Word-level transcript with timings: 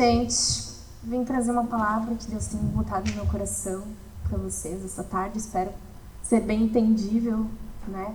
gente, 0.00 0.80
vim 1.02 1.24
trazer 1.24 1.50
uma 1.50 1.64
palavra 1.64 2.14
que 2.14 2.26
Deus 2.30 2.46
tem 2.46 2.58
botado 2.58 3.10
no 3.10 3.16
meu 3.16 3.26
coração 3.26 3.82
para 4.26 4.38
vocês 4.38 4.82
essa 4.82 5.04
tarde. 5.04 5.36
Espero 5.36 5.70
ser 6.22 6.40
bem 6.40 6.62
entendível, 6.62 7.44
né? 7.86 8.14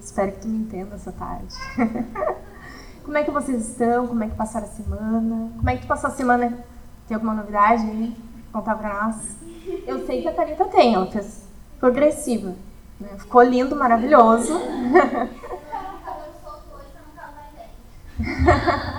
Espero 0.00 0.32
que 0.32 0.40
tu 0.40 0.48
me 0.48 0.60
entenda 0.60 0.94
essa 0.94 1.12
tarde. 1.12 1.54
Como 3.04 3.18
é 3.18 3.22
que 3.22 3.30
vocês 3.30 3.68
estão? 3.68 4.06
Como 4.06 4.24
é 4.24 4.28
que 4.28 4.34
passaram 4.34 4.66
a 4.66 4.70
semana? 4.70 5.52
Como 5.56 5.68
é 5.68 5.76
que 5.76 5.82
tu 5.82 5.88
passou 5.88 6.08
a 6.08 6.12
semana? 6.12 6.64
Tem 7.06 7.14
alguma 7.14 7.34
novidade 7.34 7.82
aí? 7.82 8.16
Contar 8.50 8.76
pra 8.76 9.04
nós? 9.04 9.16
Eu 9.86 10.06
sei 10.06 10.22
que 10.22 10.28
a 10.28 10.32
Thalita 10.32 10.64
tem, 10.66 10.94
ela 10.94 11.10
fez 11.10 11.46
progressiva. 11.78 12.54
Né? 12.98 13.08
Ficou 13.18 13.42
lindo, 13.42 13.76
maravilhoso. 13.76 14.54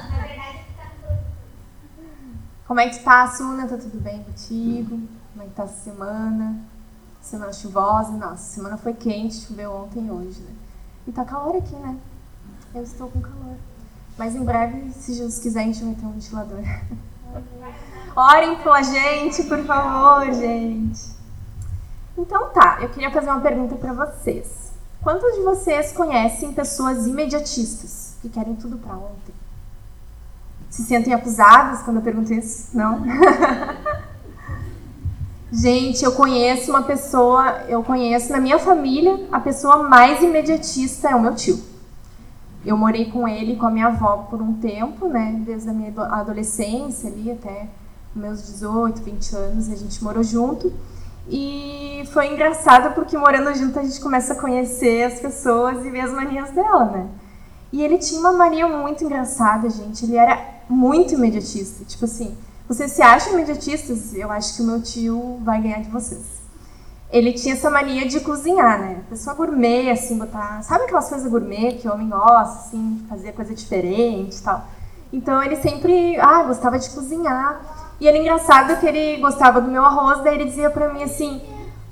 Como 2.69 2.79
é 2.79 2.87
que 2.87 2.99
tá, 2.99 3.27
Suna? 3.31 3.67
Tá 3.67 3.77
tudo 3.77 3.99
bem 3.99 4.23
contigo? 4.23 5.01
Como 5.33 5.43
é 5.43 5.45
que 5.45 5.55
tá 5.55 5.63
essa 5.63 5.85
semana? 5.85 6.55
Semana 7.19 7.51
chuvosa? 7.51 8.11
Nossa, 8.11 8.43
semana 8.43 8.77
foi 8.77 8.93
quente, 8.93 9.37
choveu 9.37 9.71
ontem 9.71 10.05
e 10.05 10.11
hoje, 10.11 10.39
né? 10.41 10.51
E 11.07 11.11
tá 11.11 11.25
calor 11.25 11.55
aqui, 11.55 11.75
né? 11.77 11.97
Eu 12.75 12.83
estou 12.83 13.09
com 13.09 13.21
calor. 13.21 13.55
Mas 14.19 14.35
em 14.35 14.45
breve, 14.45 14.91
se 14.91 15.15
Jesus 15.15 15.39
quiser, 15.39 15.61
a 15.61 15.63
gente 15.63 15.83
vai 15.83 15.95
ter 15.95 16.05
um 16.05 16.11
ventilador. 16.11 16.59
Orem 18.15 18.55
pela 18.61 18.83
gente, 18.83 19.41
por 19.45 19.65
favor, 19.65 20.31
gente. 20.31 21.09
Então 22.15 22.51
tá, 22.51 22.77
eu 22.81 22.89
queria 22.89 23.09
fazer 23.09 23.31
uma 23.31 23.41
pergunta 23.41 23.77
para 23.77 23.93
vocês. 23.93 24.71
Quantos 25.01 25.33
de 25.33 25.41
vocês 25.41 25.91
conhecem 25.91 26.53
pessoas 26.53 27.07
imediatistas 27.07 28.15
que 28.21 28.29
querem 28.29 28.55
tudo 28.55 28.77
para 28.77 28.93
ontem? 28.93 29.38
Se 30.69 30.83
sentem 30.83 31.13
acusados 31.13 31.81
quando 31.81 31.97
eu 31.97 32.03
pergunto 32.03 32.33
isso? 32.33 32.77
Não? 32.77 33.03
Gente, 35.51 36.05
eu 36.05 36.11
conheço 36.11 36.69
uma 36.69 36.83
pessoa, 36.83 37.63
eu 37.67 37.81
conheço 37.81 38.31
na 38.31 38.39
minha 38.39 38.59
família, 38.59 39.27
a 39.31 39.39
pessoa 39.39 39.81
mais 39.81 40.21
imediatista 40.21 41.09
é 41.09 41.15
o 41.15 41.21
meu 41.21 41.33
tio. 41.33 41.59
Eu 42.63 42.77
morei 42.77 43.09
com 43.09 43.27
ele, 43.27 43.55
com 43.55 43.65
a 43.65 43.71
minha 43.71 43.87
avó 43.87 44.27
por 44.29 44.41
um 44.41 44.53
tempo, 44.53 45.07
né? 45.07 45.41
Desde 45.43 45.69
a 45.69 45.73
minha 45.73 45.91
adolescência 46.11 47.09
ali 47.09 47.31
até 47.31 47.67
meus 48.15 48.45
18, 48.45 49.01
20 49.01 49.35
anos, 49.35 49.69
a 49.69 49.75
gente 49.75 50.03
morou 50.03 50.21
junto. 50.21 50.71
E 51.27 52.03
foi 52.11 52.31
engraçado 52.31 52.93
porque 52.93 53.17
morando 53.17 53.53
junto 53.55 53.79
a 53.79 53.83
gente 53.83 53.99
começa 54.01 54.33
a 54.33 54.35
conhecer 54.39 55.03
as 55.03 55.19
pessoas 55.19 55.83
e 55.83 55.89
ver 55.89 56.01
as 56.01 56.11
manias 56.11 56.51
dela, 56.51 56.85
né? 56.85 57.07
E 57.71 57.83
ele 57.83 57.97
tinha 57.97 58.19
uma 58.19 58.33
mania 58.33 58.67
muito 58.67 59.03
engraçada, 59.03 59.69
gente. 59.69 60.05
Ele 60.05 60.15
era 60.15 60.58
muito 60.69 61.15
imediatista. 61.15 61.83
Tipo 61.83 62.05
assim, 62.05 62.37
vocês 62.67 62.91
se 62.91 63.01
acham 63.01 63.33
imediatistas? 63.33 64.13
Eu 64.13 64.31
acho 64.31 64.55
que 64.55 64.61
o 64.61 64.65
meu 64.65 64.81
tio 64.81 65.39
vai 65.43 65.61
ganhar 65.61 65.81
de 65.81 65.89
vocês 65.89 66.39
ele 67.11 67.33
tinha 67.33 67.55
essa 67.55 67.69
mania 67.69 68.07
de 68.07 68.19
cozinhar, 68.19 68.79
né? 68.79 69.01
Pessoa 69.09 69.35
gourmet, 69.35 69.89
assim, 69.89 70.17
botar. 70.17 70.61
Sabe 70.61 70.83
aquelas 70.83 71.09
coisas 71.09 71.29
gourmet 71.29 71.73
que 71.73 71.87
o 71.87 71.93
homem 71.93 72.07
gosta, 72.07 72.59
assim, 72.59 73.03
fazer 73.09 73.31
coisa 73.31 73.53
diferente 73.53 74.37
e 74.37 74.43
tal? 74.43 74.63
Então 75.11 75.41
ele 75.41 75.55
sempre, 75.55 76.19
ah, 76.19 76.43
gostava 76.43 76.77
de 76.77 76.89
cozinhar. 76.91 77.61
E 77.99 78.07
era 78.07 78.17
engraçado 78.17 78.79
que 78.79 78.85
ele 78.85 79.19
gostava 79.19 79.59
do 79.59 79.71
meu 79.71 79.83
arroz, 79.83 80.23
daí 80.23 80.35
ele 80.35 80.45
dizia 80.45 80.69
pra 80.69 80.93
mim 80.93 81.01
assim: 81.01 81.41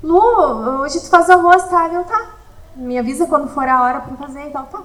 Lu, 0.02 0.82
hoje 0.82 1.00
tu 1.00 1.10
faz 1.10 1.28
arroz, 1.28 1.64
tá? 1.68 1.88
Eu 1.92 2.04
tá. 2.04 2.34
Me 2.76 2.96
avisa 2.96 3.26
quando 3.26 3.48
for 3.48 3.68
a 3.68 3.82
hora 3.82 4.00
pra 4.00 4.16
fazer 4.16 4.46
e 4.46 4.50
tal, 4.50 4.66
tá. 4.66 4.82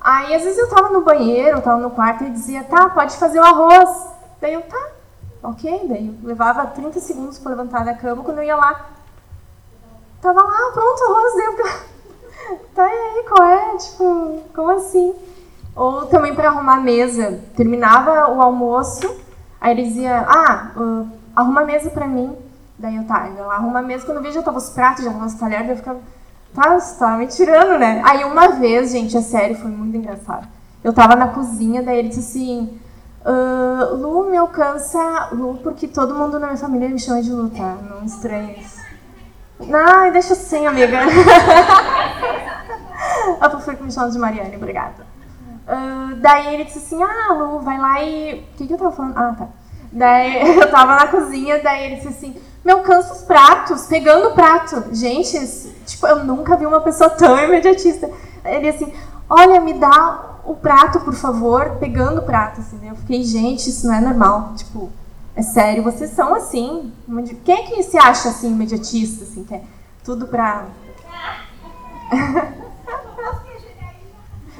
Aí 0.00 0.34
às 0.34 0.42
vezes 0.42 0.58
eu 0.58 0.68
tava 0.68 0.88
no 0.90 1.02
banheiro, 1.02 1.58
eu 1.58 1.62
tava 1.62 1.80
no 1.80 1.90
quarto 1.90 2.24
e 2.24 2.30
dizia: 2.30 2.64
tá, 2.64 2.88
pode 2.88 3.16
fazer 3.16 3.38
o 3.40 3.44
arroz. 3.44 4.08
Daí 4.40 4.54
eu, 4.54 4.62
tá, 4.62 4.88
ok. 5.42 5.86
Daí 5.88 6.06
eu 6.06 6.28
levava 6.28 6.66
30 6.66 7.00
segundos 7.00 7.38
pra 7.38 7.50
levantar 7.50 7.84
da 7.84 7.94
cama 7.94 8.22
quando 8.22 8.38
eu 8.38 8.44
ia 8.44 8.56
lá 8.56 8.86
Tava 10.20 10.42
lá, 10.42 10.70
pronto, 10.72 11.00
o 11.00 11.12
arroz 11.12 11.34
deu. 11.34 11.90
Tá 12.74 12.84
aí, 12.84 13.24
qual 13.28 13.48
é? 13.48 13.76
Tipo, 13.76 14.42
como 14.54 14.70
assim? 14.70 15.14
Ou 15.76 16.06
também 16.06 16.34
para 16.34 16.48
arrumar 16.48 16.76
a 16.76 16.80
mesa. 16.80 17.40
Terminava 17.54 18.28
o 18.32 18.40
almoço, 18.40 19.14
aí 19.60 19.72
ele 19.72 19.84
dizia, 19.84 20.24
ah, 20.26 20.70
uh, 20.76 21.08
arruma 21.36 21.60
a 21.60 21.64
mesa 21.64 21.90
pra 21.90 22.06
mim. 22.06 22.36
Daí 22.78 22.96
eu, 22.96 23.04
tá, 23.04 23.30
eu 23.36 23.50
arrumo 23.50 23.76
a 23.76 23.82
mesa, 23.82 24.04
quando 24.04 24.18
eu 24.18 24.22
vi 24.22 24.32
já 24.32 24.42
tava 24.42 24.58
os 24.58 24.70
pratos, 24.70 25.04
já 25.04 25.12
tava 25.12 25.26
os 25.26 25.34
talheres, 25.34 25.68
eu 25.68 25.76
ficava, 25.76 26.00
tá, 26.54 26.78
você 26.78 26.98
tava 26.98 27.18
me 27.18 27.26
tirando, 27.26 27.78
né? 27.78 28.02
Aí 28.04 28.24
uma 28.24 28.48
vez, 28.48 28.90
gente, 28.92 29.16
é 29.16 29.20
sério, 29.20 29.56
foi 29.56 29.70
muito 29.70 29.96
engraçado. 29.96 30.46
Eu 30.82 30.92
tava 30.92 31.14
na 31.14 31.28
cozinha, 31.28 31.82
daí 31.82 31.98
ele 31.98 32.08
disse 32.08 32.20
assim, 32.20 32.80
uh, 33.24 33.94
Lu, 33.96 34.30
me 34.30 34.36
alcança, 34.36 35.28
Lu, 35.32 35.58
porque 35.62 35.86
todo 35.86 36.14
mundo 36.14 36.38
na 36.38 36.46
minha 36.48 36.58
família 36.58 36.88
me 36.88 36.98
chama 36.98 37.22
de 37.22 37.30
Lu, 37.30 37.50
tá? 37.50 37.76
Não 37.88 38.04
estranha 38.04 38.52
isso. 38.58 38.80
Ai, 39.72 40.10
deixa 40.10 40.32
assim, 40.32 40.66
amiga. 40.66 40.98
A 43.40 43.48
prefiro 43.48 43.84
me 43.84 43.92
chama 43.92 44.10
de 44.10 44.18
Mariane, 44.18 44.56
obrigada. 44.56 45.06
Uh, 45.66 46.16
daí 46.16 46.54
ele 46.54 46.64
disse 46.64 46.78
assim, 46.78 47.02
ah, 47.02 47.32
Lu, 47.34 47.60
vai 47.60 47.78
lá 47.78 48.02
e... 48.02 48.34
O 48.34 48.56
que, 48.56 48.66
que 48.66 48.72
eu 48.72 48.78
tava 48.78 48.92
falando? 48.92 49.16
Ah, 49.16 49.34
tá. 49.38 49.48
Daí 49.92 50.56
eu 50.58 50.70
tava 50.70 50.96
na 50.96 51.06
cozinha, 51.06 51.60
daí 51.62 51.86
ele 51.86 51.96
disse 51.96 52.08
assim, 52.08 52.36
meu, 52.64 52.82
cansa 52.82 53.14
os 53.14 53.22
pratos, 53.22 53.86
pegando 53.86 54.28
o 54.28 54.34
prato. 54.34 54.84
Gente, 54.92 55.38
tipo, 55.86 56.06
eu 56.06 56.24
nunca 56.24 56.56
vi 56.56 56.66
uma 56.66 56.80
pessoa 56.80 57.08
tão 57.10 57.38
imediatista. 57.42 58.10
Ele 58.44 58.68
assim, 58.68 58.92
olha, 59.28 59.60
me 59.60 59.74
dá 59.74 60.38
o 60.44 60.54
prato, 60.54 61.00
por 61.00 61.14
favor, 61.14 61.76
pegando 61.78 62.20
o 62.20 62.24
prato, 62.24 62.60
assim, 62.60 62.76
né? 62.76 62.90
Eu 62.90 62.96
fiquei, 62.96 63.22
gente, 63.24 63.70
isso 63.70 63.86
não 63.86 63.94
é 63.94 64.00
normal. 64.00 64.54
Tipo, 64.56 64.90
é 65.34 65.42
sério, 65.42 65.82
vocês 65.82 66.10
são 66.10 66.34
assim. 66.34 66.92
Quem 67.44 67.56
é 67.56 67.62
que 67.62 67.82
se 67.82 67.96
acha 67.96 68.28
assim, 68.28 68.48
imediatista, 68.52 69.24
assim, 69.24 69.44
que 69.44 69.54
é 69.54 69.62
tudo 70.04 70.26
pra. 70.26 70.66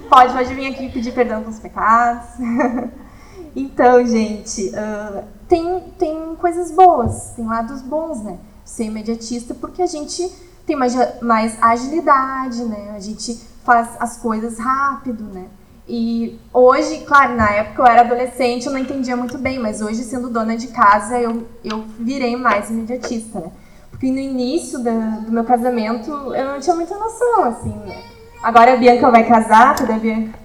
pode, 0.08 0.32
pode 0.32 0.54
vir 0.54 0.72
aqui 0.72 0.88
pedir 0.88 1.12
perdão 1.12 1.42
pelos 1.42 1.58
pecados. 1.58 2.28
então, 3.54 4.04
gente, 4.06 4.68
uh, 4.68 5.24
tem, 5.48 5.80
tem 5.98 6.36
coisas 6.36 6.70
boas, 6.70 7.32
tem 7.36 7.46
lados 7.46 7.82
bons, 7.82 8.22
né? 8.22 8.38
Ser 8.64 8.84
imediatista, 8.84 9.54
porque 9.54 9.82
a 9.82 9.86
gente 9.86 10.30
tem 10.66 10.76
mais, 10.76 10.94
mais 11.20 11.56
agilidade, 11.60 12.64
né? 12.64 12.92
A 12.94 13.00
gente 13.00 13.34
faz 13.64 13.88
as 13.98 14.16
coisas 14.16 14.58
rápido, 14.58 15.24
né? 15.24 15.46
E 15.88 16.38
hoje, 16.54 17.00
claro, 17.00 17.34
na 17.34 17.50
época 17.50 17.82
eu 17.82 17.86
era 17.86 18.02
adolescente, 18.02 18.66
eu 18.66 18.72
não 18.72 18.78
entendia 18.78 19.16
muito 19.16 19.36
bem, 19.36 19.58
mas 19.58 19.80
hoje, 19.80 20.04
sendo 20.04 20.30
dona 20.30 20.56
de 20.56 20.68
casa, 20.68 21.18
eu, 21.18 21.48
eu 21.64 21.84
virei 21.98 22.36
mais 22.36 22.70
imediatista, 22.70 23.40
né? 23.40 23.50
Porque 23.90 24.08
no 24.08 24.18
início 24.18 24.78
da, 24.78 24.92
do 24.92 25.32
meu 25.32 25.42
casamento 25.42 26.10
eu 26.10 26.44
não 26.52 26.60
tinha 26.60 26.76
muita 26.76 26.96
noção, 26.96 27.44
assim, 27.44 27.74
né? 27.74 28.02
Agora 28.40 28.74
a 28.74 28.76
Bianca 28.76 29.10
vai 29.10 29.26
casar, 29.26 29.74
cadê 29.74 29.92
a 29.92 29.98
Bianca? 29.98 30.38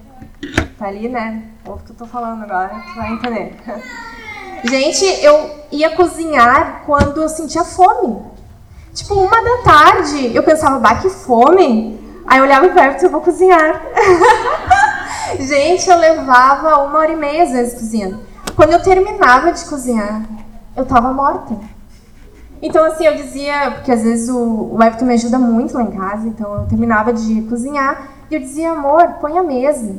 Tá 0.76 0.88
ali, 0.88 1.08
né? 1.08 1.44
Ouve 1.66 1.82
o 1.82 1.84
que 1.84 1.90
eu 1.90 1.96
tô 1.96 2.06
falando 2.06 2.44
agora, 2.44 2.68
tu 2.68 2.94
vai 2.94 3.12
entender. 3.12 3.56
Gente, 4.64 5.04
eu 5.24 5.50
ia 5.72 5.96
cozinhar 5.96 6.82
quando 6.86 7.20
eu 7.20 7.28
sentia 7.28 7.64
fome. 7.64 8.22
Tipo, 8.94 9.14
uma 9.14 9.42
da 9.42 9.62
tarde, 9.64 10.34
eu 10.34 10.42
pensava, 10.42 10.78
bah, 10.78 10.96
que 10.96 11.10
fome. 11.10 12.00
Aí 12.26 12.38
eu 12.38 12.44
olhava 12.44 12.68
perto 12.68 13.02
e 13.02 13.06
eu 13.06 13.10
vou 13.10 13.20
cozinhar. 13.20 13.82
Gente, 15.40 15.90
eu 15.90 15.98
levava 15.98 16.84
uma 16.84 16.98
hora 16.98 17.12
e 17.12 17.16
meia 17.16 17.42
às 17.42 17.50
vezes 17.50 17.74
cozinhando. 17.74 18.20
Quando 18.54 18.72
eu 18.72 18.82
terminava 18.82 19.52
de 19.52 19.64
cozinhar, 19.64 20.22
eu 20.76 20.86
tava 20.86 21.12
morta. 21.12 21.56
Então, 22.62 22.84
assim, 22.84 23.04
eu 23.04 23.16
dizia, 23.16 23.72
porque 23.72 23.92
às 23.92 24.02
vezes 24.02 24.28
o, 24.28 24.70
o 24.72 24.82
Everton 24.82 25.04
me 25.04 25.14
ajuda 25.14 25.38
muito 25.38 25.74
lá 25.74 25.82
em 25.82 25.90
casa, 25.90 26.26
então 26.26 26.54
eu 26.54 26.66
terminava 26.66 27.12
de 27.12 27.42
cozinhar 27.42 28.08
e 28.30 28.34
eu 28.34 28.40
dizia, 28.40 28.70
amor, 28.70 29.16
põe 29.20 29.36
a 29.36 29.42
mesa. 29.42 29.96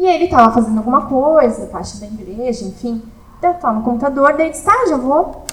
E 0.00 0.06
ele 0.06 0.28
tava 0.28 0.50
fazendo 0.50 0.78
alguma 0.78 1.02
coisa, 1.02 1.66
parte 1.66 1.98
da 1.98 2.06
igreja, 2.06 2.64
enfim. 2.64 3.02
Eu 3.42 3.52
tava 3.52 3.78
no 3.78 3.84
computador, 3.84 4.34
daí 4.34 4.48
disse, 4.48 4.64
tá, 4.64 4.86
já 4.88 4.96
vou. 4.96 5.44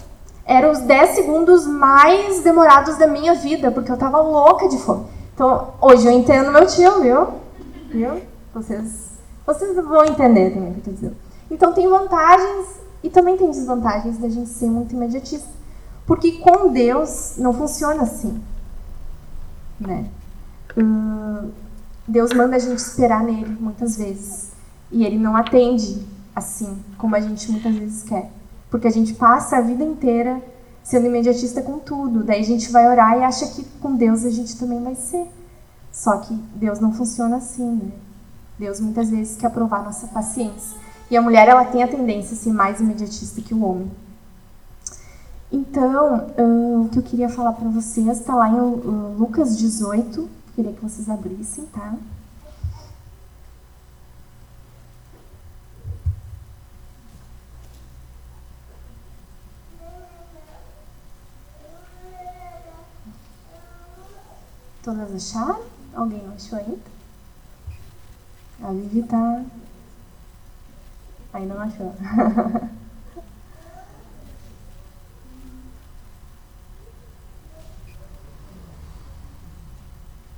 Eram 0.45 0.71
os 0.71 0.79
10 0.79 1.15
segundos 1.15 1.67
mais 1.67 2.41
demorados 2.43 2.97
da 2.97 3.07
minha 3.07 3.35
vida, 3.35 3.69
porque 3.71 3.91
eu 3.91 3.97
tava 3.97 4.21
louca 4.21 4.69
de 4.69 4.77
fome. 4.77 5.05
Então, 5.33 5.73
hoje 5.81 6.07
eu 6.07 6.13
entendo 6.13 6.53
meu 6.53 6.65
tio, 6.65 7.01
viu? 7.01 7.27
Viu? 7.89 8.21
Vocês, 8.53 9.09
vocês 9.45 9.75
vão 9.75 10.05
entender 10.05 10.51
também 10.51 10.69
o 10.69 10.75
que 10.75 10.77
eu 10.77 10.79
estou 10.79 10.93
dizendo. 10.93 11.17
Então 11.51 11.73
tem 11.73 11.89
vantagens 11.89 12.79
e 13.03 13.09
também 13.09 13.35
tem 13.35 13.51
desvantagens 13.51 14.17
da 14.17 14.29
gente 14.29 14.47
ser 14.47 14.69
muito 14.69 14.95
imediatista. 14.95 15.49
Porque 16.05 16.37
com 16.37 16.69
Deus 16.71 17.33
não 17.37 17.51
funciona 17.53 18.03
assim. 18.03 18.41
Né? 19.77 20.05
Uh, 20.77 21.51
Deus 22.07 22.31
manda 22.33 22.55
a 22.55 22.59
gente 22.59 22.79
esperar 22.79 23.23
nele 23.23 23.57
muitas 23.59 23.97
vezes. 23.97 24.51
E 24.91 25.05
ele 25.05 25.19
não 25.19 25.35
atende 25.35 26.05
assim, 26.35 26.77
como 26.97 27.15
a 27.15 27.19
gente 27.19 27.51
muitas 27.51 27.75
vezes 27.75 28.03
quer. 28.03 28.31
Porque 28.69 28.87
a 28.87 28.91
gente 28.91 29.13
passa 29.13 29.57
a 29.57 29.61
vida 29.61 29.83
inteira 29.83 30.41
sendo 30.83 31.07
imediatista 31.07 31.61
com 31.61 31.79
tudo. 31.79 32.23
Daí 32.23 32.39
a 32.39 32.45
gente 32.45 32.71
vai 32.71 32.87
orar 32.87 33.17
e 33.17 33.23
acha 33.23 33.47
que 33.47 33.65
com 33.81 33.95
Deus 33.95 34.23
a 34.23 34.29
gente 34.29 34.57
também 34.57 34.81
vai 34.81 34.95
ser. 34.95 35.27
Só 35.91 36.17
que 36.17 36.33
Deus 36.55 36.79
não 36.79 36.93
funciona 36.93 37.37
assim, 37.37 37.75
né? 37.75 37.91
Deus 38.57 38.79
muitas 38.79 39.09
vezes 39.09 39.35
quer 39.35 39.49
provar 39.51 39.83
nossa 39.83 40.07
paciência. 40.07 40.77
E 41.09 41.17
a 41.17 41.21
mulher 41.21 41.47
ela 41.47 41.65
tem 41.65 41.83
a 41.83 41.87
tendência 41.87 42.33
a 42.33 42.37
ser 42.37 42.51
mais 42.51 42.79
imediatista 42.79 43.41
que 43.41 43.53
o 43.53 43.63
homem. 43.63 43.91
Então, 45.51 46.27
uh, 46.37 46.81
o 46.83 46.89
que 46.89 46.99
eu 46.99 47.03
queria 47.03 47.29
falar 47.29 47.53
para 47.53 47.69
vocês 47.69 48.19
está 48.19 48.35
lá 48.35 48.49
em 48.49 48.59
uh, 48.59 49.15
Lucas 49.17 49.57
18. 49.57 50.36
Queria 50.57 50.73
que 50.73 50.81
vocês 50.81 51.07
abrissem, 51.07 51.67
tá? 51.67 51.95
Todas 64.81 65.13
acharam? 65.13 65.63
Alguém 65.93 66.27
achou 66.35 66.57
ainda? 66.57 66.79
A 68.63 68.71
Vivi 68.71 69.03
tá. 69.03 69.45
Ainda 71.33 71.53
não 71.53 71.61
achou. 71.61 71.93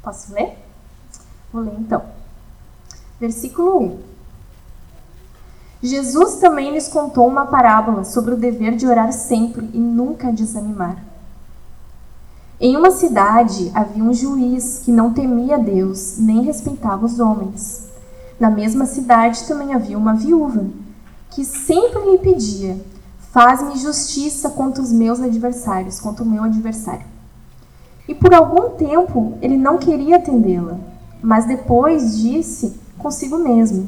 Posso 0.10 0.34
ler? 0.34 0.58
Vou 1.54 1.62
ler 1.62 1.76
então. 1.78 2.02
Versículo 3.20 3.80
1. 3.80 4.00
Jesus 5.84 6.38
também 6.38 6.72
lhes 6.72 6.88
contou 6.88 7.28
uma 7.28 7.46
parábola 7.46 8.04
sobre 8.04 8.34
o 8.34 8.38
dever 8.38 8.76
de 8.76 8.88
orar 8.88 9.14
sempre 9.14 9.70
e 9.72 9.78
nunca 9.78 10.34
desanimar. 10.34 10.98
Em 12.60 12.76
uma 12.76 12.90
cidade 12.90 13.72
havia 13.76 14.04
um 14.04 14.12
juiz 14.12 14.82
que 14.84 14.92
não 14.92 15.14
temia 15.14 15.60
Deus 15.60 16.18
nem 16.18 16.42
respeitava 16.42 17.06
os 17.06 17.20
homens. 17.20 17.88
Na 18.40 18.50
mesma 18.50 18.88
cidade 18.88 19.48
também 19.48 19.76
havia 19.76 19.96
uma 19.98 20.16
viúva 20.16 20.66
que 21.30 21.46
sempre 21.46 22.02
lhe 22.10 22.18
pedia: 22.18 22.84
Faz-me 23.32 23.78
justiça 23.78 24.50
contra 24.50 24.82
os 24.82 24.92
meus 24.92 25.20
adversários, 25.20 26.00
contra 26.00 26.24
o 26.24 26.28
meu 26.28 26.44
adversário. 26.44 27.19
E 28.10 28.16
por 28.16 28.34
algum 28.34 28.72
tempo 28.72 29.38
ele 29.40 29.56
não 29.56 29.78
queria 29.78 30.16
atendê-la, 30.16 30.80
mas 31.22 31.46
depois 31.46 32.18
disse 32.18 32.74
consigo 32.98 33.38
mesmo: 33.38 33.88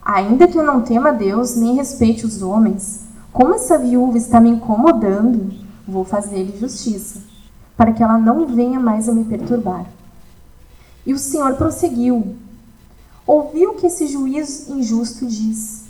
Ainda 0.00 0.46
que 0.46 0.56
eu 0.56 0.62
não 0.62 0.82
tema 0.82 1.12
Deus 1.12 1.56
nem 1.56 1.74
respeite 1.74 2.24
os 2.24 2.42
homens, 2.42 3.00
como 3.32 3.52
essa 3.52 3.76
viúva 3.76 4.16
está 4.16 4.40
me 4.40 4.50
incomodando, 4.50 5.52
vou 5.84 6.04
fazer-lhe 6.04 6.56
justiça 6.60 7.22
para 7.76 7.92
que 7.92 8.04
ela 8.04 8.18
não 8.18 8.46
venha 8.46 8.78
mais 8.78 9.08
a 9.08 9.12
me 9.12 9.24
perturbar. 9.24 9.84
E 11.04 11.12
o 11.12 11.18
Senhor 11.18 11.54
prosseguiu: 11.54 12.36
Ouviu 13.26 13.74
que 13.74 13.88
esse 13.88 14.06
juiz 14.06 14.68
injusto 14.68 15.26
diz: 15.26 15.86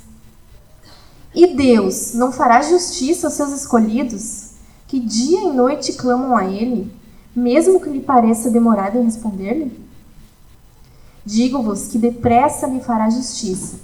E 1.34 1.54
Deus 1.54 2.14
não 2.14 2.32
fará 2.32 2.62
justiça 2.62 3.26
aos 3.26 3.34
seus 3.34 3.52
escolhidos, 3.52 4.52
que 4.88 4.98
dia 4.98 5.42
e 5.42 5.52
noite 5.52 5.92
clamam 5.92 6.34
a 6.34 6.46
Ele, 6.46 6.98
mesmo 7.34 7.80
que 7.80 7.90
lhe 7.90 8.00
pareça 8.00 8.50
demorado 8.50 8.98
em 8.98 9.04
responder-lhe? 9.04 9.88
Digo-vos 11.24 11.88
que 11.88 11.98
depressa 11.98 12.66
lhe 12.66 12.80
fará 12.80 13.08
justiça. 13.10 13.78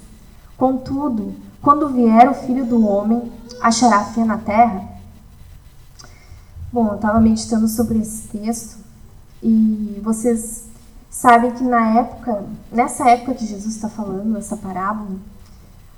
Contudo, 0.56 1.34
quando 1.60 1.88
vier 1.88 2.28
o 2.28 2.34
filho 2.34 2.64
do 2.64 2.86
homem, 2.86 3.30
achará 3.60 4.04
fé 4.04 4.24
na 4.24 4.38
terra? 4.38 4.96
Bom, 6.72 6.88
eu 6.88 6.96
estava 6.96 7.20
meditando 7.20 7.68
sobre 7.68 7.98
esse 7.98 8.28
texto 8.28 8.78
e 9.42 10.00
vocês 10.02 10.64
sabem 11.10 11.50
que 11.52 11.64
na 11.64 11.98
época, 11.98 12.44
nessa 12.70 13.08
época 13.08 13.34
que 13.34 13.46
Jesus 13.46 13.74
está 13.74 13.88
falando, 13.88 14.36
essa 14.36 14.56
parábola, 14.56 15.16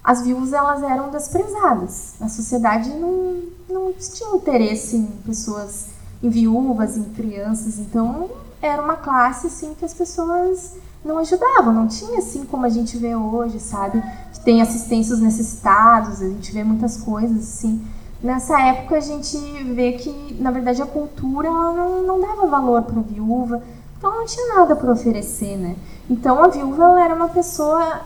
as 0.02 0.22
viúvas 0.22 0.52
elas 0.52 0.82
eram 0.82 1.10
desprezadas. 1.10 2.14
A 2.20 2.28
sociedade 2.28 2.90
não, 2.90 3.42
não 3.68 3.92
tinha 3.92 4.36
interesse 4.36 4.96
em 4.96 5.06
pessoas, 5.24 5.88
em 6.22 6.28
viúvas, 6.28 6.96
em 6.96 7.04
crianças. 7.04 7.78
Então 7.78 8.30
era 8.60 8.82
uma 8.82 8.96
classe 8.96 9.46
assim 9.46 9.74
que 9.74 9.84
as 9.84 9.94
pessoas 9.94 10.76
não 11.04 11.18
ajudavam. 11.18 11.72
Não 11.72 11.88
tinha 11.88 12.18
assim 12.18 12.44
como 12.44 12.66
a 12.66 12.68
gente 12.68 12.96
vê 12.96 13.14
hoje, 13.14 13.60
sabe? 13.60 14.02
Tem 14.44 14.62
assistência 14.62 15.12
aos 15.12 15.20
necessitados. 15.20 16.22
A 16.22 16.28
gente 16.28 16.52
vê 16.52 16.64
muitas 16.64 16.96
coisas 16.96 17.38
assim 17.38 17.84
nessa 18.22 18.60
época 18.60 18.96
a 18.96 19.00
gente 19.00 19.36
vê 19.74 19.92
que, 19.92 20.36
na 20.40 20.50
verdade, 20.50 20.82
a 20.82 20.86
cultura 20.86 21.50
não, 21.50 22.02
não 22.02 22.20
dava 22.20 22.46
valor 22.46 22.82
para 22.82 22.98
a 22.98 23.02
viúva, 23.02 23.62
então 23.96 24.14
não 24.14 24.26
tinha 24.26 24.54
nada 24.54 24.76
para 24.76 24.92
oferecer, 24.92 25.56
né? 25.56 25.76
Então 26.08 26.42
a 26.42 26.48
viúva 26.48 27.00
era 27.00 27.14
uma 27.14 27.28
pessoa, 27.28 28.02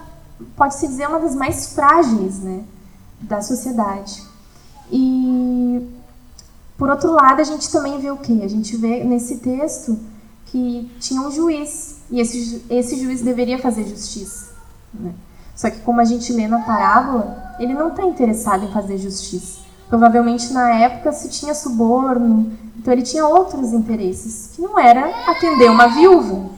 pode-se 0.56 0.86
dizer, 0.86 1.06
uma 1.08 1.20
das 1.20 1.34
mais 1.34 1.74
frágeis, 1.74 2.40
né, 2.40 2.64
da 3.20 3.40
sociedade. 3.40 4.22
E, 4.90 5.86
por 6.82 6.90
outro 6.90 7.12
lado, 7.12 7.40
a 7.40 7.44
gente 7.44 7.70
também 7.70 8.00
vê 8.00 8.10
o 8.10 8.16
quê? 8.16 8.40
A 8.42 8.48
gente 8.48 8.76
vê 8.76 9.04
nesse 9.04 9.36
texto 9.36 9.96
que 10.46 10.90
tinha 10.98 11.22
um 11.22 11.30
juiz, 11.30 11.98
e 12.10 12.18
esse, 12.18 12.60
esse 12.68 13.00
juiz 13.00 13.20
deveria 13.22 13.56
fazer 13.56 13.84
justiça, 13.84 14.50
né? 14.92 15.14
Só 15.54 15.70
que 15.70 15.78
como 15.82 16.00
a 16.00 16.04
gente 16.04 16.32
lê 16.32 16.48
na 16.48 16.58
parábola, 16.58 17.54
ele 17.60 17.72
não 17.72 17.90
está 17.90 18.02
interessado 18.02 18.64
em 18.64 18.72
fazer 18.72 18.98
justiça. 18.98 19.60
Provavelmente 19.88 20.52
na 20.52 20.70
época 20.70 21.12
se 21.12 21.28
tinha 21.28 21.54
suborno, 21.54 22.52
então 22.76 22.92
ele 22.92 23.02
tinha 23.02 23.28
outros 23.28 23.72
interesses, 23.72 24.50
que 24.52 24.60
não 24.60 24.76
era 24.76 25.30
atender 25.30 25.70
uma 25.70 25.86
viúva. 25.86 26.50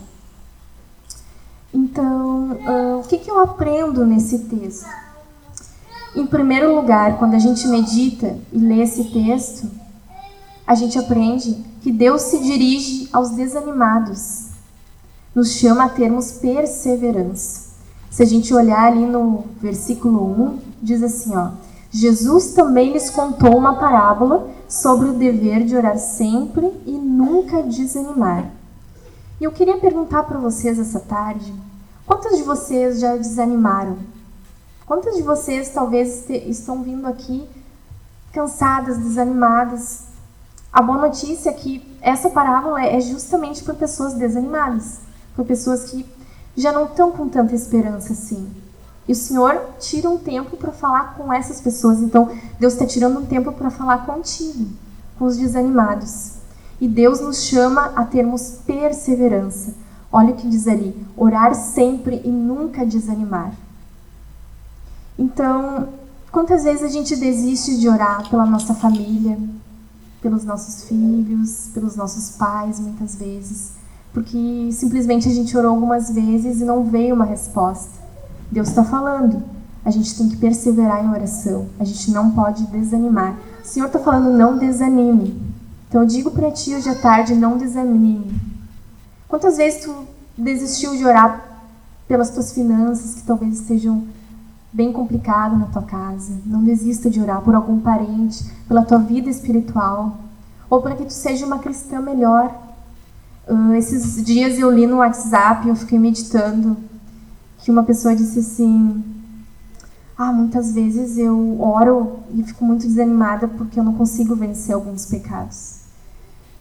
Então, 1.70 2.52
uh, 2.66 3.00
o 3.00 3.02
que, 3.02 3.18
que 3.18 3.30
eu 3.30 3.38
aprendo 3.40 4.06
nesse 4.06 4.38
texto? 4.38 4.88
Em 6.16 6.26
primeiro 6.26 6.74
lugar, 6.74 7.18
quando 7.18 7.34
a 7.34 7.38
gente 7.38 7.68
medita 7.68 8.38
e 8.50 8.56
lê 8.56 8.80
esse 8.80 9.04
texto, 9.10 9.83
a 10.66 10.74
gente 10.74 10.98
aprende 10.98 11.52
que 11.82 11.92
Deus 11.92 12.22
se 12.22 12.38
dirige 12.38 13.08
aos 13.12 13.30
desanimados, 13.30 14.48
nos 15.34 15.52
chama 15.52 15.84
a 15.84 15.88
termos 15.88 16.32
perseverança. 16.32 17.74
Se 18.10 18.22
a 18.22 18.26
gente 18.26 18.54
olhar 18.54 18.86
ali 18.86 19.04
no 19.04 19.44
versículo 19.60 20.24
1, 20.24 20.58
diz 20.80 21.02
assim, 21.02 21.34
ó: 21.36 21.50
Jesus 21.90 22.52
também 22.52 22.92
lhes 22.92 23.10
contou 23.10 23.56
uma 23.56 23.76
parábola 23.76 24.48
sobre 24.68 25.08
o 25.08 25.14
dever 25.14 25.64
de 25.64 25.76
orar 25.76 25.98
sempre 25.98 26.72
e 26.86 26.92
nunca 26.92 27.62
desanimar. 27.62 28.50
E 29.40 29.44
eu 29.44 29.52
queria 29.52 29.78
perguntar 29.78 30.22
para 30.22 30.38
vocês 30.38 30.78
essa 30.78 31.00
tarde: 31.00 31.52
quantos 32.06 32.36
de 32.38 32.42
vocês 32.42 33.00
já 33.00 33.16
desanimaram? 33.16 33.98
Quantas 34.86 35.16
de 35.16 35.22
vocês 35.22 35.70
talvez 35.70 36.28
estão 36.30 36.82
vindo 36.82 37.06
aqui 37.06 37.46
cansadas, 38.32 38.96
desanimadas? 38.98 40.13
A 40.74 40.82
boa 40.82 40.98
notícia 40.98 41.50
é 41.50 41.52
que 41.52 41.80
essa 42.02 42.28
parábola 42.28 42.84
é 42.84 43.00
justamente 43.00 43.62
para 43.62 43.74
pessoas 43.74 44.14
desanimadas, 44.14 44.98
para 45.32 45.44
pessoas 45.44 45.84
que 45.84 46.04
já 46.56 46.72
não 46.72 46.86
estão 46.86 47.12
com 47.12 47.28
tanta 47.28 47.54
esperança 47.54 48.12
assim. 48.12 48.50
E 49.06 49.12
o 49.12 49.14
Senhor 49.14 49.56
tira 49.78 50.10
um 50.10 50.18
tempo 50.18 50.56
para 50.56 50.72
falar 50.72 51.14
com 51.14 51.32
essas 51.32 51.60
pessoas. 51.60 52.00
Então, 52.00 52.28
Deus 52.58 52.72
está 52.72 52.84
tirando 52.84 53.20
um 53.20 53.24
tempo 53.24 53.52
para 53.52 53.70
falar 53.70 54.04
contigo, 54.04 54.66
com 55.16 55.26
os 55.26 55.36
desanimados. 55.36 56.38
E 56.80 56.88
Deus 56.88 57.20
nos 57.20 57.44
chama 57.44 57.92
a 57.94 58.04
termos 58.04 58.58
perseverança. 58.66 59.74
Olha 60.10 60.30
o 60.30 60.36
que 60.36 60.48
diz 60.48 60.66
ali: 60.66 61.06
orar 61.16 61.54
sempre 61.54 62.20
e 62.24 62.28
nunca 62.28 62.84
desanimar. 62.84 63.52
Então, 65.16 65.90
quantas 66.32 66.64
vezes 66.64 66.82
a 66.82 66.88
gente 66.88 67.14
desiste 67.14 67.78
de 67.78 67.88
orar 67.88 68.28
pela 68.28 68.44
nossa 68.44 68.74
família, 68.74 69.38
pelos 70.24 70.42
nossos 70.42 70.84
filhos, 70.84 71.68
pelos 71.74 71.96
nossos 71.96 72.30
pais, 72.30 72.80
muitas 72.80 73.14
vezes, 73.14 73.72
porque 74.10 74.70
simplesmente 74.72 75.28
a 75.28 75.30
gente 75.30 75.54
orou 75.54 75.72
algumas 75.72 76.10
vezes 76.10 76.62
e 76.62 76.64
não 76.64 76.82
veio 76.84 77.14
uma 77.14 77.26
resposta. 77.26 77.90
Deus 78.50 78.68
está 78.68 78.82
falando. 78.82 79.42
A 79.84 79.90
gente 79.90 80.16
tem 80.16 80.30
que 80.30 80.38
perseverar 80.38 81.04
em 81.04 81.10
oração. 81.10 81.66
A 81.78 81.84
gente 81.84 82.10
não 82.10 82.30
pode 82.30 82.64
desanimar. 82.68 83.36
O 83.62 83.66
Senhor 83.66 83.86
está 83.86 83.98
falando, 83.98 84.34
não 84.34 84.56
desanime. 84.56 85.38
Então 85.90 86.00
eu 86.00 86.06
digo 86.06 86.30
para 86.30 86.50
ti 86.50 86.74
hoje 86.74 86.88
à 86.88 86.94
tarde, 86.94 87.34
não 87.34 87.58
desanime. 87.58 88.34
Quantas 89.28 89.58
vezes 89.58 89.84
tu 89.84 89.94
desistiu 90.38 90.96
de 90.96 91.04
orar 91.04 91.58
pelas 92.08 92.30
tuas 92.30 92.50
finanças 92.50 93.16
que 93.16 93.22
talvez 93.24 93.60
estejam 93.60 94.04
bem 94.74 94.92
complicadas 94.92 95.56
na 95.56 95.66
tua 95.66 95.82
casa? 95.82 96.32
Não 96.44 96.64
desista 96.64 97.08
de 97.08 97.20
orar 97.20 97.40
por 97.42 97.54
algum 97.54 97.78
parente, 97.78 98.44
pela 98.66 98.84
tua 98.84 98.98
vida 98.98 99.30
espiritual, 99.30 100.18
ou 100.68 100.82
para 100.82 100.96
que 100.96 101.04
tu 101.04 101.12
seja 101.12 101.46
uma 101.46 101.60
cristã 101.60 102.00
melhor. 102.00 102.52
Uh, 103.48 103.74
esses 103.74 104.22
dias 104.24 104.58
eu 104.58 104.70
li 104.70 104.84
no 104.86 104.96
WhatsApp, 104.96 105.68
eu 105.68 105.76
fiquei 105.76 105.98
meditando 105.98 106.76
que 107.58 107.70
uma 107.70 107.84
pessoa 107.84 108.16
disse 108.16 108.40
assim: 108.40 109.04
Ah, 110.18 110.32
muitas 110.32 110.72
vezes 110.72 111.18
eu 111.18 111.60
oro 111.60 112.18
e 112.34 112.42
fico 112.42 112.64
muito 112.64 112.84
desanimada 112.84 113.46
porque 113.46 113.78
eu 113.78 113.84
não 113.84 113.94
consigo 113.94 114.34
vencer 114.34 114.74
alguns 114.74 115.06
pecados. 115.06 115.84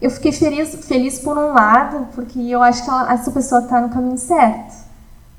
Eu 0.00 0.10
fiquei 0.10 0.30
feliz, 0.30 0.74
feliz 0.86 1.18
por 1.18 1.36
um 1.36 1.52
lado, 1.52 2.06
porque 2.14 2.38
eu 2.38 2.62
acho 2.62 2.84
que 2.84 2.90
ela, 2.90 3.12
essa 3.12 3.30
pessoa 3.32 3.62
está 3.62 3.80
no 3.80 3.88
caminho 3.88 4.18
certo. 4.18 4.83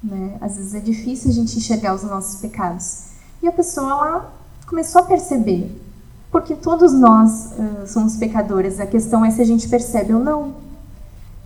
Né? 0.06 0.38
Às 0.40 0.58
vezes 0.58 0.76
é 0.76 0.80
difícil 0.80 1.32
a 1.32 1.34
gente 1.34 1.58
enxergar 1.58 1.96
os 1.96 2.04
nossos 2.04 2.40
pecados. 2.40 3.06
E 3.42 3.48
a 3.48 3.52
pessoa 3.52 3.90
ela 3.90 4.34
começou 4.68 5.02
a 5.02 5.06
perceber. 5.06 5.82
Porque 6.32 6.54
todos 6.54 6.94
nós 6.94 7.54
uh, 7.54 7.88
somos 7.88 8.16
pecadores, 8.18 8.80
a 8.80 8.86
questão 8.86 9.26
é 9.26 9.32
se 9.32 9.42
a 9.42 9.46
gente 9.46 9.68
percebe 9.68 10.14
ou 10.14 10.24
não. 10.24 10.54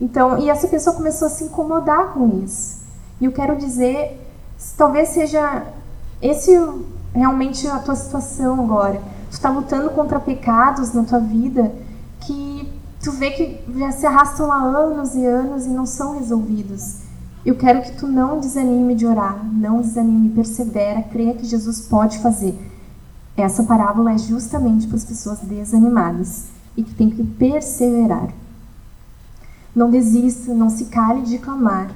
Então, 0.01 0.37
e 0.37 0.49
essa 0.49 0.67
pessoa 0.67 0.95
começou 0.95 1.27
a 1.27 1.31
se 1.31 1.45
incomodar 1.45 2.13
com 2.13 2.43
isso. 2.43 2.79
E 3.21 3.25
eu 3.25 3.31
quero 3.31 3.55
dizer, 3.55 4.19
talvez 4.77 5.09
seja 5.09 5.65
esse 6.21 6.51
realmente 7.13 7.67
a 7.67 7.79
tua 7.79 7.95
situação 7.95 8.59
agora. 8.61 9.01
Tu 9.29 9.33
está 9.33 9.49
lutando 9.49 9.89
contra 9.91 10.19
pecados 10.19 10.93
na 10.93 11.03
tua 11.03 11.19
vida 11.19 11.71
que 12.21 12.71
tu 13.01 13.11
vê 13.11 13.31
que 13.31 13.63
já 13.77 13.91
se 13.91 14.05
arrastam 14.05 14.51
há 14.51 14.61
anos 14.61 15.15
e 15.15 15.25
anos 15.25 15.65
e 15.65 15.69
não 15.69 15.85
são 15.85 16.17
resolvidos. 16.17 17.08
Eu 17.45 17.55
quero 17.55 17.81
que 17.81 17.93
tu 17.93 18.05
não 18.05 18.39
desanime 18.39 18.93
de 18.95 19.05
orar, 19.05 19.45
não 19.53 19.79
desanime, 19.79 20.29
persevera, 20.29 21.01
creia 21.03 21.33
que 21.33 21.45
Jesus 21.45 21.81
pode 21.81 22.19
fazer. 22.19 22.57
Essa 23.37 23.63
parábola 23.63 24.11
é 24.11 24.17
justamente 24.17 24.87
para 24.87 24.97
as 24.97 25.05
pessoas 25.05 25.39
desanimadas 25.39 26.47
e 26.75 26.83
que 26.83 26.93
tem 26.93 27.09
que 27.09 27.23
perseverar. 27.23 28.27
Não 29.73 29.89
desista, 29.89 30.53
não 30.53 30.69
se 30.69 30.85
cale 30.85 31.21
de 31.21 31.37
clamar. 31.37 31.89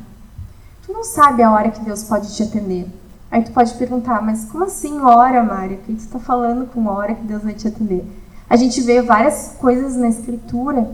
Tu 0.86 0.94
não 0.94 1.04
sabe 1.04 1.44
a 1.44 1.52
hora 1.52 1.72
que 1.72 1.84
Deus 1.84 2.04
pode 2.04 2.34
te 2.34 2.44
atender. 2.44 2.88
Aí 3.30 3.44
tu 3.44 3.52
pode 3.52 3.74
perguntar, 3.74 4.22
mas 4.22 4.46
como 4.46 4.64
assim 4.64 5.00
hora, 5.00 5.44
Mária? 5.44 5.78
O 5.78 5.80
que 5.82 5.94
tu 5.94 6.00
está 6.00 6.20
falando 6.20 6.68
com 6.68 6.86
hora 6.88 7.16
que 7.16 7.26
Deus 7.26 7.44
vai 7.44 7.54
te 7.54 7.68
atender? 7.68 8.06
A 8.50 8.56
gente 8.56 8.80
vê 8.80 9.02
várias 9.02 9.56
coisas 9.60 9.98
na 9.98 10.08
Escritura 10.08 10.90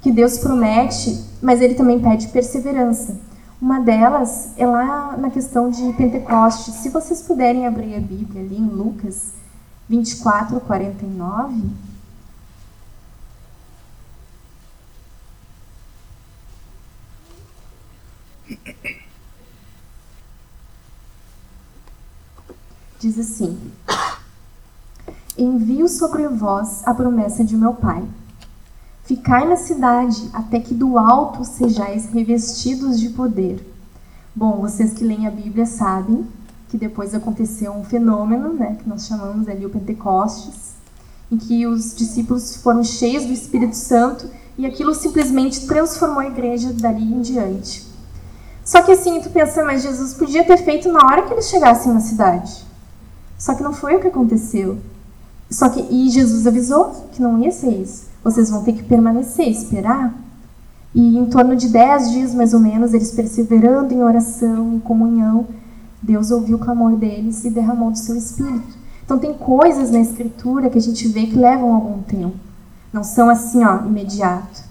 que 0.00 0.10
Deus 0.10 0.38
promete, 0.38 1.24
mas 1.40 1.60
Ele 1.60 1.74
também 1.74 2.00
pede 2.00 2.28
perseverança. 2.28 3.16
Uma 3.62 3.78
delas 3.78 4.52
é 4.56 4.66
lá 4.66 5.16
na 5.16 5.30
questão 5.30 5.70
de 5.70 5.92
Pentecostes. 5.92 6.74
Se 6.74 6.88
vocês 6.88 7.22
puderem 7.22 7.64
abrir 7.64 7.94
a 7.94 8.00
Bíblia 8.00 8.42
ali 8.42 8.56
em 8.56 8.66
Lucas 8.66 9.34
24, 9.88 10.60
49. 10.62 11.70
Diz 22.98 23.16
assim: 23.16 23.70
Envio 25.38 25.88
sobre 25.88 26.26
vós 26.26 26.82
a 26.84 26.92
promessa 26.92 27.44
de 27.44 27.56
meu 27.56 27.74
Pai. 27.74 28.02
Ficai 29.04 29.48
na 29.48 29.56
cidade 29.56 30.30
até 30.32 30.60
que 30.60 30.72
do 30.72 30.96
alto 30.96 31.44
sejais 31.44 32.06
revestidos 32.06 33.00
de 33.00 33.08
poder. 33.08 33.60
Bom, 34.34 34.60
vocês 34.60 34.92
que 34.92 35.04
leem 35.04 35.26
a 35.26 35.30
Bíblia 35.30 35.66
sabem 35.66 36.26
que 36.68 36.78
depois 36.78 37.14
aconteceu 37.14 37.72
um 37.72 37.84
fenômeno, 37.84 38.52
né, 38.54 38.78
que 38.80 38.88
nós 38.88 39.06
chamamos 39.06 39.48
ali 39.48 39.66
o 39.66 39.70
Pentecostes, 39.70 40.72
em 41.30 41.36
que 41.36 41.66
os 41.66 41.94
discípulos 41.94 42.56
foram 42.56 42.84
cheios 42.84 43.24
do 43.24 43.32
Espírito 43.32 43.76
Santo 43.76 44.30
e 44.56 44.64
aquilo 44.64 44.94
simplesmente 44.94 45.66
transformou 45.66 46.20
a 46.20 46.26
igreja 46.26 46.72
dali 46.72 47.02
em 47.02 47.20
diante. 47.20 47.86
Só 48.64 48.82
que 48.82 48.92
assim, 48.92 49.20
tu 49.20 49.30
pensa, 49.30 49.64
mas 49.64 49.82
Jesus 49.82 50.14
podia 50.14 50.44
ter 50.44 50.58
feito 50.58 50.90
na 50.90 51.04
hora 51.04 51.22
que 51.22 51.32
eles 51.32 51.48
chegassem 51.48 51.92
na 51.92 52.00
cidade. 52.00 52.64
Só 53.36 53.54
que 53.54 53.62
não 53.62 53.72
foi 53.72 53.96
o 53.96 54.00
que 54.00 54.06
aconteceu. 54.06 54.78
Só 55.50 55.68
que 55.68 55.80
e 55.80 56.08
Jesus 56.08 56.46
avisou 56.46 57.08
que 57.12 57.20
não 57.20 57.42
ia 57.42 57.50
ser 57.50 57.70
isso. 57.70 58.11
Vocês 58.22 58.50
vão 58.50 58.62
ter 58.62 58.72
que 58.72 58.82
permanecer, 58.82 59.48
esperar. 59.48 60.14
E 60.94 61.16
em 61.16 61.26
torno 61.26 61.56
de 61.56 61.68
dez 61.68 62.10
dias, 62.10 62.34
mais 62.34 62.52
ou 62.52 62.60
menos, 62.60 62.92
eles 62.92 63.10
perseverando 63.12 63.94
em 63.94 64.02
oração, 64.02 64.74
em 64.74 64.78
comunhão, 64.78 65.46
Deus 66.02 66.30
ouviu 66.30 66.56
o 66.56 66.60
clamor 66.60 66.96
deles 66.96 67.44
e 67.44 67.50
derramou 67.50 67.90
do 67.90 67.98
seu 67.98 68.16
espírito. 68.16 68.76
Então 69.04 69.18
tem 69.18 69.32
coisas 69.34 69.90
na 69.90 70.00
escritura 70.00 70.68
que 70.68 70.78
a 70.78 70.82
gente 70.82 71.06
vê 71.08 71.26
que 71.26 71.36
levam 71.36 71.74
algum 71.74 72.02
tempo. 72.02 72.36
Não 72.92 73.04
são 73.04 73.30
assim, 73.30 73.64
ó, 73.64 73.86
imediato. 73.86 74.62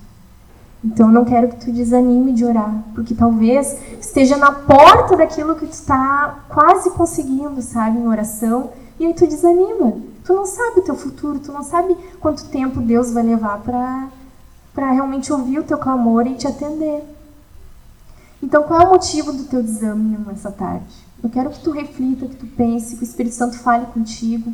Então 0.84 1.08
eu 1.08 1.14
não 1.14 1.26
quero 1.26 1.48
que 1.48 1.58
tu 1.58 1.72
desanime 1.72 2.34
de 2.34 2.44
orar, 2.44 2.84
porque 2.96 3.14
talvez 3.14 3.78
esteja 4.00 4.36
na 4.36 4.52
porta 4.52 5.16
daquilo 5.16 5.56
que 5.56 5.68
tu 5.68 5.74
está 5.74 6.44
quase 6.50 6.90
conseguindo, 6.92 7.62
sabe, 7.62 8.00
em 8.00 8.08
oração, 8.08 8.72
e 9.00 9.06
aí 9.06 9.14
tu 9.14 9.28
desanima. 9.28 9.94
Tu 10.24 10.34
não 10.34 10.46
sabe 10.46 10.80
o 10.80 10.84
teu 10.84 10.96
futuro, 10.96 11.40
tu 11.40 11.52
não 11.52 11.64
sabe 11.64 11.96
quanto 12.20 12.46
tempo 12.46 12.80
Deus 12.80 13.12
vai 13.12 13.24
levar 13.24 13.60
para 13.60 14.10
para 14.74 14.92
realmente 14.92 15.32
ouvir 15.34 15.60
o 15.60 15.64
teu 15.64 15.78
clamor 15.78 16.26
e 16.26 16.36
te 16.36 16.48
atender. 16.48 17.04
Então, 18.42 18.64
qual 18.64 18.82
é 18.82 18.86
o 18.86 18.90
motivo 18.90 19.32
do 19.32 19.44
teu 19.44 19.62
desânimo 19.62 20.26
nessa 20.28 20.52
tarde? 20.52 20.86
Eu 21.24 21.30
quero 21.30 21.50
que 21.52 21.60
tu 21.60 21.72
reflita, 21.72 22.26
que 22.26 22.36
tu 22.36 22.48
pense, 22.48 22.96
que 22.96 23.04
o 23.04 23.06
Espírito 23.06 23.36
Santo 23.36 23.60
fale 23.60 23.86
contigo. 23.88 24.54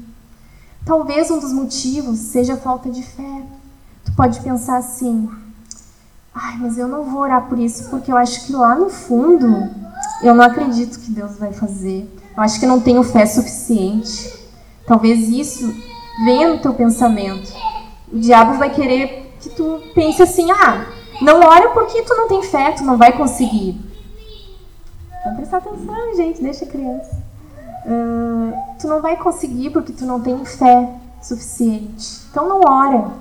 Talvez 0.85 1.31
um 1.31 1.39
dos 1.39 1.53
motivos 1.53 2.19
seja 2.19 2.55
a 2.55 2.57
falta 2.57 2.89
de 2.89 3.01
fé. 3.03 3.43
Tu 4.03 4.11
pode 4.13 4.39
pensar 4.41 4.77
assim: 4.77 5.29
ai, 6.33 6.57
mas 6.57 6.77
eu 6.77 6.87
não 6.87 7.03
vou 7.03 7.21
orar 7.21 7.47
por 7.47 7.57
isso 7.57 7.89
porque 7.89 8.11
eu 8.11 8.17
acho 8.17 8.45
que 8.45 8.53
lá 8.53 8.75
no 8.75 8.89
fundo 8.89 9.47
eu 10.21 10.35
não 10.35 10.43
acredito 10.43 10.99
que 10.99 11.11
Deus 11.11 11.37
vai 11.37 11.53
fazer. 11.53 12.09
Eu 12.35 12.43
acho 12.43 12.59
que 12.59 12.65
não 12.65 12.81
tenho 12.81 13.03
fé 13.03 13.25
suficiente. 13.25 14.36
Talvez 14.87 15.27
isso 15.27 15.75
venha 16.23 16.57
teu 16.59 16.73
pensamento. 16.73 17.53
O 18.11 18.17
diabo 18.17 18.57
vai 18.57 18.73
querer 18.73 19.35
que 19.41 19.49
tu 19.49 19.81
pense 19.93 20.23
assim: 20.23 20.49
ah, 20.49 20.87
não 21.21 21.41
ora 21.41 21.69
porque 21.71 22.01
tu 22.03 22.15
não 22.15 22.29
tem 22.29 22.41
fé, 22.41 22.71
tu 22.71 22.85
não 22.85 22.97
vai 22.97 23.11
conseguir. 23.11 23.77
Vamos 25.25 25.39
prestar 25.39 25.57
atenção, 25.57 26.15
gente, 26.15 26.41
deixa 26.41 26.63
a 26.63 26.67
criança. 26.69 27.21
Uh, 27.85 28.53
tu 28.79 28.87
não 28.87 29.01
vai 29.01 29.17
conseguir 29.17 29.71
porque 29.71 29.91
tu 29.91 30.05
não 30.05 30.21
tem 30.21 30.43
fé 30.45 30.89
suficiente. 31.21 32.21
Então 32.31 32.47
não 32.47 32.61
ora. 32.65 33.11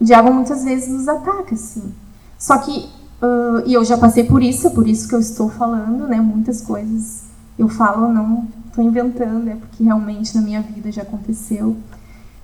O 0.00 0.04
diabo 0.04 0.32
muitas 0.32 0.64
vezes 0.64 0.88
nos 0.88 1.06
ataca, 1.06 1.54
assim. 1.54 1.94
Só 2.38 2.56
que, 2.56 2.88
uh, 3.22 3.62
e 3.66 3.74
eu 3.74 3.84
já 3.84 3.98
passei 3.98 4.24
por 4.24 4.42
isso, 4.42 4.68
é 4.68 4.70
por 4.70 4.88
isso 4.88 5.06
que 5.06 5.14
eu 5.14 5.20
estou 5.20 5.50
falando, 5.50 6.08
né? 6.08 6.18
Muitas 6.18 6.62
coisas 6.62 7.24
eu 7.58 7.68
falo, 7.68 8.08
não 8.08 8.48
estou 8.70 8.84
inventando, 8.84 9.48
é 9.48 9.56
porque 9.56 9.84
realmente 9.84 10.34
na 10.34 10.40
minha 10.40 10.62
vida 10.62 10.90
já 10.90 11.02
aconteceu. 11.02 11.76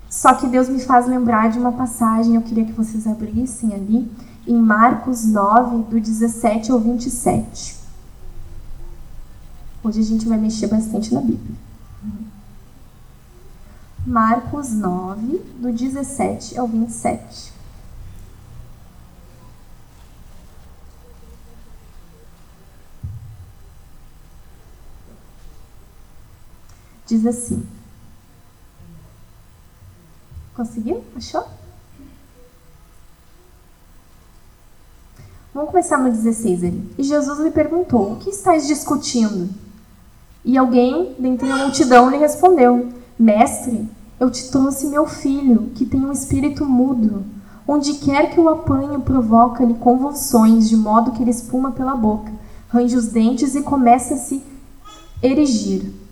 Só 0.09 0.33
que 0.33 0.47
Deus 0.47 0.69
me 0.69 0.79
faz 0.79 1.07
lembrar 1.07 1.49
de 1.49 1.57
uma 1.57 1.71
passagem, 1.71 2.35
eu 2.35 2.41
queria 2.41 2.65
que 2.65 2.71
vocês 2.71 3.07
abrissem 3.07 3.73
ali, 3.73 4.09
em 4.45 4.57
Marcos 4.57 5.25
9, 5.25 5.83
do 5.89 5.99
17 5.99 6.71
ao 6.71 6.79
27. 6.79 7.75
Hoje 9.83 9.99
a 9.99 10.03
gente 10.03 10.27
vai 10.27 10.37
mexer 10.37 10.67
bastante 10.67 11.13
na 11.13 11.21
Bíblia. 11.21 11.55
Marcos 14.05 14.71
9, 14.71 15.41
do 15.59 15.71
17 15.71 16.57
ao 16.57 16.67
27. 16.67 17.56
Diz 27.07 27.25
assim: 27.25 27.65
Conseguiu? 30.53 31.03
Achou? 31.15 31.45
Vamos 35.53 35.71
começar 35.71 35.97
no 35.97 36.11
16 36.11 36.63
ali. 36.65 36.95
E 36.97 37.03
Jesus 37.03 37.39
lhe 37.39 37.49
perguntou: 37.49 38.13
O 38.13 38.15
que 38.17 38.29
estás 38.29 38.67
discutindo? 38.67 39.49
E 40.43 40.57
alguém, 40.57 41.15
dentre 41.17 41.49
a 41.49 41.57
multidão, 41.57 42.09
lhe 42.09 42.17
respondeu: 42.17 42.89
Mestre, 43.17 43.89
eu 44.19 44.29
te 44.29 44.51
trouxe 44.51 44.87
meu 44.87 45.07
filho, 45.07 45.71
que 45.75 45.85
tem 45.85 46.05
um 46.05 46.11
espírito 46.11 46.65
mudo. 46.65 47.23
Onde 47.67 47.95
quer 47.95 48.31
que 48.31 48.39
o 48.39 48.49
apanhe, 48.49 48.99
provoca-lhe 48.99 49.73
convulsões, 49.75 50.67
de 50.69 50.75
modo 50.75 51.11
que 51.11 51.21
ele 51.21 51.31
espuma 51.31 51.71
pela 51.71 51.95
boca, 51.95 52.31
range 52.69 52.95
os 52.95 53.07
dentes 53.07 53.55
e 53.55 53.61
começa 53.61 54.13
a 54.13 54.17
se 54.17 54.43
erigir. 55.21 56.06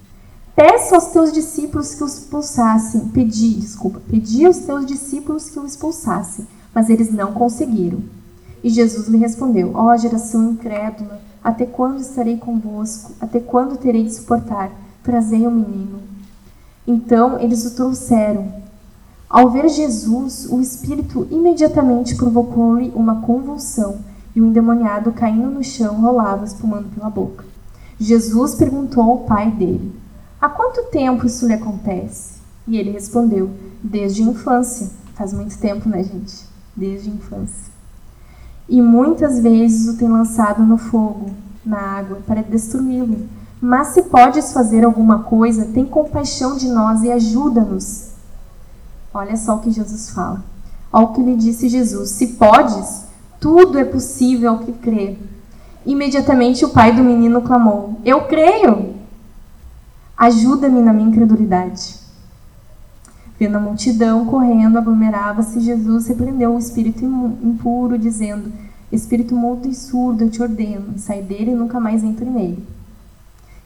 Peça 0.56 0.96
aos 0.96 1.08
teus 1.08 1.34
discípulos 1.34 1.96
que 1.96 2.04
o 2.04 2.08
expulsassem. 2.08 3.10
Pedi, 3.10 3.56
desculpa, 3.56 4.02
pedi 4.10 4.46
aos 4.46 4.60
teus 4.60 4.86
discípulos 4.86 5.50
que 5.50 5.60
o 5.60 5.66
expulsassem, 5.66 6.48
mas 6.74 6.90
eles 6.90 7.12
não 7.12 7.34
conseguiram. 7.34 8.00
E 8.64 8.70
Jesus 8.70 9.10
lhe 9.10 9.18
respondeu: 9.18 9.72
Ó 9.74 9.92
oh, 9.92 9.98
geração 9.98 10.52
incrédula, 10.52 11.20
até 11.44 11.66
quando 11.66 12.00
estarei 12.00 12.38
convosco? 12.38 13.12
Até 13.20 13.42
quando 13.42 13.78
terei 13.78 14.06
de 14.06 14.14
suportar? 14.14 14.72
Trazei 15.04 15.46
o 15.46 15.52
menino. 15.52 16.00
Então 16.88 17.38
eles 17.38 17.66
o 17.66 17.76
trouxeram. 17.76 18.64
Ao 19.30 19.50
ver 19.50 19.68
Jesus, 19.68 20.48
o 20.50 20.62
espírito 20.62 21.28
imediatamente 21.30 22.16
provocou-lhe 22.16 22.94
uma 22.96 23.22
convulsão, 23.22 23.98
e 24.34 24.40
o 24.40 24.46
endemoniado, 24.46 25.12
caindo 25.12 25.50
no 25.50 25.64
chão, 25.64 26.00
rolava, 26.00 26.46
espumando 26.46 26.88
pela 26.96 27.10
boca. 27.10 27.44
Jesus 28.00 28.56
perguntou 28.56 29.04
ao 29.04 29.18
pai 29.20 29.52
dele: 29.52 30.05
Há 30.46 30.50
quanto 30.50 30.84
tempo 30.92 31.25
isso 31.25 31.48
lhe 31.48 31.54
acontece? 31.54 32.36
E 32.68 32.78
ele 32.78 32.92
respondeu: 32.92 33.50
Desde 33.82 34.22
a 34.22 34.25
infância. 34.28 34.92
Faz 35.16 35.34
muito 35.34 35.58
tempo, 35.58 35.90
né, 35.90 36.04
gente? 36.04 36.46
Desde 36.75 37.10
a 37.10 37.14
infância. 37.14 37.72
E 38.70 38.80
muitas 38.80 39.40
vezes 39.40 39.90
o 39.90 39.98
tem 39.98 40.08
lançado 40.08 40.62
no 40.62 40.78
fogo, 40.78 41.32
na 41.66 41.80
água, 41.80 42.20
para 42.28 42.44
destruí-lo. 42.44 43.28
Mas 43.60 43.88
se 43.88 44.04
podes 44.04 44.54
fazer 44.54 44.86
alguma 44.86 45.24
coisa, 45.24 45.66
tem 45.66 45.84
compaixão 45.84 46.56
de 46.56 46.68
nós 46.68 47.02
e 47.02 47.12
ajuda-nos. 47.12 48.12
Olha 49.12 49.36
só 49.38 49.56
o 49.56 49.62
que 49.62 49.72
Jesus 49.72 50.12
fala. 50.12 50.44
Olha 50.94 51.06
o 51.06 51.14
que 51.14 51.24
lhe 51.24 51.36
disse 51.36 51.68
Jesus: 51.68 52.12
Se 52.12 52.28
podes, 52.28 53.06
tudo 53.40 53.80
é 53.80 53.84
possível 53.84 54.52
ao 54.52 54.60
que 54.60 54.74
crê. 54.74 55.18
Imediatamente 55.84 56.64
o 56.64 56.70
pai 56.70 56.92
do 56.96 57.04
menino 57.04 57.42
clamou: 57.42 58.00
Eu 58.06 58.25
creio. 58.28 58.94
Ajuda-me 60.18 60.82
na 60.82 60.94
minha 60.94 61.10
incredulidade. 61.10 61.96
Vendo 63.38 63.58
a 63.58 63.60
multidão 63.60 64.26
correndo, 64.26 64.78
aglomerava-se, 64.78 65.60
Jesus 65.60 66.08
repreendeu 66.08 66.56
o 66.56 66.60
espírito 66.60 67.04
impuro, 67.04 67.98
dizendo: 67.98 68.52
Espírito 68.92 69.36
mudo 69.36 69.68
e 69.68 69.76
surdo, 69.76 70.24
eu 70.24 70.30
te 70.30 70.42
ordeno, 70.42 70.98
sai 70.98 71.22
dele 71.22 71.52
e 71.52 71.56
nunca 71.56 71.80
mais 71.80 72.04
entre 72.04 72.26
nele. 72.26 72.66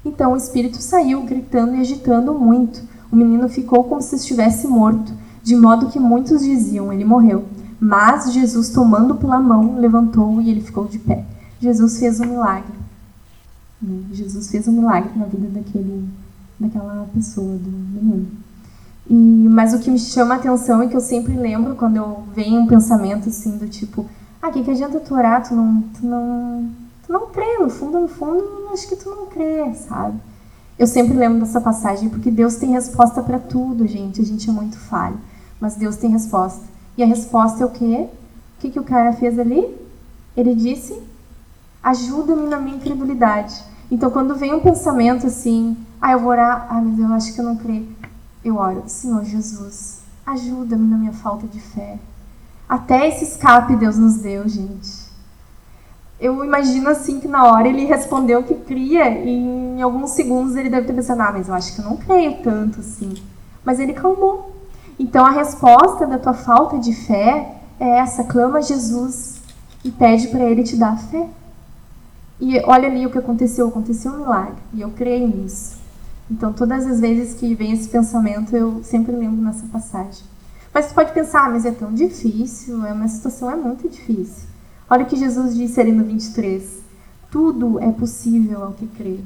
Então 0.03 0.33
o 0.33 0.37
espírito 0.37 0.81
saiu, 0.81 1.21
gritando 1.23 1.75
e 1.75 1.81
agitando 1.81 2.33
muito. 2.33 2.81
O 3.11 3.15
menino 3.15 3.47
ficou 3.47 3.83
como 3.83 4.01
se 4.01 4.15
estivesse 4.15 4.67
morto, 4.67 5.13
de 5.43 5.55
modo 5.55 5.89
que 5.89 5.99
muitos 5.99 6.41
diziam: 6.41 6.91
Ele 6.91 7.05
morreu. 7.05 7.45
Mas 7.79 8.33
Jesus, 8.33 8.69
tomando 8.69 9.15
pela 9.15 9.39
mão, 9.39 9.79
levantou 9.79 10.41
e 10.41 10.49
ele 10.49 10.61
ficou 10.61 10.85
de 10.85 10.99
pé. 10.99 11.25
Jesus 11.61 11.97
fez 11.97 12.19
um 12.19 12.25
milagre. 12.25 12.73
Jesus 14.11 14.51
fez 14.51 14.67
um 14.67 14.73
milagre 14.73 15.11
na 15.15 15.25
vida 15.25 15.47
daquele, 15.47 16.09
daquela 16.59 17.07
pessoa, 17.13 17.57
do 17.57 17.69
menino. 17.69 18.27
E, 19.09 19.13
mas 19.13 19.73
o 19.73 19.79
que 19.79 19.89
me 19.89 19.97
chama 19.97 20.35
a 20.35 20.37
atenção 20.37 20.83
e 20.83 20.87
que 20.87 20.95
eu 20.95 21.01
sempre 21.01 21.33
lembro 21.33 21.75
quando 21.75 21.95
eu 21.95 22.23
venho 22.33 22.61
um 22.61 22.67
pensamento 22.67 23.29
assim 23.29 23.57
do 23.57 23.67
tipo, 23.67 24.05
ah, 24.41 24.51
que, 24.51 24.63
que 24.63 24.71
adianta 24.71 24.99
tu 24.99 25.15
orar? 25.15 25.47
Tu 25.47 25.55
não, 25.55 25.81
tu 25.81 26.05
não, 26.05 26.69
tu 27.05 27.11
não 27.11 27.27
crê, 27.27 27.57
no 27.59 27.69
fundo, 27.69 27.99
no 27.99 28.07
fundo, 28.07 28.69
acho 28.71 28.87
que 28.87 28.95
tu 28.95 29.09
não 29.09 29.25
crê, 29.25 29.73
sabe? 29.73 30.19
Eu 30.77 30.87
sempre 30.87 31.17
lembro 31.17 31.39
dessa 31.39 31.59
passagem 31.59 32.07
porque 32.07 32.31
Deus 32.31 32.55
tem 32.55 32.71
resposta 32.71 33.21
para 33.21 33.37
tudo, 33.37 33.85
gente. 33.85 34.21
A 34.21 34.23
gente 34.23 34.49
é 34.49 34.53
muito 34.53 34.77
falho, 34.77 35.19
mas 35.59 35.75
Deus 35.75 35.97
tem 35.97 36.09
resposta. 36.09 36.63
E 36.97 37.03
a 37.03 37.05
resposta 37.05 37.63
é 37.63 37.65
o 37.65 37.69
quê? 37.69 38.07
O 38.57 38.61
que, 38.61 38.69
que 38.69 38.79
o 38.79 38.83
cara 38.83 39.11
fez 39.11 39.37
ali? 39.37 39.75
Ele 40.37 40.55
disse: 40.55 40.97
ajuda-me 41.83 42.47
na 42.47 42.59
minha 42.59 42.77
incredulidade. 42.77 43.61
Então, 43.91 44.11
quando 44.11 44.35
vem 44.35 44.53
um 44.53 44.59
pensamento 44.59 45.27
assim, 45.27 45.77
ah, 46.01 46.11
eu 46.11 46.19
vou 46.19 46.29
orar, 46.29 46.67
ah, 46.69 46.81
mas 46.81 46.99
eu 46.99 47.07
acho 47.13 47.33
que 47.33 47.39
eu 47.39 47.45
não 47.45 47.55
creio. 47.55 47.87
Eu 48.43 48.55
oro, 48.55 48.83
Senhor 48.87 49.23
Jesus, 49.23 50.01
ajuda-me 50.25 50.87
na 50.87 50.97
minha 50.97 51.13
falta 51.13 51.47
de 51.47 51.59
fé. 51.59 51.97
Até 52.67 53.07
esse 53.07 53.23
escape 53.23 53.75
Deus 53.75 53.97
nos 53.97 54.17
deu, 54.17 54.47
gente. 54.47 55.09
Eu 56.19 56.43
imagino 56.43 56.89
assim 56.89 57.19
que 57.19 57.27
na 57.27 57.45
hora 57.45 57.67
ele 57.67 57.85
respondeu 57.85 58.43
que 58.43 58.53
cria 58.53 59.09
e 59.09 59.29
em 59.29 59.81
alguns 59.81 60.11
segundos 60.11 60.55
ele 60.55 60.69
deve 60.69 60.85
ter 60.85 60.93
pensado, 60.93 61.21
ah, 61.21 61.31
mas 61.31 61.47
eu 61.47 61.53
acho 61.53 61.73
que 61.73 61.81
eu 61.81 61.85
não 61.85 61.97
creio 61.97 62.43
tanto 62.43 62.81
assim. 62.81 63.13
Mas 63.63 63.79
ele 63.79 63.93
calmou. 63.93 64.53
Então 64.99 65.25
a 65.25 65.31
resposta 65.31 66.05
da 66.05 66.19
tua 66.19 66.33
falta 66.33 66.77
de 66.77 66.93
fé 66.93 67.55
é 67.79 67.99
essa: 67.99 68.23
clama 68.25 68.59
a 68.59 68.61
Jesus 68.61 69.41
e 69.83 69.89
pede 69.89 70.27
para 70.27 70.43
Ele 70.43 70.63
te 70.63 70.75
dar 70.75 70.97
fé. 70.97 71.27
E 72.39 72.59
olha 72.61 72.87
ali 72.87 73.05
o 73.05 73.11
que 73.11 73.17
aconteceu: 73.17 73.67
aconteceu 73.67 74.11
um 74.11 74.19
milagre, 74.19 74.61
e 74.73 74.81
eu 74.81 74.91
creio 74.91 75.27
nisso. 75.27 75.77
Então, 76.29 76.53
todas 76.53 76.85
as 76.85 76.99
vezes 76.99 77.33
que 77.33 77.55
vem 77.55 77.71
esse 77.71 77.89
pensamento, 77.89 78.55
eu 78.55 78.83
sempre 78.83 79.15
lembro 79.15 79.41
nessa 79.41 79.65
passagem. 79.67 80.23
Mas 80.73 80.85
você 80.85 80.93
pode 80.93 81.11
pensar, 81.11 81.47
ah, 81.47 81.49
mas 81.49 81.65
é 81.65 81.71
tão 81.71 81.91
difícil, 81.93 82.85
é 82.85 82.93
uma 82.93 83.07
situação 83.07 83.49
é 83.49 83.55
muito 83.55 83.89
difícil. 83.89 84.47
Olha 84.89 85.03
o 85.03 85.07
que 85.07 85.15
Jesus 85.15 85.55
disse 85.55 85.81
ali 85.81 85.91
no 85.91 86.03
23. 86.03 86.79
Tudo 87.31 87.79
é 87.79 87.91
possível 87.91 88.63
ao 88.63 88.73
que 88.73 88.85
crê. 88.87 89.19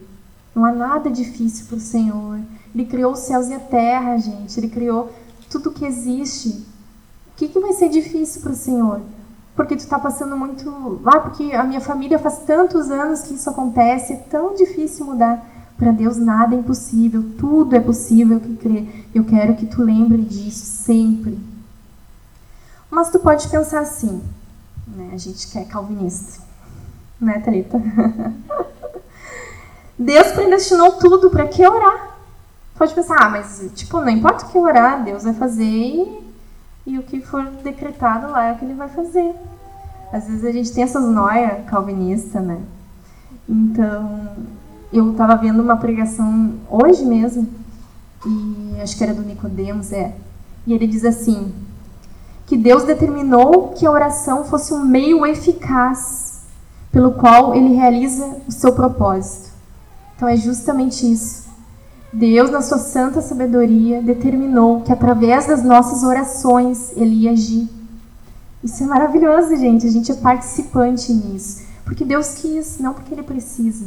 Não 0.56 0.64
há 0.64 0.72
nada 0.72 1.10
difícil 1.10 1.66
para 1.66 1.78
o 1.78 1.82
Senhor. 1.82 2.40
Ele 2.74 2.86
criou 2.86 3.14
os 3.14 3.20
céus 3.20 3.50
e 3.50 3.54
a 3.54 3.60
terra, 3.60 4.18
gente. 4.18 4.58
Ele 4.58 4.70
criou 4.70 5.12
tudo 5.50 5.72
que 5.72 5.86
existe, 5.86 6.50
o 6.50 7.36
que, 7.36 7.48
que 7.48 7.60
vai 7.60 7.74
ser 7.74 7.90
difícil 7.90 8.42
para 8.42 8.54
o 8.54 8.56
Senhor? 8.56 9.02
Porque 9.56 9.76
tu 9.76 9.80
está 9.80 10.00
passando 10.00 10.36
muito. 10.36 11.02
Ah, 11.06 11.20
porque 11.20 11.54
a 11.54 11.64
minha 11.64 11.82
família 11.82 12.18
faz 12.18 12.40
tantos 12.40 12.90
anos 12.90 13.22
que 13.22 13.36
isso 13.36 13.50
acontece, 13.50 14.14
é 14.14 14.18
tão 14.18 14.56
difícil 14.56 15.06
mudar. 15.06 15.50
Para 15.78 15.92
Deus 15.92 16.18
nada 16.18 16.56
é 16.56 16.60
impossível, 16.60 17.24
tudo 17.38 17.76
é 17.76 17.80
possível 17.80 18.40
que 18.40 18.56
crê. 18.56 18.88
Eu 19.14 19.26
quero 19.26 19.56
que 19.56 19.66
tu 19.66 19.84
lembre 19.84 20.22
disso 20.22 20.66
sempre. 20.66 21.38
Mas 22.90 23.10
tu 23.10 23.20
pode 23.20 23.48
pensar 23.48 23.82
assim, 23.82 24.22
né? 24.88 25.12
A 25.14 25.18
gente 25.18 25.52
quer 25.52 25.68
calvinista, 25.68 26.42
né, 27.20 27.40
Thalita? 27.40 27.82
Deus 29.98 30.32
predestinou 30.32 30.94
tudo 30.94 31.30
para 31.30 31.48
que 31.48 31.66
orar? 31.66 32.14
pode 32.84 32.94
pensar, 32.94 33.18
ah, 33.18 33.30
mas 33.30 33.64
tipo, 33.76 34.02
não 34.02 34.10
importa 34.10 34.46
o 34.46 34.50
que 34.50 34.58
orar, 34.58 35.04
Deus 35.04 35.24
vai 35.24 35.34
fazer 35.34 35.64
e, 35.64 36.23
e 36.86 36.98
o 36.98 37.04
que 37.04 37.22
for 37.22 37.46
decretado 37.64 38.32
lá 38.32 38.46
é 38.46 38.52
o 38.54 38.58
que 38.58 38.66
ele 38.66 38.74
vai 38.74 38.90
fazer. 38.90 39.34
Às 40.12 40.28
vezes 40.28 40.46
a 40.46 40.52
gente 40.52 40.72
tem 40.72 40.84
essas 40.84 41.06
noias 41.06 41.66
calvinistas, 41.66 42.44
né? 42.44 42.62
Então, 43.48 44.30
eu 44.92 45.12
estava 45.12 45.36
vendo 45.36 45.62
uma 45.62 45.78
pregação 45.78 46.54
hoje 46.70 47.04
mesmo, 47.04 47.48
e 48.26 48.82
acho 48.82 48.98
que 48.98 49.04
era 49.04 49.14
do 49.14 49.24
Nicodemos, 49.24 49.92
é. 49.92 50.16
E 50.66 50.74
ele 50.74 50.88
diz 50.88 51.04
assim: 51.04 51.54
que 52.46 52.58
Deus 52.58 52.84
determinou 52.84 53.70
que 53.70 53.86
a 53.86 53.92
oração 53.92 54.46
fosse 54.46 54.74
um 54.74 54.86
meio 54.86 55.26
eficaz 55.26 56.44
pelo 56.92 57.14
qual 57.14 57.56
ele 57.56 57.74
realiza 57.74 58.38
o 58.48 58.52
seu 58.52 58.74
propósito. 58.74 59.52
Então 60.16 60.28
é 60.28 60.38
justamente 60.38 61.12
isso. 61.12 61.43
Deus, 62.14 62.52
na 62.52 62.62
sua 62.62 62.78
santa 62.78 63.22
sabedoria, 63.22 64.00
determinou 64.00 64.82
que 64.82 64.94
através 64.94 65.48
das 65.48 65.64
nossas 65.64 66.04
orações 66.04 66.94
ele 66.96 67.24
ia 67.24 67.32
agir. 67.32 67.68
Isso 68.64 68.84
é 68.84 68.86
maravilhoso, 68.86 69.56
gente. 69.58 69.88
A 69.88 69.90
gente 69.90 70.12
é 70.12 70.16
participante 70.16 71.12
nisso. 71.12 71.64
Porque 71.84 72.06
Deus 72.06 72.36
quis, 72.36 72.78
não 72.78 72.94
porque 72.94 73.16
ele 73.16 73.24
precisa. 73.24 73.86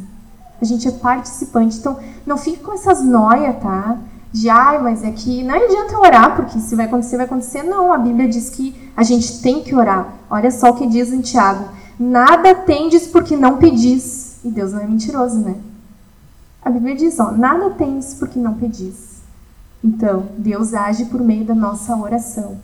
A 0.61 0.65
gente 0.65 0.89
é 0.89 0.91
participante. 0.91 1.79
Então, 1.79 1.99
não 2.27 2.37
fique 2.37 2.59
com 2.59 2.73
essas 2.73 3.01
noias, 3.03 3.57
tá? 3.63 3.97
De, 4.33 4.51
ai, 4.51 4.83
mas 4.83 5.05
é 5.05 5.13
que 5.13 5.45
não 5.45 5.55
adianta 5.55 5.97
orar, 5.97 6.35
porque 6.35 6.59
se 6.59 6.75
vai 6.75 6.87
acontecer, 6.87 7.17
vai 7.17 7.27
acontecer. 7.27 7.63
Não, 7.63 7.93
a 7.93 7.99
Bíblia 7.99 8.29
diz 8.29 8.51
que 8.51 8.75
a 8.97 9.05
gente 9.05 9.41
tem 9.41 9.63
que 9.63 9.73
orar. 9.73 10.15
Olha 10.29 10.51
só 10.51 10.71
o 10.71 10.75
que 10.75 10.87
diz 10.89 11.13
em 11.13 11.21
Tiago. 11.21 11.65
Nada 11.99 12.57
tendes 12.57 13.07
porque 13.07 13.37
não 13.37 13.57
pedis. 13.57 14.39
E 14.45 14.51
Deus 14.51 14.73
não 14.73 14.81
é 14.81 14.87
mentiroso, 14.87 15.39
né? 15.39 15.55
A 16.67 16.71
Bíblia 16.71 16.97
diz, 16.97 17.21
ó, 17.21 17.31
nada 17.31 17.71
tens 17.71 18.15
porque 18.15 18.41
não 18.41 18.55
pedis. 18.55 19.23
Então, 19.85 20.25
Deus 20.37 20.75
age 20.75 21.05
por 21.05 21.21
meio 21.21 21.45
da 21.45 21.55
nossa 21.55 21.95
oração. 21.97 22.57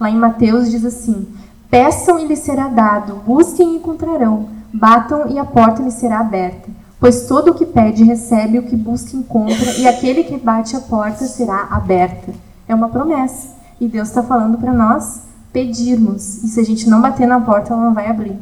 Lá 0.00 0.10
em 0.10 0.16
Mateus 0.16 0.68
diz 0.68 0.84
assim: 0.84 1.28
Peçam 1.70 2.18
e 2.18 2.26
lhes 2.26 2.40
será 2.40 2.66
dado, 2.66 3.22
busquem 3.24 3.74
e 3.74 3.76
encontrarão, 3.76 4.48
batam 4.72 5.30
e 5.30 5.38
a 5.38 5.44
porta 5.44 5.84
lhes 5.84 5.94
será 5.94 6.18
aberta. 6.18 6.68
Pois 6.98 7.28
todo 7.28 7.52
o 7.52 7.54
que 7.54 7.64
pede 7.64 8.02
recebe, 8.02 8.58
o 8.58 8.64
que 8.64 8.74
busca 8.74 9.16
encontra, 9.16 9.70
e 9.78 9.86
aquele 9.86 10.24
que 10.24 10.36
bate 10.36 10.74
a 10.74 10.80
porta 10.80 11.24
será 11.24 11.68
aberta. 11.70 12.34
É 12.66 12.74
uma 12.74 12.88
promessa. 12.88 13.54
E 13.80 13.86
Deus 13.86 14.08
está 14.08 14.24
falando 14.24 14.58
para 14.58 14.72
nós 14.72 15.22
pedirmos. 15.52 16.42
E 16.42 16.48
se 16.48 16.58
a 16.58 16.64
gente 16.64 16.90
não 16.90 17.00
bater 17.00 17.28
na 17.28 17.40
porta, 17.40 17.72
ela 17.72 17.84
não 17.84 17.94
vai 17.94 18.10
abrir. 18.10 18.36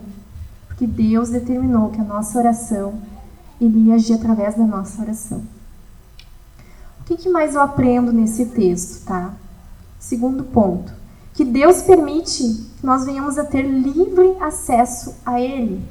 Porque 0.68 0.86
Deus 0.86 1.28
determinou 1.28 1.90
que 1.90 2.00
a 2.00 2.04
nossa 2.04 2.38
oração 2.38 2.94
ele 3.64 3.92
agir 3.92 4.14
através 4.14 4.54
da 4.54 4.64
nossa 4.64 5.02
oração. 5.02 5.42
O 7.00 7.04
que, 7.04 7.16
que 7.16 7.28
mais 7.28 7.54
eu 7.54 7.60
aprendo 7.60 8.12
nesse 8.12 8.46
texto, 8.46 9.04
tá? 9.04 9.32
Segundo 9.98 10.44
ponto, 10.44 10.92
que 11.34 11.44
Deus 11.44 11.82
permite 11.82 12.42
que 12.78 12.86
nós 12.86 13.04
venhamos 13.04 13.38
a 13.38 13.44
ter 13.44 13.62
livre 13.62 14.36
acesso 14.40 15.14
a 15.24 15.40
Ele. 15.40 15.82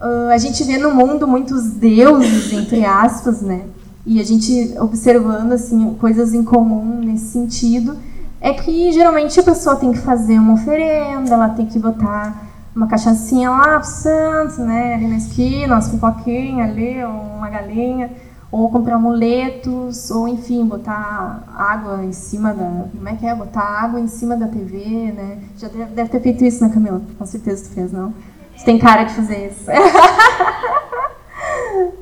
Uh, 0.00 0.30
a 0.32 0.38
gente 0.38 0.64
vê 0.64 0.78
no 0.78 0.94
mundo 0.94 1.28
muitos 1.28 1.70
deuses, 1.70 2.52
entre 2.52 2.84
aspas, 2.84 3.40
né? 3.40 3.66
E 4.04 4.20
a 4.20 4.24
gente 4.24 4.74
observando 4.80 5.52
assim 5.52 5.94
coisas 5.94 6.34
em 6.34 6.42
comum 6.42 6.98
nesse 6.98 7.26
sentido 7.26 7.96
é 8.40 8.52
que 8.52 8.90
geralmente 8.90 9.38
a 9.38 9.42
pessoa 9.44 9.76
tem 9.76 9.92
que 9.92 9.98
fazer 9.98 10.38
uma 10.38 10.54
oferenda, 10.54 11.32
ela 11.32 11.48
tem 11.50 11.66
que 11.66 11.78
botar 11.78 12.51
uma 12.74 12.86
cachaçinha 12.86 13.50
lá 13.50 13.78
pro 13.78 13.88
Santos, 13.88 14.58
né? 14.58 14.94
Ali 14.94 15.06
na 15.06 15.16
esquina, 15.16 15.74
umas 15.74 15.88
pipoquinhas 15.88 16.70
ali, 16.70 17.04
uma 17.04 17.48
galinha. 17.48 18.10
Ou 18.50 18.70
comprar 18.70 18.96
amuletos, 18.96 20.10
ou 20.10 20.28
enfim, 20.28 20.66
botar 20.66 21.42
água 21.56 22.04
em 22.04 22.12
cima 22.12 22.52
da. 22.52 22.84
Como 22.94 23.08
é 23.08 23.16
que 23.16 23.26
é? 23.26 23.34
Botar 23.34 23.62
água 23.62 23.98
em 23.98 24.06
cima 24.06 24.36
da 24.36 24.46
TV, 24.46 25.12
né? 25.12 25.38
Já 25.56 25.68
deve, 25.68 25.94
deve 25.94 26.10
ter 26.10 26.20
feito 26.20 26.44
isso, 26.44 26.62
né, 26.62 26.70
Camila? 26.72 27.00
Com 27.18 27.24
certeza 27.24 27.64
tu 27.64 27.74
fez, 27.74 27.90
não? 27.90 28.12
Você 28.54 28.64
tem 28.66 28.78
cara 28.78 29.04
de 29.04 29.14
fazer 29.14 29.48
isso. 29.48 29.64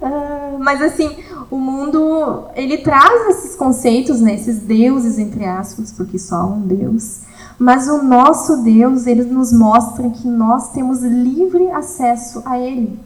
Ah, 0.02 0.56
mas 0.58 0.82
assim, 0.82 1.16
o 1.50 1.56
mundo 1.56 2.44
ele 2.54 2.78
traz 2.78 3.28
esses 3.28 3.54
conceitos, 3.54 4.20
né, 4.20 4.34
esses 4.34 4.60
deuses 4.60 5.18
entre 5.18 5.44
aspas, 5.44 5.92
porque 5.92 6.18
só 6.18 6.36
há 6.36 6.46
um 6.46 6.60
Deus. 6.60 7.20
Mas 7.60 7.88
o 7.88 8.02
nosso 8.02 8.62
Deus, 8.62 9.06
ele 9.06 9.22
nos 9.22 9.52
mostra 9.52 10.08
que 10.08 10.26
nós 10.26 10.72
temos 10.72 11.02
livre 11.02 11.70
acesso 11.72 12.42
a 12.46 12.58
ele. 12.58 12.98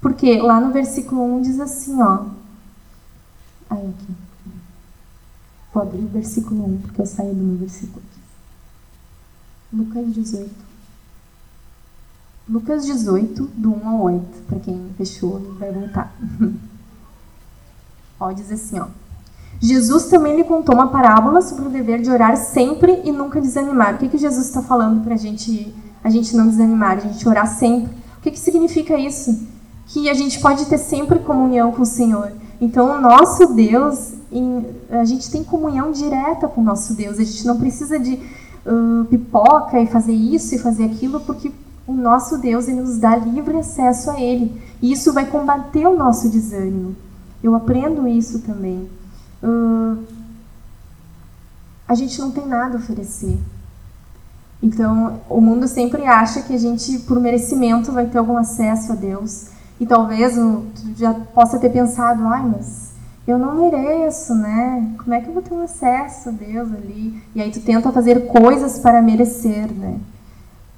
Porque 0.00 0.40
lá 0.40 0.60
no 0.60 0.72
versículo 0.72 1.24
1 1.38 1.42
diz 1.42 1.58
assim, 1.58 2.00
ó: 2.00 2.26
é 3.68 3.74
aqui. 3.74 4.14
Vou 5.74 5.82
abrir 5.82 6.04
o 6.04 6.08
versículo 6.08 6.66
1, 6.66 6.78
porque 6.82 7.00
eu 7.00 7.06
saí 7.06 7.34
do 7.34 7.42
meu 7.42 7.56
versículo 7.56 8.00
aqui. 8.08 8.20
Lucas 9.76 10.14
18. 10.14 10.50
Lucas 12.48 12.86
18, 12.86 13.44
do 13.44 13.74
1 13.74 13.88
ao 13.88 14.02
8, 14.02 14.42
para 14.46 14.60
quem 14.60 14.94
fechou 14.96 15.40
vai 15.58 15.72
voltar. 15.72 16.16
ó, 18.20 18.30
diz 18.30 18.52
assim, 18.52 18.78
ó. 18.78 18.86
Jesus 19.60 20.06
também 20.06 20.36
lhe 20.36 20.44
contou 20.44 20.74
uma 20.74 20.88
parábola 20.88 21.42
sobre 21.42 21.66
o 21.66 21.70
dever 21.70 22.00
de 22.00 22.10
orar 22.10 22.34
sempre 22.36 23.02
e 23.04 23.12
nunca 23.12 23.40
desanimar. 23.40 23.94
O 23.94 23.98
que, 23.98 24.08
que 24.08 24.16
Jesus 24.16 24.46
está 24.46 24.62
falando 24.62 25.04
para 25.04 25.16
gente, 25.16 25.74
a 26.02 26.08
gente 26.08 26.34
não 26.34 26.48
desanimar, 26.48 26.96
a 26.96 27.00
gente 27.00 27.28
orar 27.28 27.46
sempre? 27.46 27.92
O 28.18 28.22
que, 28.22 28.30
que 28.30 28.38
significa 28.38 28.98
isso? 28.98 29.46
Que 29.86 30.08
a 30.08 30.14
gente 30.14 30.40
pode 30.40 30.64
ter 30.64 30.78
sempre 30.78 31.18
comunhão 31.18 31.72
com 31.72 31.82
o 31.82 31.86
Senhor. 31.86 32.32
Então, 32.58 32.96
o 32.96 33.00
nosso 33.02 33.52
Deus, 33.52 34.14
a 34.90 35.04
gente 35.04 35.30
tem 35.30 35.44
comunhão 35.44 35.92
direta 35.92 36.48
com 36.48 36.62
o 36.62 36.64
nosso 36.64 36.94
Deus. 36.94 37.18
A 37.18 37.24
gente 37.24 37.46
não 37.46 37.58
precisa 37.58 37.98
de 37.98 38.14
uh, 38.64 39.04
pipoca 39.06 39.78
e 39.78 39.86
fazer 39.86 40.12
isso 40.12 40.54
e 40.54 40.58
fazer 40.58 40.84
aquilo, 40.84 41.20
porque 41.20 41.52
o 41.86 41.92
nosso 41.92 42.38
Deus 42.38 42.66
ele 42.66 42.80
nos 42.80 42.98
dá 42.98 43.16
livre 43.16 43.58
acesso 43.58 44.10
a 44.10 44.20
Ele. 44.20 44.58
E 44.80 44.92
isso 44.92 45.12
vai 45.12 45.26
combater 45.26 45.86
o 45.86 45.96
nosso 45.96 46.30
desânimo. 46.30 46.96
Eu 47.42 47.54
aprendo 47.54 48.06
isso 48.08 48.38
também. 48.40 48.88
Uh, 49.42 50.04
a 51.88 51.94
gente 51.94 52.20
não 52.20 52.30
tem 52.30 52.46
nada 52.46 52.76
a 52.76 52.80
oferecer. 52.80 53.38
Então, 54.62 55.20
o 55.28 55.40
mundo 55.40 55.66
sempre 55.66 56.04
acha 56.04 56.42
que 56.42 56.54
a 56.54 56.58
gente, 56.58 56.98
por 57.00 57.18
merecimento, 57.18 57.92
vai 57.92 58.06
ter 58.06 58.18
algum 58.18 58.36
acesso 58.36 58.92
a 58.92 58.94
Deus. 58.94 59.46
E 59.80 59.86
talvez 59.86 60.34
tu 60.34 60.64
já 60.96 61.14
possa 61.14 61.58
ter 61.58 61.70
pensado, 61.70 62.26
ai, 62.26 62.46
mas 62.46 62.90
eu 63.26 63.38
não 63.38 63.54
mereço, 63.54 64.34
né? 64.34 64.94
Como 64.98 65.14
é 65.14 65.20
que 65.20 65.28
eu 65.28 65.32
vou 65.32 65.42
ter 65.42 65.54
um 65.54 65.62
acesso 65.62 66.28
a 66.28 66.32
Deus 66.32 66.70
ali? 66.72 67.22
E 67.34 67.40
aí 67.40 67.50
tu 67.50 67.60
tenta 67.60 67.90
fazer 67.90 68.26
coisas 68.26 68.78
para 68.78 69.00
merecer, 69.00 69.72
né? 69.72 69.98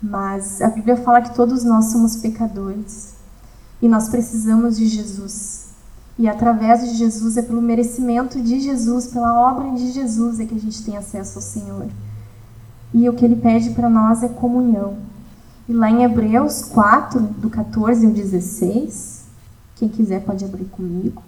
Mas 0.00 0.62
a 0.62 0.68
Bíblia 0.68 0.96
fala 0.96 1.20
que 1.20 1.34
todos 1.34 1.64
nós 1.64 1.86
somos 1.86 2.16
pecadores 2.16 3.14
e 3.80 3.88
nós 3.88 4.08
precisamos 4.08 4.76
de 4.76 4.86
Jesus. 4.86 5.71
E 6.18 6.28
através 6.28 6.88
de 6.88 6.96
Jesus, 6.96 7.36
é 7.36 7.42
pelo 7.42 7.62
merecimento 7.62 8.40
de 8.40 8.60
Jesus, 8.60 9.06
pela 9.06 9.50
obra 9.50 9.70
de 9.72 9.90
Jesus, 9.92 10.40
é 10.40 10.44
que 10.44 10.54
a 10.54 10.60
gente 10.60 10.84
tem 10.84 10.96
acesso 10.96 11.38
ao 11.38 11.42
Senhor. 11.42 11.88
E 12.92 13.08
o 13.08 13.14
que 13.14 13.24
ele 13.24 13.36
pede 13.36 13.70
para 13.70 13.88
nós 13.88 14.22
é 14.22 14.28
comunhão. 14.28 14.98
E 15.68 15.72
lá 15.72 15.90
em 15.90 16.04
Hebreus 16.04 16.62
4, 16.64 17.20
do 17.20 17.48
14 17.48 18.04
ao 18.06 18.12
16, 18.12 19.24
quem 19.76 19.88
quiser 19.88 20.22
pode 20.22 20.44
abrir 20.44 20.66
comigo. 20.66 21.22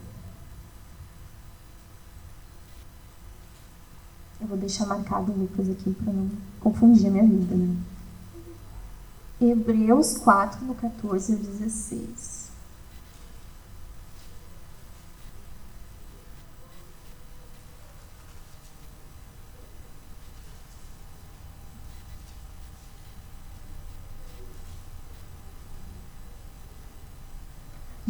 Eu 4.40 4.48
vou 4.48 4.58
deixar 4.58 4.84
marcado 4.84 5.32
Lucas 5.32 5.70
aqui 5.70 5.90
para 5.90 6.12
não 6.12 6.28
confundir 6.60 7.06
a 7.06 7.10
minha 7.10 7.24
vida. 7.24 7.54
Né? 7.54 7.74
Hebreus 9.40 10.18
4, 10.18 10.66
do 10.66 10.74
14 10.74 11.32
ao 11.32 11.38
16. 11.38 12.43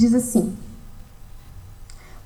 Diz 0.05 0.12
assim: 0.12 0.55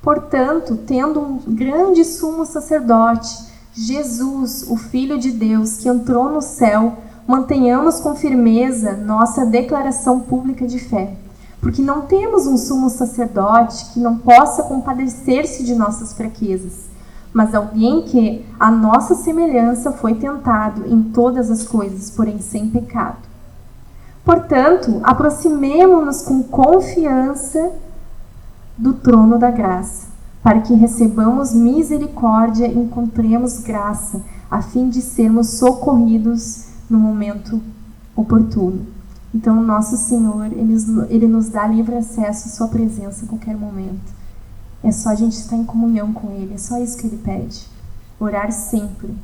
Portanto, 0.03 0.77
tendo 0.85 1.21
um 1.21 1.38
grande 1.47 2.05
sumo 2.05 2.45
sacerdote, 2.45 3.38
Jesus, 3.73 4.69
o 4.69 4.77
Filho 4.77 5.17
de 5.17 5.31
Deus, 5.31 5.77
que 5.77 5.88
entrou 5.88 6.29
no 6.29 6.43
céu, 6.43 6.99
mantenhamos 7.25 8.01
com 8.01 8.17
firmeza 8.17 8.97
nossa 8.97 9.47
declaração 9.47 10.19
pública 10.19 10.67
de 10.67 10.81
fé. 10.81 11.14
Porque 11.61 11.81
não 11.81 12.01
temos 12.01 12.49
um 12.49 12.57
sumo 12.57 12.91
sacerdote 12.91 13.93
que 13.93 14.01
não 14.01 14.19
possa 14.19 14.64
compadecer-se 14.64 15.62
de 15.62 15.77
nossas 15.77 16.12
fraquezas, 16.12 16.87
mas 17.33 17.55
alguém 17.55 18.03
que, 18.03 18.45
a 18.59 18.73
nossa 18.73 19.14
semelhança, 19.14 19.93
foi 19.93 20.17
tentado 20.17 20.85
em 20.93 21.01
todas 21.01 21.49
as 21.49 21.62
coisas, 21.62 22.11
porém 22.11 22.41
sem 22.41 22.69
pecado. 22.69 23.28
Portanto, 24.29 25.01
aproximemo-nos 25.05 26.21
com 26.21 26.43
confiança 26.43 27.73
do 28.77 28.93
trono 28.93 29.38
da 29.38 29.51
graça, 29.51 30.09
para 30.43 30.61
que 30.61 30.75
recebamos 30.75 31.55
misericórdia 31.55 32.67
e 32.67 32.79
encontremos 32.79 33.61
graça, 33.61 34.21
a 34.51 34.61
fim 34.61 34.91
de 34.91 35.01
sermos 35.01 35.53
socorridos 35.53 36.67
no 36.91 36.99
momento 36.99 37.59
oportuno. 38.14 38.87
Então, 39.35 39.62
nosso 39.62 39.97
Senhor, 39.97 40.45
ele, 40.53 40.77
ele 41.09 41.27
nos 41.27 41.49
dá 41.49 41.67
livre 41.67 41.97
acesso 41.97 42.49
à 42.49 42.51
Sua 42.51 42.69
presença 42.69 43.25
a 43.25 43.29
qualquer 43.29 43.57
momento. 43.57 44.12
É 44.85 44.93
só 44.93 45.09
a 45.09 45.14
gente 45.14 45.38
estar 45.38 45.57
em 45.57 45.64
comunhão 45.64 46.12
com 46.12 46.33
Ele, 46.33 46.53
é 46.53 46.59
só 46.59 46.77
isso 46.77 46.99
que 46.99 47.07
Ele 47.07 47.17
pede. 47.17 47.67
Orar 48.21 48.53
sempre. 48.53 49.07
O 49.07 49.17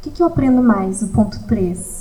que, 0.00 0.10
que 0.10 0.22
eu 0.22 0.28
aprendo 0.28 0.62
mais? 0.62 1.02
O 1.02 1.08
ponto 1.08 1.46
3. 1.46 1.99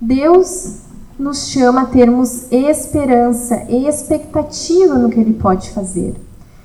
Deus 0.00 0.78
nos 1.18 1.48
chama 1.48 1.82
a 1.82 1.86
termos 1.86 2.50
esperança 2.50 3.66
e 3.68 3.86
expectativa 3.86 4.96
no 4.96 5.10
que 5.10 5.20
Ele 5.20 5.34
pode 5.34 5.68
fazer. 5.72 6.14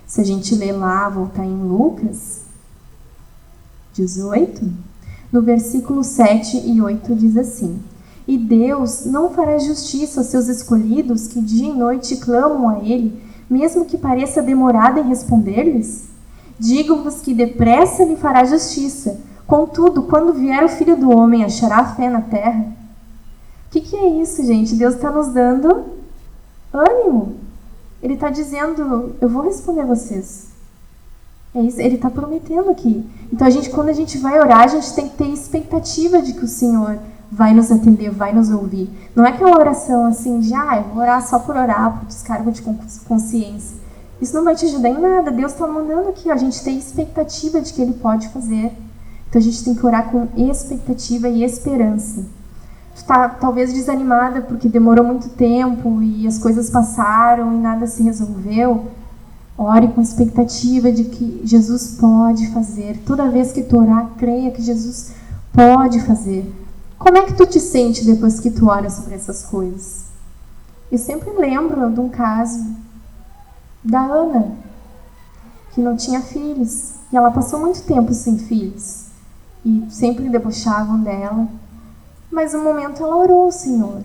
Se 0.08 0.22
a 0.22 0.24
gente 0.24 0.56
ler 0.56 0.72
lá, 0.72 1.10
voltar 1.10 1.44
em 1.44 1.64
Lucas 1.64 2.44
18, 3.94 4.72
no 5.34 5.42
versículo 5.42 6.02
7 6.02 6.62
e 6.66 6.82
8 6.82 7.14
diz 7.14 7.36
assim: 7.36 7.78
E 8.26 8.38
Deus 8.38 9.06
não 9.06 9.30
fará 9.32 9.58
justiça 9.58 10.22
aos 10.22 10.28
seus 10.28 10.48
escolhidos 10.48 11.28
que 11.28 11.42
dia 11.42 11.68
e 11.68 11.78
noite 11.78 12.16
clamam 12.16 12.70
a 12.70 12.80
Ele, 12.80 13.22
mesmo 13.50 13.84
que 13.84 13.98
pareça 13.98 14.42
demorado 14.42 15.02
em 15.02 15.10
responder-lhes? 15.10 16.06
Digo-vos 16.58 17.20
que 17.20 17.34
depressa 17.34 18.06
lhe 18.06 18.16
fará 18.16 18.46
justiça. 18.46 19.20
Contudo, 19.46 20.04
quando 20.04 20.32
vier 20.32 20.64
o 20.64 20.70
Filho 20.70 20.96
do 20.96 21.12
Homem, 21.12 21.44
achará 21.44 21.84
fé 21.84 22.10
na 22.10 22.22
terra? 22.22 22.85
Que, 23.76 23.82
que 23.82 23.96
é 23.96 24.08
isso, 24.22 24.44
gente? 24.46 24.76
Deus 24.76 24.96
está 24.96 25.12
nos 25.12 25.28
dando 25.28 25.86
ânimo. 26.72 27.36
Ele 28.02 28.14
está 28.14 28.30
dizendo: 28.30 29.16
Eu 29.20 29.28
vou 29.28 29.44
responder 29.44 29.84
vocês. 29.84 30.48
É 31.54 31.62
isso, 31.62 31.80
ele 31.80 31.96
está 31.96 32.10
prometendo 32.10 32.70
aqui. 32.70 33.06
Então, 33.32 33.48
a 33.48 33.50
gente, 33.50 33.70
quando 33.70 33.90
a 33.90 33.94
gente 33.94 34.18
vai 34.18 34.40
orar, 34.40 34.64
a 34.64 34.68
gente 34.68 34.94
tem 34.94 35.08
que 35.08 35.16
ter 35.16 35.28
expectativa 35.30 36.22
de 36.22 36.34
que 36.34 36.44
o 36.44 36.48
Senhor 36.48 37.00
vai 37.32 37.54
nos 37.54 37.72
atender, 37.72 38.12
vai 38.12 38.34
nos 38.34 38.50
ouvir. 38.50 38.90
Não 39.16 39.26
é 39.26 39.30
aquela 39.30 39.58
oração 39.58 40.06
assim 40.06 40.40
de, 40.42 40.54
ah, 40.54 40.78
eu 40.78 40.94
vou 40.94 41.02
orar 41.02 41.26
só 41.26 41.40
por 41.40 41.56
orar, 41.56 41.98
por 41.98 42.08
descargo 42.08 42.52
de 42.52 42.62
consciência. 43.08 43.78
Isso 44.22 44.36
não 44.36 44.44
vai 44.44 44.56
te 44.56 44.66
ajudar 44.66 44.90
em 44.90 45.00
nada. 45.00 45.32
Deus 45.32 45.54
está 45.54 45.66
mandando 45.66 46.10
aqui, 46.10 46.30
a 46.30 46.36
gente 46.36 46.62
tem 46.62 46.78
expectativa 46.78 47.62
de 47.62 47.74
que 47.74 47.82
Ele 47.82 47.94
pode 47.94 48.28
fazer. 48.30 48.74
Então, 49.30 49.40
a 49.40 49.44
gente 49.44 49.64
tem 49.64 49.74
que 49.74 49.86
orar 49.86 50.10
com 50.10 50.28
expectativa 50.38 51.30
e 51.30 51.44
esperança 51.44 52.35
está 52.96 53.28
talvez 53.28 53.74
desanimada 53.74 54.42
porque 54.42 54.70
demorou 54.70 55.06
muito 55.06 55.30
tempo 55.30 56.02
e 56.02 56.26
as 56.26 56.40
coisas 56.40 56.70
passaram 56.70 57.54
e 57.54 57.58
nada 57.58 57.86
se 57.86 58.02
resolveu, 58.02 58.86
ore 59.58 59.90
com 59.90 60.02
expectativa 60.02 60.92
de 60.92 61.04
que 61.04 61.42
Jesus 61.44 61.98
pode 62.00 62.48
fazer. 62.48 63.02
Toda 63.06 63.30
vez 63.30 63.52
que 63.52 63.64
tu 63.64 63.78
orar, 63.78 64.12
creia 64.18 64.50
que 64.50 64.62
Jesus 64.62 65.14
pode 65.52 66.00
fazer. 66.02 66.52
Como 66.98 67.18
é 67.18 67.24
que 67.24 67.34
tu 67.34 67.46
te 67.46 67.60
sente 67.60 68.06
depois 68.06 68.40
que 68.40 68.50
tu 68.50 68.68
ora 68.68 68.90
sobre 68.90 69.14
essas 69.14 69.44
coisas? 69.44 70.06
Eu 70.90 70.98
sempre 70.98 71.30
lembro 71.32 71.92
de 71.92 72.00
um 72.00 72.10
caso 72.10 72.66
da 73.84 74.02
Ana, 74.02 74.54
que 75.74 75.82
não 75.82 75.98
tinha 75.98 76.22
filhos, 76.22 76.94
e 77.12 77.18
ela 77.18 77.30
passou 77.30 77.60
muito 77.60 77.82
tempo 77.84 78.14
sem 78.14 78.38
filhos, 78.38 79.06
e 79.66 79.86
sempre 79.90 80.30
debochavam 80.30 81.00
dela. 81.02 81.48
Mas 82.36 82.52
no 82.52 82.62
momento 82.62 83.02
ela 83.02 83.16
orou 83.16 83.44
ao 83.44 83.52
Senhor, 83.52 84.02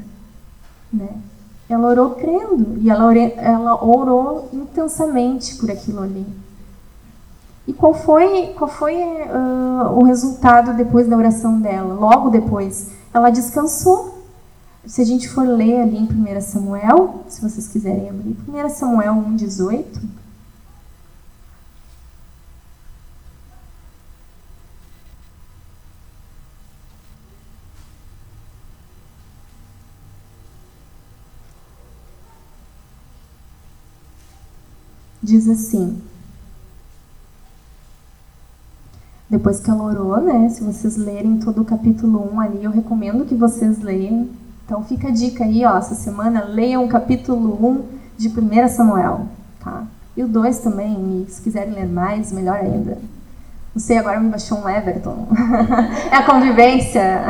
né? 0.93 1.09
Ela 1.69 1.89
orou 1.89 2.11
crendo 2.11 2.79
e 2.79 2.89
ela, 2.89 3.13
ela 3.13 3.85
orou 3.85 4.49
intensamente 4.53 5.57
por 5.57 5.69
aquilo 5.69 6.01
ali. 6.01 6.25
E 7.67 7.73
qual 7.73 7.93
foi, 7.93 8.55
qual 8.57 8.71
foi 8.71 8.95
uh, 8.95 9.99
o 9.99 10.05
resultado 10.05 10.77
depois 10.77 11.09
da 11.09 11.17
oração 11.17 11.61
dela? 11.61 11.93
Logo 11.93 12.31
depois, 12.31 12.93
ela 13.13 13.31
descansou. 13.31 14.23
Se 14.87 15.03
a 15.03 15.05
gente 15.05 15.29
for 15.29 15.45
ler 15.45 15.81
ali 15.81 15.99
em 15.99 16.37
1 16.37 16.41
Samuel, 16.41 17.25
se 17.29 17.43
vocês 17.43 17.67
quiserem 17.67 18.11
abrir, 18.11 18.37
1 18.49 18.69
Samuel 18.71 19.15
1,18. 19.15 19.85
Diz 35.31 35.49
assim: 35.49 36.01
Depois 39.29 39.61
que 39.61 39.71
ela 39.71 39.85
orou, 39.85 40.21
né? 40.21 40.49
Se 40.49 40.63
vocês 40.63 40.97
lerem 40.97 41.39
todo 41.39 41.63
o 41.63 41.65
capítulo 41.65 42.29
1 42.35 42.41
ali, 42.41 42.65
eu 42.65 42.71
recomendo 42.71 43.25
que 43.25 43.35
vocês 43.35 43.79
leiam. 43.81 44.29
Então 44.67 44.83
fica 44.85 45.09
a 45.09 45.13
dica 45.13 45.45
aí, 45.45 45.65
ó, 45.65 45.79
essa 45.79 45.95
semana 45.95 46.45
leiam 46.45 46.85
o 46.85 46.89
capítulo 46.89 47.59
1 47.65 47.85
de 48.17 48.29
1 48.29 48.69
Samuel, 48.69 49.27
tá? 49.61 49.85
E 50.17 50.23
o 50.23 50.29
2 50.29 50.59
também, 50.59 51.25
e 51.27 51.31
se 51.31 51.41
quiserem 51.41 51.73
ler 51.73 51.89
mais, 51.89 52.33
melhor 52.33 52.57
ainda. 52.57 52.99
Não 53.75 53.81
sei, 53.81 53.99
agora 53.99 54.21
me 54.21 54.29
baixou 54.29 54.59
um 54.59 54.69
Everton. 54.69 55.29
é 56.11 56.17
a 56.17 56.27
convivência. 56.27 57.25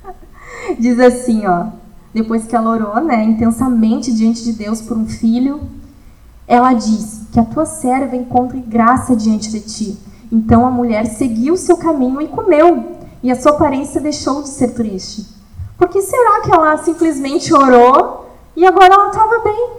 Diz 0.78 0.98
assim, 0.98 1.46
ó. 1.46 1.66
Depois 2.12 2.46
que 2.46 2.56
ela 2.56 2.70
orou, 2.70 3.04
né, 3.04 3.22
intensamente 3.22 4.12
diante 4.12 4.42
de 4.44 4.54
Deus 4.54 4.80
por 4.80 4.96
um 4.96 5.06
filho, 5.06 5.60
ela 6.48 6.72
disse 6.72 7.26
que 7.30 7.38
a 7.38 7.44
tua 7.44 7.66
serva 7.66 8.16
encontre 8.16 8.58
graça 8.60 9.14
diante 9.14 9.50
de 9.50 9.60
ti. 9.60 9.98
Então 10.32 10.66
a 10.66 10.70
mulher 10.70 11.04
seguiu 11.06 11.56
seu 11.58 11.76
caminho 11.76 12.22
e 12.22 12.28
comeu, 12.28 12.96
e 13.22 13.30
a 13.30 13.38
sua 13.38 13.52
aparência 13.52 14.00
deixou 14.00 14.42
de 14.42 14.48
ser 14.48 14.68
triste. 14.68 15.26
Por 15.76 15.88
que 15.88 16.00
será 16.00 16.40
que 16.40 16.50
ela 16.50 16.76
simplesmente 16.78 17.54
orou 17.54 18.26
e 18.56 18.66
agora 18.66 18.94
ela 18.94 19.10
estava 19.10 19.38
bem? 19.40 19.70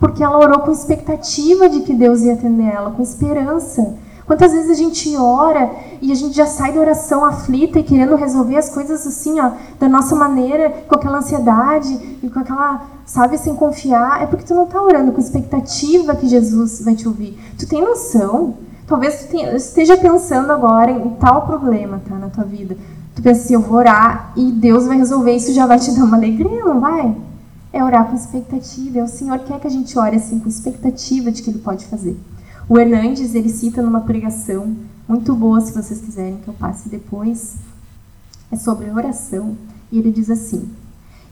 Porque 0.00 0.22
ela 0.22 0.38
orou 0.38 0.60
com 0.60 0.72
expectativa 0.72 1.68
de 1.68 1.80
que 1.80 1.94
Deus 1.94 2.22
ia 2.22 2.34
atender 2.34 2.72
ela, 2.72 2.90
com 2.90 3.02
esperança. 3.02 3.96
Quantas 4.28 4.52
vezes 4.52 4.70
a 4.70 4.74
gente 4.74 5.16
ora 5.16 5.70
e 6.02 6.12
a 6.12 6.14
gente 6.14 6.36
já 6.36 6.44
sai 6.44 6.70
da 6.70 6.80
oração 6.80 7.24
aflita 7.24 7.78
e 7.78 7.82
querendo 7.82 8.14
resolver 8.14 8.58
as 8.58 8.68
coisas 8.68 9.06
assim, 9.06 9.40
ó, 9.40 9.52
da 9.80 9.88
nossa 9.88 10.14
maneira, 10.14 10.68
com 10.86 10.94
aquela 10.94 11.16
ansiedade 11.16 12.18
e 12.22 12.28
com 12.28 12.38
aquela, 12.38 12.82
sabe, 13.06 13.38
sem 13.38 13.54
confiar. 13.54 14.22
É 14.22 14.26
porque 14.26 14.44
tu 14.44 14.54
não 14.54 14.64
está 14.64 14.82
orando 14.82 15.12
com 15.12 15.18
expectativa 15.18 16.14
que 16.14 16.28
Jesus 16.28 16.82
vai 16.84 16.94
te 16.94 17.08
ouvir. 17.08 17.40
Tu 17.58 17.66
tem 17.66 17.80
noção? 17.80 18.52
Talvez 18.86 19.22
tu 19.22 19.28
tenha, 19.28 19.56
esteja 19.56 19.96
pensando 19.96 20.52
agora 20.52 20.90
em 20.90 21.08
tal 21.18 21.46
problema, 21.46 22.02
tá, 22.06 22.14
na 22.16 22.28
tua 22.28 22.44
vida. 22.44 22.76
Tu 23.16 23.22
pensa 23.22 23.40
assim, 23.40 23.54
eu 23.54 23.62
vou 23.62 23.78
orar 23.78 24.34
e 24.36 24.52
Deus 24.52 24.84
vai 24.84 24.98
resolver 24.98 25.34
isso, 25.34 25.54
já 25.54 25.64
vai 25.64 25.78
te 25.78 25.90
dar 25.92 26.04
uma 26.04 26.18
alegria, 26.18 26.66
não 26.66 26.80
vai? 26.80 27.16
É 27.72 27.82
orar 27.82 28.04
com 28.04 28.14
expectativa. 28.14 28.98
É 28.98 29.02
o 29.02 29.08
Senhor 29.08 29.38
quer 29.38 29.58
que 29.58 29.66
a 29.66 29.70
gente 29.70 29.98
ore 29.98 30.16
assim 30.16 30.38
com 30.38 30.50
expectativa 30.50 31.32
de 31.32 31.42
que 31.42 31.48
Ele 31.48 31.60
pode 31.60 31.86
fazer. 31.86 32.14
O 32.70 32.78
Hernandes, 32.78 33.34
ele 33.34 33.48
cita 33.48 33.80
numa 33.80 34.02
pregação 34.02 34.76
muito 35.08 35.34
boa, 35.34 35.58
se 35.58 35.72
vocês 35.72 36.02
quiserem 36.02 36.36
que 36.36 36.48
eu 36.48 36.52
passe 36.52 36.90
depois, 36.90 37.56
é 38.52 38.56
sobre 38.56 38.90
oração. 38.90 39.56
E 39.90 39.98
ele 39.98 40.12
diz 40.12 40.28
assim: 40.28 40.68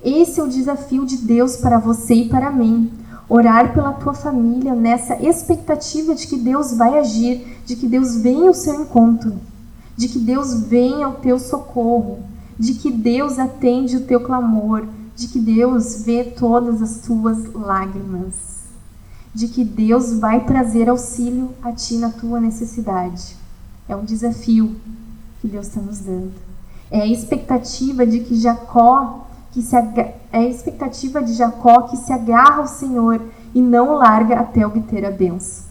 Esse 0.02 0.40
é 0.40 0.42
o 0.42 0.48
desafio 0.48 1.04
de 1.04 1.18
Deus 1.18 1.56
para 1.56 1.78
você 1.78 2.14
e 2.14 2.28
para 2.30 2.50
mim. 2.50 2.90
Orar 3.28 3.74
pela 3.74 3.92
tua 3.92 4.14
família 4.14 4.74
nessa 4.74 5.20
expectativa 5.22 6.14
de 6.14 6.26
que 6.26 6.38
Deus 6.38 6.72
vai 6.72 6.98
agir, 6.98 7.60
de 7.66 7.76
que 7.76 7.86
Deus 7.86 8.16
venha 8.16 8.48
ao 8.48 8.54
seu 8.54 8.80
encontro, 8.80 9.34
de 9.94 10.08
que 10.08 10.18
Deus 10.18 10.62
venha 10.62 11.04
ao 11.04 11.14
teu 11.16 11.38
socorro, 11.38 12.20
de 12.58 12.74
que 12.74 12.90
Deus 12.90 13.38
atende 13.38 13.98
o 13.98 14.06
teu 14.06 14.20
clamor, 14.20 14.86
de 15.14 15.28
que 15.28 15.38
Deus 15.38 16.02
vê 16.02 16.24
todas 16.24 16.80
as 16.80 17.00
tuas 17.00 17.52
lágrimas 17.52 18.55
de 19.36 19.48
que 19.48 19.62
Deus 19.62 20.18
vai 20.18 20.46
trazer 20.46 20.88
auxílio 20.88 21.54
a 21.62 21.70
ti 21.70 21.98
na 21.98 22.08
tua 22.10 22.40
necessidade. 22.40 23.36
É 23.86 23.94
um 23.94 24.02
desafio 24.02 24.74
que 25.42 25.46
Deus 25.46 25.66
está 25.66 25.78
nos 25.78 25.98
dando. 25.98 26.32
É 26.90 27.02
a 27.02 27.06
expectativa 27.06 28.06
de 28.06 28.20
que 28.20 28.34
Jacó, 28.34 29.26
que 29.52 29.60
se 29.60 29.76
é 29.76 30.16
a 30.32 30.42
expectativa 30.42 31.22
de 31.22 31.34
Jacó 31.34 31.82
que 31.82 31.98
se 31.98 32.14
agarra 32.14 32.62
ao 32.62 32.66
Senhor 32.66 33.20
e 33.54 33.60
não 33.60 33.96
larga 33.96 34.40
até 34.40 34.66
obter 34.66 35.04
a 35.04 35.10
benção. 35.10 35.66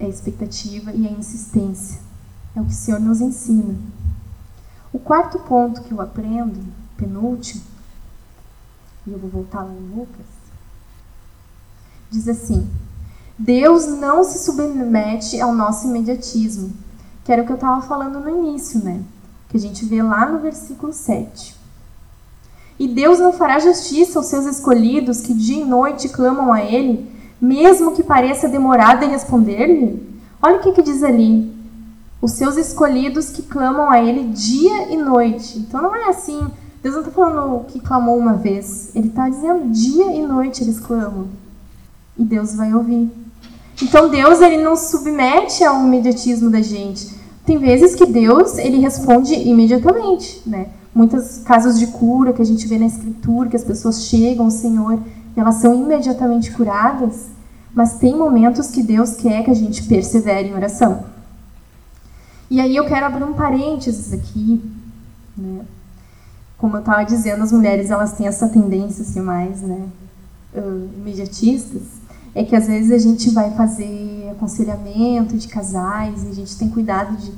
É 0.00 0.06
a 0.06 0.08
expectativa 0.08 0.90
e 0.90 1.06
a 1.06 1.12
insistência. 1.12 2.00
É 2.56 2.60
o 2.60 2.64
que 2.64 2.72
o 2.72 2.74
Senhor 2.74 2.98
nos 2.98 3.20
ensina. 3.20 3.76
O 4.92 4.98
quarto 4.98 5.38
ponto 5.38 5.82
que 5.82 5.92
eu 5.92 6.00
aprendo, 6.00 6.58
penúltimo, 6.96 7.62
e 9.06 9.12
eu 9.12 9.20
vou 9.20 9.30
voltar 9.30 9.62
lá 9.62 9.72
em 9.72 9.96
Lucas, 9.96 10.39
diz 12.10 12.28
assim: 12.28 12.68
Deus 13.38 13.86
não 13.86 14.22
se 14.22 14.38
submete 14.38 15.40
ao 15.40 15.54
nosso 15.54 15.86
imediatismo, 15.86 16.72
que 17.24 17.32
era 17.32 17.42
o 17.42 17.46
que 17.46 17.52
eu 17.52 17.56
estava 17.56 17.80
falando 17.80 18.20
no 18.20 18.28
início, 18.28 18.84
né? 18.84 19.00
Que 19.48 19.56
a 19.56 19.60
gente 19.60 19.84
vê 19.84 20.02
lá 20.02 20.26
no 20.26 20.40
versículo 20.40 20.92
7. 20.92 21.56
E 22.78 22.88
Deus 22.88 23.18
não 23.18 23.32
fará 23.32 23.58
justiça 23.58 24.18
aos 24.18 24.26
seus 24.26 24.46
escolhidos 24.46 25.20
que 25.20 25.34
dia 25.34 25.62
e 25.62 25.64
noite 25.64 26.08
clamam 26.08 26.52
a 26.52 26.62
Ele, 26.62 27.10
mesmo 27.40 27.92
que 27.92 28.02
pareça 28.02 28.48
demorado 28.48 29.04
em 29.04 29.10
responder-lhe? 29.10 30.20
Olha 30.42 30.56
o 30.56 30.60
que, 30.60 30.72
que 30.72 30.82
diz 30.82 31.02
ali. 31.02 31.50
Os 32.22 32.32
seus 32.32 32.56
escolhidos 32.56 33.30
que 33.30 33.42
clamam 33.42 33.90
a 33.90 34.02
Ele 34.02 34.32
dia 34.32 34.90
e 34.90 34.96
noite. 34.96 35.58
Então 35.58 35.82
não 35.82 35.94
é 35.94 36.08
assim. 36.08 36.46
Deus 36.82 36.94
não 36.94 37.02
está 37.02 37.12
falando 37.12 37.64
que 37.66 37.80
clamou 37.80 38.18
uma 38.18 38.34
vez. 38.34 38.94
Ele 38.94 39.08
está 39.08 39.28
dizendo 39.28 39.70
dia 39.70 40.12
e 40.12 40.26
noite 40.26 40.62
eles 40.62 40.80
clamam 40.80 41.28
e 42.20 42.24
Deus 42.24 42.54
vai 42.54 42.74
ouvir. 42.74 43.10
Então 43.82 44.10
Deus 44.10 44.42
ele 44.42 44.62
não 44.62 44.76
submete 44.76 45.64
ao 45.64 45.80
imediatismo 45.80 46.50
da 46.50 46.60
gente. 46.60 47.18
Tem 47.46 47.56
vezes 47.56 47.94
que 47.94 48.04
Deus 48.04 48.58
ele 48.58 48.78
responde 48.78 49.34
imediatamente, 49.34 50.42
né? 50.46 50.68
Muitos 50.94 51.38
casos 51.38 51.78
de 51.78 51.86
cura 51.86 52.34
que 52.34 52.42
a 52.42 52.44
gente 52.44 52.66
vê 52.66 52.78
na 52.78 52.86
escritura, 52.86 53.48
que 53.48 53.56
as 53.56 53.64
pessoas 53.64 54.04
chegam 54.04 54.44
ao 54.44 54.50
Senhor 54.50 54.98
e 55.34 55.40
elas 55.40 55.54
são 55.56 55.74
imediatamente 55.74 56.50
curadas, 56.50 57.28
mas 57.74 57.94
tem 57.94 58.14
momentos 58.14 58.68
que 58.68 58.82
Deus 58.82 59.16
quer 59.16 59.42
que 59.44 59.50
a 59.50 59.54
gente 59.54 59.84
persevere 59.84 60.48
em 60.48 60.54
oração. 60.54 61.04
E 62.50 62.60
aí 62.60 62.76
eu 62.76 62.84
quero 62.84 63.06
abrir 63.06 63.24
um 63.24 63.32
parênteses 63.32 64.12
aqui, 64.12 64.62
né? 65.38 65.60
Como 66.58 66.76
eu 66.76 66.80
estava 66.80 67.02
dizendo, 67.04 67.42
as 67.42 67.52
mulheres 67.52 67.90
elas 67.90 68.12
têm 68.12 68.26
essa 68.26 68.46
tendência 68.46 69.00
assim 69.00 69.20
mais, 69.20 69.62
né, 69.62 69.88
uh, 70.54 70.90
imediatistas 70.98 71.99
é 72.34 72.44
que 72.44 72.54
às 72.54 72.66
vezes 72.66 72.92
a 72.92 72.98
gente 72.98 73.30
vai 73.30 73.50
fazer 73.52 74.30
aconselhamento 74.32 75.36
de 75.36 75.48
casais 75.48 76.24
e 76.24 76.28
a 76.28 76.32
gente 76.32 76.56
tem 76.56 76.68
cuidado 76.68 77.16
de 77.16 77.32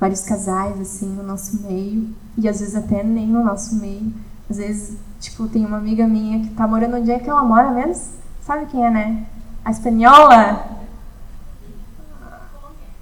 vários 0.00 0.22
casais 0.22 0.80
assim 0.80 1.06
no 1.06 1.22
nosso 1.22 1.62
meio 1.62 2.08
e 2.38 2.48
às 2.48 2.60
vezes 2.60 2.74
até 2.74 3.02
nem 3.02 3.26
no 3.26 3.44
nosso 3.44 3.74
meio. 3.76 4.12
Às 4.48 4.58
vezes, 4.58 4.96
tipo, 5.20 5.48
tem 5.48 5.66
uma 5.66 5.78
amiga 5.78 6.06
minha 6.06 6.40
que 6.40 6.54
tá 6.54 6.66
morando 6.68 6.96
onde 6.96 7.10
é 7.10 7.18
que 7.18 7.28
ela 7.28 7.42
mora 7.42 7.72
mesmo? 7.72 8.04
Sabe 8.42 8.66
quem 8.66 8.84
é, 8.84 8.90
né? 8.90 9.26
A 9.64 9.72
espanhola? 9.72 10.64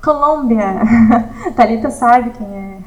Colômbia. 0.03 0.81
Thalita 1.55 1.91
sabe 1.91 2.31
quem 2.31 2.47
é. 2.47 2.79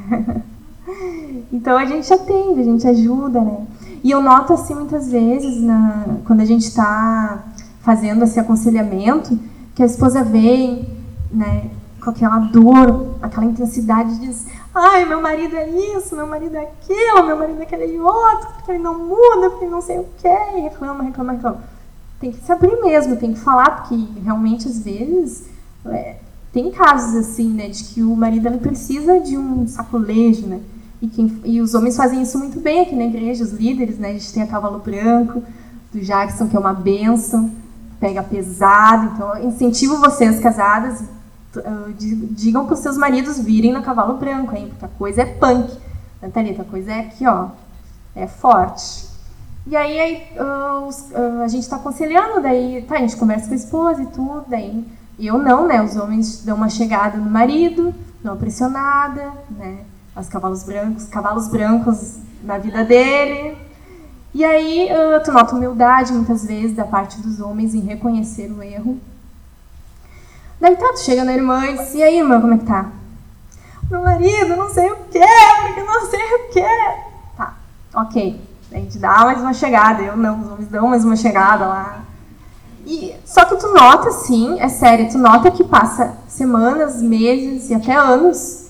então 1.53 1.77
a 1.77 1.85
gente 1.85 2.11
atende, 2.11 2.61
a 2.61 2.63
gente 2.63 2.87
ajuda, 2.87 3.41
né? 3.41 3.67
E 4.03 4.09
eu 4.09 4.21
noto 4.21 4.53
assim 4.53 4.73
muitas 4.73 5.11
vezes 5.11 5.61
na, 5.61 6.17
quando 6.25 6.41
a 6.41 6.45
gente 6.45 6.63
está 6.63 7.43
fazendo 7.87 8.25
esse 8.25 8.37
aconselhamento, 8.37 9.39
que 9.73 9.81
a 9.81 9.85
esposa 9.85 10.21
vem, 10.21 10.89
né, 11.31 11.69
com 12.03 12.09
aquela 12.09 12.37
dor, 12.39 13.15
aquela 13.21 13.45
intensidade, 13.45 14.19
diz: 14.19 14.45
ai, 14.75 15.05
meu 15.05 15.21
marido 15.21 15.55
é 15.55 15.69
isso, 15.69 16.13
meu 16.13 16.27
marido 16.27 16.57
é 16.57 16.63
aquilo, 16.63 17.25
meu 17.25 17.37
marido 17.37 17.61
é 17.61 17.63
aquele 17.63 17.97
outro, 17.97 18.49
porque 18.55 18.71
ele 18.71 18.83
não 18.83 19.07
muda, 19.07 19.49
porque 19.49 19.63
ele 19.63 19.71
não 19.71 19.81
sei 19.81 19.99
o 19.99 20.05
quê, 20.17 20.37
e 20.57 20.59
reclama, 20.59 21.01
reclama, 21.01 21.31
reclama. 21.31 21.63
Tem 22.19 22.29
que 22.29 22.43
se 22.43 22.51
abrir 22.51 22.75
mesmo, 22.81 23.15
tem 23.15 23.31
que 23.31 23.39
falar, 23.39 23.69
porque 23.77 23.95
realmente 24.21 24.67
às 24.67 24.79
vezes 24.79 25.45
é, 25.85 26.17
tem 26.51 26.69
casos 26.71 27.15
assim, 27.15 27.47
né, 27.53 27.69
de 27.69 27.85
que 27.85 28.03
o 28.03 28.13
marido 28.17 28.49
ele 28.49 28.57
precisa 28.57 29.21
de 29.21 29.37
um 29.37 29.65
sacolejo, 29.65 30.45
né, 30.45 30.59
e, 31.01 31.07
quem, 31.07 31.39
e 31.45 31.61
os 31.61 31.73
homens 31.73 31.95
fazem 31.95 32.21
isso 32.21 32.37
muito 32.37 32.59
bem 32.59 32.81
aqui 32.81 32.95
na 32.97 33.05
igreja, 33.05 33.45
os 33.45 33.53
líderes, 33.53 33.97
né, 33.97 34.09
a 34.09 34.13
gente 34.13 34.33
tem 34.33 34.43
a 34.43 34.47
Cavalo 34.47 34.79
Branco, 34.79 35.41
do 35.93 36.01
Jackson, 36.01 36.49
que 36.49 36.57
é 36.57 36.59
uma 36.59 36.73
benção, 36.73 37.49
pega 37.99 38.23
pesado. 38.23 39.13
Então, 39.13 39.43
incentivo 39.43 39.97
vocês, 39.97 40.39
casadas, 40.39 41.01
uh, 41.55 41.93
digam 41.97 42.65
para 42.65 42.73
os 42.73 42.79
seus 42.79 42.97
maridos 42.97 43.39
virem 43.39 43.73
no 43.73 43.81
cavalo 43.81 44.17
branco, 44.17 44.55
hein? 44.55 44.67
Porque 44.69 44.85
a 44.85 44.89
coisa 44.97 45.21
é 45.21 45.25
punk. 45.25 45.77
Natalita, 46.21 46.61
a 46.61 46.65
coisa 46.65 46.91
é 46.91 46.99
aqui, 46.99 47.27
ó. 47.27 47.49
É 48.15 48.27
forte. 48.27 49.07
E 49.65 49.75
aí, 49.75 49.99
aí 49.99 50.23
uh, 50.39 50.87
os, 50.87 51.11
uh, 51.11 51.43
a 51.43 51.47
gente 51.47 51.63
está 51.63 51.75
aconselhando, 51.75 52.41
daí 52.41 52.83
tá, 52.87 52.95
a 52.95 52.99
gente 52.99 53.17
conversa 53.17 53.47
com 53.47 53.53
a 53.53 53.57
esposa 53.57 54.01
e 54.01 54.05
tudo, 54.07 54.45
daí 54.47 54.85
eu 55.19 55.37
não, 55.37 55.67
né? 55.67 55.81
Os 55.83 55.95
homens 55.95 56.43
dão 56.43 56.55
uma 56.55 56.69
chegada 56.69 57.17
no 57.17 57.29
marido, 57.29 57.93
uma 58.23 58.35
pressionada, 58.35 59.33
né? 59.51 59.79
Os 60.15 60.29
cavalos 60.29 60.63
brancos, 60.63 61.05
cavalos 61.05 61.47
brancos 61.47 62.17
na 62.43 62.57
vida 62.57 62.83
dele, 62.85 63.57
e 64.37 64.45
aí 64.45 64.87
uh, 64.91 65.23
tu 65.23 65.31
nota 65.31 65.55
humildade 65.55 66.13
muitas 66.13 66.45
vezes 66.45 66.75
da 66.75 66.85
parte 66.85 67.19
dos 67.19 67.39
homens 67.39 67.73
em 67.73 67.79
reconhecer 67.79 68.51
o 68.51 68.61
erro. 68.61 68.99
Daí 70.61 70.75
tá, 70.75 70.93
tu 70.93 70.99
chega 70.99 71.23
na 71.23 71.33
irmã 71.33 71.65
e 71.65 71.75
diz, 71.75 71.95
e 71.95 72.03
aí 72.03 72.19
irmã, 72.19 72.39
como 72.39 72.53
é 72.53 72.59
que 72.59 72.65
tá? 72.65 72.91
Meu 73.89 74.03
marido, 74.03 74.55
não 74.55 74.69
sei 74.69 74.91
o 74.91 74.97
que, 74.97 75.19
porque 75.63 75.81
não 75.81 76.07
sei 76.07 76.19
o 76.19 76.49
que. 76.49 77.35
Tá, 77.35 77.55
ok. 77.95 78.39
A 78.71 78.75
gente 78.75 78.99
dá 78.99 79.25
mais 79.25 79.41
uma 79.41 79.53
chegada, 79.53 80.03
eu 80.03 80.15
não, 80.15 80.39
os 80.39 80.51
homens 80.51 80.67
dão 80.67 80.87
mais 80.87 81.03
uma 81.03 81.15
chegada 81.15 81.65
lá. 81.65 82.01
E, 82.85 83.15
só 83.25 83.43
que 83.43 83.55
tu 83.55 83.73
nota, 83.73 84.11
sim, 84.11 84.59
é 84.59 84.69
sério, 84.69 85.09
tu 85.09 85.17
nota 85.17 85.49
que 85.49 85.63
passa 85.63 86.15
semanas, 86.27 87.01
meses 87.01 87.71
e 87.71 87.73
até 87.73 87.95
anos 87.95 88.67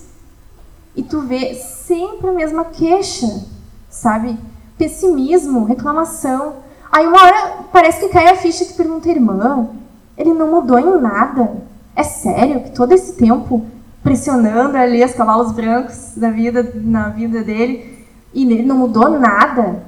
e 0.96 1.02
tu 1.02 1.20
vê 1.20 1.54
sempre 1.54 2.30
a 2.30 2.32
mesma 2.32 2.64
queixa, 2.64 3.44
sabe? 3.90 4.38
Pessimismo, 4.78 5.64
reclamação. 5.64 6.54
Aí 6.90 7.06
uma 7.06 7.22
hora 7.22 7.64
parece 7.72 8.00
que 8.00 8.08
cai 8.08 8.28
a 8.28 8.36
ficha 8.36 8.64
e 8.64 8.68
tu 8.68 8.74
pergunta, 8.74 9.08
irmã, 9.08 9.68
ele 10.16 10.32
não 10.32 10.50
mudou 10.50 10.78
em 10.78 11.00
nada? 11.00 11.50
É 11.94 12.02
sério 12.02 12.62
que 12.62 12.70
todo 12.70 12.92
esse 12.92 13.14
tempo 13.14 13.66
pressionando 14.02 14.76
ali 14.76 15.04
os 15.04 15.12
cavalos 15.12 15.52
brancos 15.52 16.12
da 16.16 16.30
vida, 16.30 16.72
na 16.76 17.08
vida 17.08 17.42
dele 17.42 18.06
e 18.32 18.44
ele 18.44 18.62
não 18.62 18.76
mudou 18.76 19.18
nada? 19.18 19.82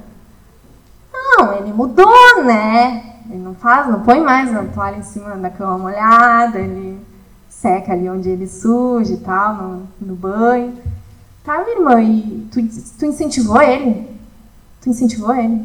Não, 1.13 1.53
ele 1.53 1.71
mudou, 1.71 2.43
né? 2.43 3.19
Ele 3.29 3.39
não 3.39 3.55
faz, 3.55 3.87
não 3.87 4.01
põe 4.01 4.19
mais 4.19 4.53
a 4.53 4.63
toalha 4.65 4.97
em 4.97 5.03
cima 5.03 5.35
da 5.35 5.49
cama 5.49 5.77
molhada, 5.77 6.59
ele 6.59 6.99
seca 7.47 7.93
ali 7.93 8.09
onde 8.09 8.29
ele 8.29 8.47
suja 8.47 9.13
e 9.13 9.17
tal, 9.17 9.55
no, 9.55 9.87
no 10.01 10.15
banho. 10.15 10.73
Tá, 11.43 11.63
minha 11.63 11.77
irmã, 11.77 12.01
e 12.01 12.47
tu, 12.51 12.59
tu 12.99 13.05
incentivou 13.05 13.61
ele? 13.61 14.07
Tu 14.81 14.89
incentivou 14.89 15.33
ele? 15.35 15.61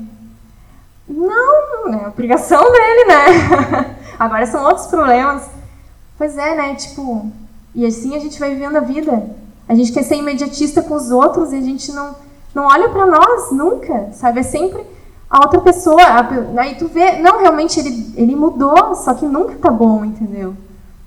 Não, 1.09 1.94
é 1.94 2.09
obrigação 2.09 2.61
dele, 2.61 3.05
né? 3.07 3.96
Agora 4.18 4.46
são 4.46 4.64
outros 4.64 4.87
problemas. 4.87 5.48
Pois 6.18 6.37
é, 6.37 6.55
né? 6.55 6.74
Tipo, 6.74 7.31
e 7.74 7.87
assim 7.87 8.16
a 8.16 8.18
gente 8.18 8.38
vai 8.38 8.50
vivendo 8.50 8.76
a 8.76 8.81
vida. 8.81 9.31
A 9.68 9.74
gente 9.74 9.92
quer 9.92 10.02
ser 10.02 10.16
imediatista 10.16 10.83
com 10.83 10.94
os 10.94 11.11
outros 11.11 11.52
e 11.52 11.57
a 11.57 11.61
gente 11.61 11.92
não, 11.92 12.14
não 12.55 12.64
olha 12.66 12.88
para 12.88 13.07
nós 13.07 13.50
nunca, 13.52 14.11
sabe? 14.12 14.40
É 14.40 14.42
sempre 14.42 14.85
a 15.29 15.40
outra 15.40 15.61
pessoa. 15.61 16.00
Aí 16.59 16.74
tu 16.76 16.88
vê, 16.88 17.18
não, 17.18 17.40
realmente 17.40 17.79
ele, 17.81 18.12
ele 18.16 18.37
mudou, 18.37 18.94
só 18.94 19.14
que 19.14 19.26
nunca 19.26 19.55
tá 19.57 19.70
bom, 19.70 20.05
entendeu? 20.05 20.55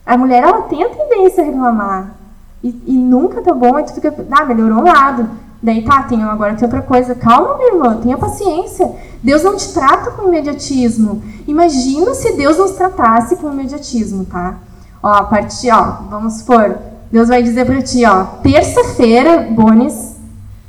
A 0.06 0.18
mulher, 0.18 0.44
ela 0.44 0.64
tem 0.64 0.84
a 0.84 0.90
tendência 0.90 1.44
a 1.44 1.46
reclamar. 1.46 2.16
E, 2.64 2.70
e 2.88 2.94
nunca 2.94 3.42
tá 3.42 3.54
bom, 3.54 3.76
aí 3.76 3.84
tu 3.84 3.94
fica, 3.94 4.14
ah, 4.32 4.46
melhorou 4.46 4.80
um 4.80 4.84
lado. 4.84 5.30
Daí 5.62 5.84
tá, 5.84 6.04
tem, 6.04 6.24
agora 6.24 6.56
tem 6.56 6.66
outra 6.66 6.82
coisa. 6.82 7.16
Calma, 7.16 7.58
minha 7.58 7.74
irmã, 7.74 7.98
tenha 7.98 8.18
paciência. 8.18 8.90
Deus 9.22 9.44
não 9.44 9.56
te 9.58 9.74
trata 9.74 10.12
com 10.12 10.28
imediatismo. 10.28 11.22
Imagina 11.48 12.14
se 12.14 12.34
Deus 12.38 12.58
nos 12.58 12.72
tratasse 12.72 13.36
com 13.36 13.52
imediatismo, 13.52 14.26
tá? 14.26 14.56
Ó, 15.04 15.12
a 15.12 15.24
partir, 15.24 15.72
ó, 15.72 15.98
vamos 16.10 16.36
supor, 16.36 16.78
Deus 17.12 17.28
vai 17.30 17.42
dizer 17.42 17.66
para 17.66 17.82
ti, 17.82 18.06
ó, 18.06 18.24
terça-feira, 18.42 19.48
Bones, 19.50 20.18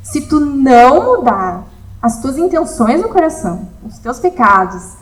se 0.01 0.21
tu 0.21 0.39
não 0.39 1.17
mudar 1.17 1.63
as 2.01 2.21
tuas 2.21 2.37
intenções 2.37 3.01
no 3.01 3.09
coração, 3.09 3.67
os 3.85 3.99
teus 3.99 4.19
pecados, 4.19 4.93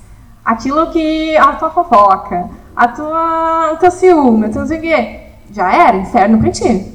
aquilo 0.43 0.91
que 0.91 1.37
a 1.37 1.53
tua 1.53 1.69
fofoca, 1.69 2.49
a 2.75 2.87
tua, 2.87 3.73
o 3.73 3.77
teu 3.77 3.91
ciúme, 3.91 4.47
o 4.47 4.51
teu 4.51 4.61
não 4.61 4.67
sei 4.67 4.77
o 4.79 4.81
quê, 4.81 5.19
já 5.51 5.71
era, 5.71 5.97
inferno 5.97 6.39
pra 6.39 6.51
ti. 6.51 6.91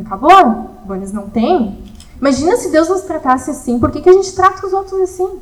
Acabou? 0.00 0.76
Bones 0.84 1.12
não 1.12 1.28
tem. 1.28 1.82
Imagina 2.20 2.56
se 2.56 2.70
Deus 2.70 2.88
nos 2.88 3.02
tratasse 3.02 3.50
assim, 3.50 3.78
por 3.78 3.90
que, 3.90 4.00
que 4.00 4.08
a 4.08 4.12
gente 4.12 4.34
trata 4.34 4.66
os 4.66 4.72
outros 4.72 5.00
assim? 5.00 5.40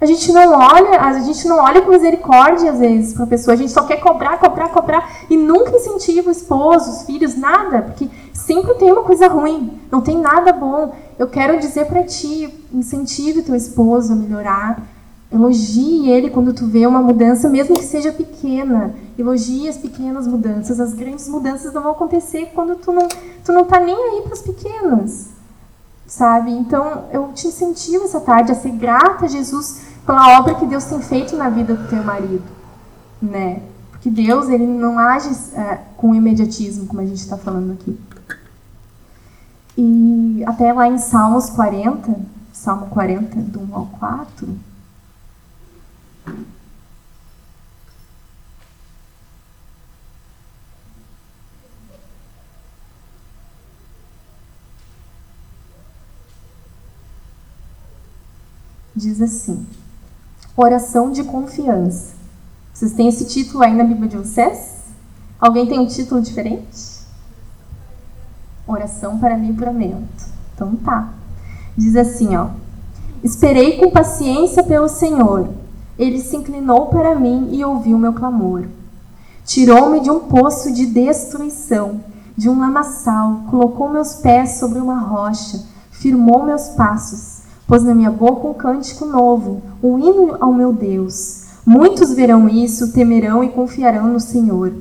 A 0.00 0.06
gente 0.06 0.30
não 0.32 0.52
olha, 0.52 1.00
a 1.00 1.18
gente 1.20 1.48
não 1.48 1.58
olha 1.58 1.80
com 1.80 1.90
misericórdia 1.90 2.72
às 2.72 2.78
vezes 2.78 3.14
para 3.14 3.24
a 3.24 3.26
pessoa, 3.26 3.54
a 3.54 3.56
gente 3.56 3.72
só 3.72 3.84
quer 3.84 3.96
cobrar, 3.96 4.38
cobrar, 4.38 4.68
cobrar 4.68 5.24
e 5.30 5.36
nunca 5.36 5.70
incentiva 5.70 6.28
o 6.28 6.32
esposo, 6.32 6.90
os 6.90 7.02
filhos, 7.04 7.34
nada, 7.36 7.80
porque 7.80 8.10
sempre 8.34 8.74
tem 8.74 8.92
uma 8.92 9.02
coisa 9.02 9.28
ruim, 9.28 9.80
não 9.90 10.02
tem 10.02 10.18
nada 10.18 10.52
bom. 10.52 10.94
Eu 11.18 11.26
quero 11.28 11.58
dizer 11.58 11.86
para 11.86 12.02
ti, 12.02 12.52
incentive 12.70 13.42
teu 13.42 13.54
esposo 13.54 14.12
a 14.12 14.16
melhorar, 14.16 14.82
elogie 15.32 16.10
ele 16.10 16.28
quando 16.28 16.52
tu 16.52 16.66
vê 16.66 16.86
uma 16.86 17.00
mudança, 17.00 17.48
mesmo 17.48 17.74
que 17.74 17.84
seja 17.84 18.12
pequena. 18.12 18.94
Elogie 19.18 19.70
as 19.70 19.78
pequenas 19.78 20.26
mudanças, 20.26 20.80
as 20.80 20.92
grandes 20.92 21.28
mudanças 21.28 21.72
não 21.72 21.80
vão 21.80 21.92
acontecer 21.92 22.50
quando 22.54 22.76
tu 22.76 22.92
não, 22.92 23.08
tu 23.42 23.52
não 23.52 23.64
tá 23.64 23.80
nem 23.80 23.94
aí 23.94 24.22
para 24.22 24.34
as 24.34 24.42
pequenas 24.42 25.33
sabe? 26.06 26.50
Então, 26.50 27.06
eu 27.12 27.32
te 27.32 27.46
incentivo 27.48 28.04
essa 28.04 28.20
tarde 28.20 28.52
a 28.52 28.54
ser 28.54 28.72
grata 28.72 29.24
a 29.24 29.28
Jesus 29.28 29.82
pela 30.04 30.38
obra 30.38 30.54
que 30.54 30.66
Deus 30.66 30.84
tem 30.84 31.00
feito 31.00 31.36
na 31.36 31.48
vida 31.48 31.74
do 31.74 31.88
teu 31.88 32.02
marido, 32.02 32.44
né? 33.20 33.62
Porque 33.90 34.10
Deus, 34.10 34.48
ele 34.48 34.66
não 34.66 34.98
age 34.98 35.30
é, 35.54 35.80
com 35.96 36.14
imediatismo, 36.14 36.86
como 36.86 37.00
a 37.00 37.06
gente 37.06 37.20
está 37.20 37.38
falando 37.38 37.72
aqui. 37.72 37.98
E 39.76 40.44
até 40.46 40.72
lá 40.72 40.86
em 40.86 40.98
Salmos 40.98 41.50
40, 41.50 42.14
Salmo 42.52 42.86
40, 42.88 43.36
do 43.40 43.60
1 43.60 43.74
ao 43.74 43.86
4, 43.86 44.48
diz 59.04 59.20
assim: 59.20 59.66
Oração 60.56 61.10
de 61.10 61.24
confiança. 61.24 62.14
Vocês 62.72 62.92
têm 62.92 63.08
esse 63.08 63.26
título 63.26 63.62
aí 63.62 63.74
na 63.74 63.84
Bíblia 63.84 64.08
de 64.08 64.16
vocês? 64.16 64.82
Alguém 65.38 65.66
tem 65.66 65.78
um 65.78 65.86
título 65.86 66.20
diferente? 66.20 67.04
Oração 68.66 69.18
para 69.18 69.36
livramento. 69.36 70.24
Então 70.54 70.74
tá. 70.76 71.12
Diz 71.76 71.94
assim, 71.96 72.34
ó: 72.34 72.48
Esperei 73.22 73.78
com 73.78 73.90
paciência 73.90 74.62
pelo 74.62 74.88
Senhor. 74.88 75.50
Ele 75.98 76.20
se 76.20 76.36
inclinou 76.36 76.86
para 76.86 77.14
mim 77.14 77.50
e 77.52 77.64
ouviu 77.64 77.98
meu 77.98 78.12
clamor. 78.12 78.66
Tirou-me 79.44 80.00
de 80.00 80.10
um 80.10 80.20
poço 80.20 80.72
de 80.72 80.86
destruição, 80.86 82.00
de 82.36 82.48
um 82.48 82.58
lamaçal, 82.58 83.42
colocou 83.50 83.90
meus 83.90 84.14
pés 84.14 84.58
sobre 84.58 84.78
uma 84.78 84.98
rocha, 84.98 85.62
firmou 85.90 86.42
meus 86.42 86.70
passos 86.70 87.33
pôs 87.66 87.82
na 87.82 87.94
minha 87.94 88.10
boca 88.10 88.48
um 88.48 88.54
cântico 88.54 89.04
novo, 89.04 89.62
um 89.82 89.98
hino 89.98 90.36
ao 90.40 90.52
meu 90.52 90.72
Deus. 90.72 91.44
Muitos 91.66 92.12
verão 92.12 92.48
isso, 92.48 92.92
temerão 92.92 93.42
e 93.42 93.48
confiarão 93.48 94.06
no 94.06 94.20
Senhor. 94.20 94.72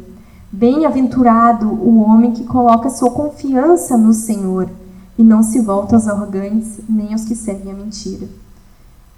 Bem-aventurado 0.51 1.67
o 1.67 2.01
homem 2.01 2.33
que 2.33 2.43
coloca 2.43 2.89
sua 2.89 3.11
confiança 3.11 3.97
no 3.97 4.13
Senhor 4.13 4.69
e 5.17 5.23
não 5.23 5.41
se 5.41 5.59
volta 5.59 5.95
aos 5.95 6.07
arrogantes 6.07 6.79
nem 6.87 7.13
aos 7.13 7.23
que 7.23 7.35
seguem 7.35 7.71
a 7.71 7.75
mentira. 7.75 8.27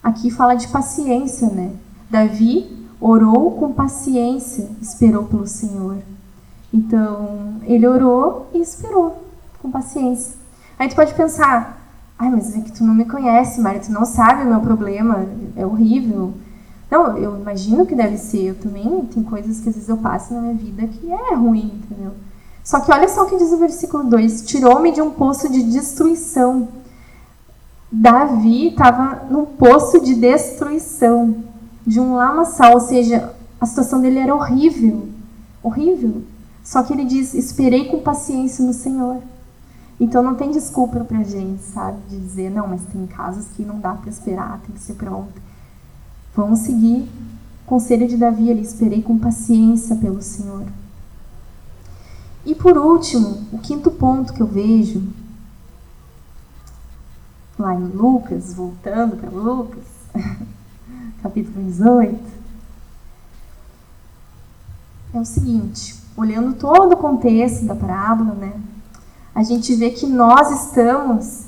Aqui 0.04 0.30
fala 0.30 0.54
de 0.54 0.68
paciência, 0.68 1.50
né? 1.50 1.72
Davi 2.10 2.88
orou 3.02 3.52
com 3.52 3.74
paciência, 3.74 4.70
esperou 4.82 5.24
pelo 5.24 5.48
Senhor. 5.48 5.98
Então, 6.74 7.56
ele 7.64 7.88
orou 7.88 8.48
e 8.54 8.60
esperou 8.62 9.24
com 9.62 9.72
paciência. 9.72 10.34
Aí 10.78 10.90
tu 10.90 10.96
pode 10.96 11.14
pensar, 11.14 11.85
Ai, 12.18 12.30
mas 12.30 12.56
é 12.56 12.62
que 12.62 12.72
tu 12.72 12.84
não 12.84 12.94
me 12.94 13.06
conhece, 13.06 13.60
Mari, 13.60 13.80
tu 13.80 13.92
não 13.92 14.06
sabe 14.06 14.44
o 14.44 14.48
meu 14.48 14.62
problema, 14.62 15.26
é 15.56 15.66
horrível. 15.66 16.34
Não, 16.90 17.18
eu 17.18 17.36
imagino 17.36 17.86
que 17.86 17.96
deve 17.96 18.18
ser. 18.18 18.50
Eu 18.50 18.56
também 18.56 19.06
tem 19.14 19.24
coisas 19.24 19.60
que 19.60 19.70
às 19.70 19.76
vezes 19.76 19.90
eu 19.90 19.98
passo 19.98 20.34
na 20.34 20.42
minha 20.42 20.54
vida 20.54 20.88
que 20.88 21.12
é 21.12 21.34
ruim, 21.34 21.82
entendeu? 21.84 22.14
Só 22.64 22.80
que 22.80 22.92
olha 22.92 23.08
só 23.08 23.24
o 23.24 23.26
que 23.28 23.38
diz 23.38 23.52
o 23.52 23.58
versículo 23.58 24.04
2: 24.06 24.44
Tirou-me 24.44 24.92
de 24.92 25.02
um 25.02 25.12
poço 25.12 25.50
de 25.50 25.62
destruição. 25.64 26.70
Davi 27.92 28.70
estava 28.70 29.26
num 29.30 29.46
poço 29.46 30.00
de 30.02 30.16
destruição, 30.16 31.44
de 31.86 32.00
um 32.00 32.16
lamaçal, 32.16 32.74
ou 32.74 32.80
seja, 32.80 33.34
a 33.60 33.66
situação 33.66 34.02
dele 34.02 34.20
era 34.20 34.34
horrível. 34.34 35.08
Horrível. 35.62 36.24
Só 36.64 36.82
que 36.82 36.94
ele 36.94 37.06
diz: 37.06 37.34
Esperei 37.34 37.86
com 37.86 38.00
paciência 38.00 38.66
no 38.66 38.74
Senhor. 38.74 39.18
Então 40.00 40.22
não 40.22 40.36
tem 40.36 40.52
desculpa 40.52 41.04
pra 41.06 41.24
gente, 41.24 41.64
sabe? 41.64 41.98
De 42.10 42.20
dizer, 42.20 42.50
não, 42.50 42.68
mas 42.68 42.82
tem 42.92 43.08
casos 43.08 43.48
que 43.56 43.64
não 43.64 43.80
dá 43.80 43.94
para 43.94 44.10
esperar, 44.10 44.60
tem 44.60 44.76
que 44.76 44.82
ser 44.82 44.96
pronto. 44.96 45.42
Vamos 46.36 46.60
seguir 46.60 47.10
o 47.64 47.66
conselho 47.66 48.08
de 48.08 48.18
Davi 48.18 48.52
ali, 48.52 48.62
esperei 48.62 49.02
com 49.02 49.18
paciência 49.18 49.96
pelo 49.96 50.22
Senhor. 50.22 50.66
E 52.46 52.54
por 52.54 52.78
último, 52.78 53.48
o 53.54 53.58
quinto 53.58 53.90
ponto 53.90 54.34
que 54.34 54.42
eu 54.42 54.46
vejo, 54.46 55.02
lá 57.58 57.74
em 57.74 57.88
Lucas, 57.88 58.54
voltando 58.54 59.16
para 59.16 59.30
Lucas, 59.30 59.84
capítulo 61.24 61.66
18, 61.66 62.20
é 65.14 65.20
o 65.20 65.26
seguinte, 65.26 65.96
olhando 66.18 66.54
todo 66.56 66.94
o 66.94 66.98
contexto 66.98 67.66
da 67.66 67.76
parábola, 67.76 68.34
né? 68.34 68.54
A 69.36 69.44
gente 69.44 69.76
vê 69.76 69.90
que 69.90 70.08
nós 70.08 70.50
estamos 70.64 71.44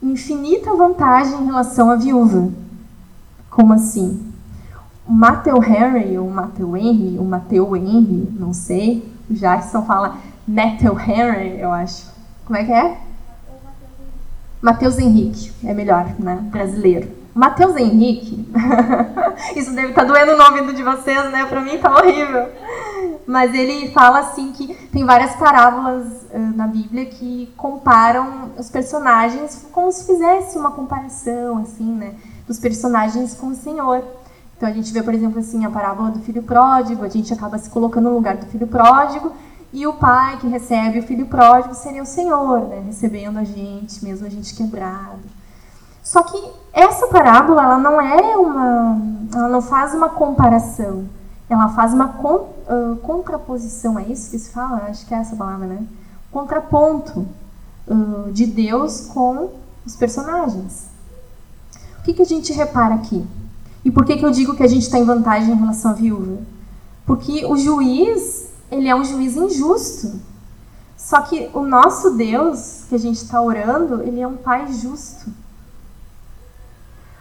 em 0.00 0.12
infinita 0.12 0.74
vantagem 0.74 1.40
em 1.40 1.46
relação 1.46 1.90
à 1.90 1.96
viúva. 1.96 2.50
Como 3.50 3.72
assim? 3.72 4.32
O 5.06 5.12
Matthew 5.12 5.62
Henry, 5.62 6.16
ou 6.16 6.30
Matthew 6.30 6.76
Henry, 6.76 7.18
ou 7.18 7.24
Matthew 7.24 7.76
Henry, 7.76 8.28
não 8.38 8.54
sei, 8.54 9.12
o 9.28 9.34
Jackson 9.34 9.82
fala 9.82 10.16
Matthew 10.46 10.98
Henry, 10.98 11.60
eu 11.60 11.72
acho. 11.72 12.06
Como 12.44 12.56
é 12.56 12.64
que 12.64 12.72
é? 12.72 12.98
Matheus 14.60 14.96
Henrique, 14.96 15.52
é 15.64 15.74
melhor, 15.74 16.14
né? 16.20 16.36
Brasileiro. 16.50 17.08
Mateus 17.34 17.76
Henrique. 17.76 18.46
Isso 19.56 19.74
deve 19.74 19.88
estar 19.88 20.02
tá 20.02 20.12
doendo 20.12 20.36
no 20.36 20.44
ouvido 20.44 20.72
de 20.72 20.82
vocês, 20.82 21.32
né? 21.32 21.46
Para 21.46 21.62
mim 21.62 21.78
tá 21.78 21.92
horrível. 21.96 22.48
Mas 23.26 23.54
ele 23.54 23.90
fala 23.92 24.20
assim 24.20 24.52
que 24.52 24.74
tem 24.88 25.04
várias 25.04 25.36
parábolas 25.36 26.06
uh, 26.32 26.38
na 26.56 26.66
Bíblia 26.66 27.06
que 27.06 27.52
comparam 27.56 28.50
os 28.58 28.68
personagens 28.68 29.66
como 29.70 29.92
se 29.92 30.04
fizesse 30.04 30.58
uma 30.58 30.72
comparação, 30.72 31.58
assim, 31.58 31.92
né? 31.92 32.14
Dos 32.46 32.58
personagens 32.58 33.34
com 33.34 33.48
o 33.48 33.54
Senhor. 33.54 34.02
Então 34.56 34.68
a 34.68 34.72
gente 34.72 34.92
vê, 34.92 35.02
por 35.02 35.14
exemplo, 35.14 35.40
assim, 35.40 35.64
a 35.64 35.70
parábola 35.70 36.10
do 36.10 36.20
filho 36.20 36.42
pródigo, 36.42 37.04
a 37.04 37.08
gente 37.08 37.32
acaba 37.32 37.58
se 37.58 37.70
colocando 37.70 38.08
no 38.08 38.14
lugar 38.14 38.36
do 38.36 38.46
filho 38.46 38.66
pródigo, 38.66 39.32
e 39.72 39.86
o 39.86 39.94
pai 39.94 40.36
que 40.38 40.46
recebe 40.46 40.98
o 40.98 41.02
filho 41.02 41.26
pródigo 41.26 41.74
seria 41.74 42.02
o 42.02 42.06
Senhor, 42.06 42.60
né? 42.68 42.82
Recebendo 42.86 43.38
a 43.38 43.44
gente, 43.44 44.04
mesmo 44.04 44.26
a 44.26 44.30
gente 44.30 44.54
quebrado. 44.54 45.20
Só 46.02 46.22
que 46.22 46.52
essa 46.72 47.06
parábola, 47.06 47.62
ela 47.62 47.78
não 47.78 48.00
é 48.00 48.36
uma. 48.36 48.98
Ela 49.34 49.48
não 49.48 49.62
faz 49.62 49.94
uma 49.94 50.10
comparação. 50.10 51.06
Ela 51.48 51.68
faz 51.70 51.94
uma 51.94 52.08
uh, 52.68 52.96
contraposição. 52.96 53.98
É 53.98 54.04
isso 54.04 54.30
que 54.30 54.38
se 54.38 54.50
fala? 54.50 54.84
Acho 54.88 55.06
que 55.06 55.14
é 55.14 55.18
essa 55.18 55.36
palavra, 55.36 55.66
né? 55.66 55.86
Contraponto 56.30 57.26
uh, 57.86 58.30
de 58.32 58.46
Deus 58.46 59.06
com 59.12 59.50
os 59.84 59.96
personagens. 59.96 60.86
O 61.98 62.02
que, 62.04 62.14
que 62.14 62.22
a 62.22 62.26
gente 62.26 62.52
repara 62.52 62.94
aqui? 62.94 63.24
E 63.84 63.90
por 63.90 64.04
que, 64.04 64.16
que 64.16 64.24
eu 64.24 64.30
digo 64.30 64.54
que 64.56 64.62
a 64.62 64.68
gente 64.68 64.82
está 64.82 64.98
em 64.98 65.04
vantagem 65.04 65.52
em 65.52 65.58
relação 65.58 65.90
à 65.90 65.94
viúva? 65.94 66.38
Porque 67.04 67.44
o 67.44 67.56
juiz, 67.56 68.48
ele 68.70 68.88
é 68.88 68.94
um 68.94 69.04
juiz 69.04 69.36
injusto. 69.36 70.20
Só 70.96 71.20
que 71.22 71.50
o 71.52 71.62
nosso 71.62 72.12
Deus, 72.12 72.84
que 72.88 72.94
a 72.94 72.98
gente 72.98 73.16
está 73.16 73.42
orando, 73.42 74.02
ele 74.02 74.20
é 74.20 74.26
um 74.26 74.36
pai 74.36 74.72
justo. 74.72 75.30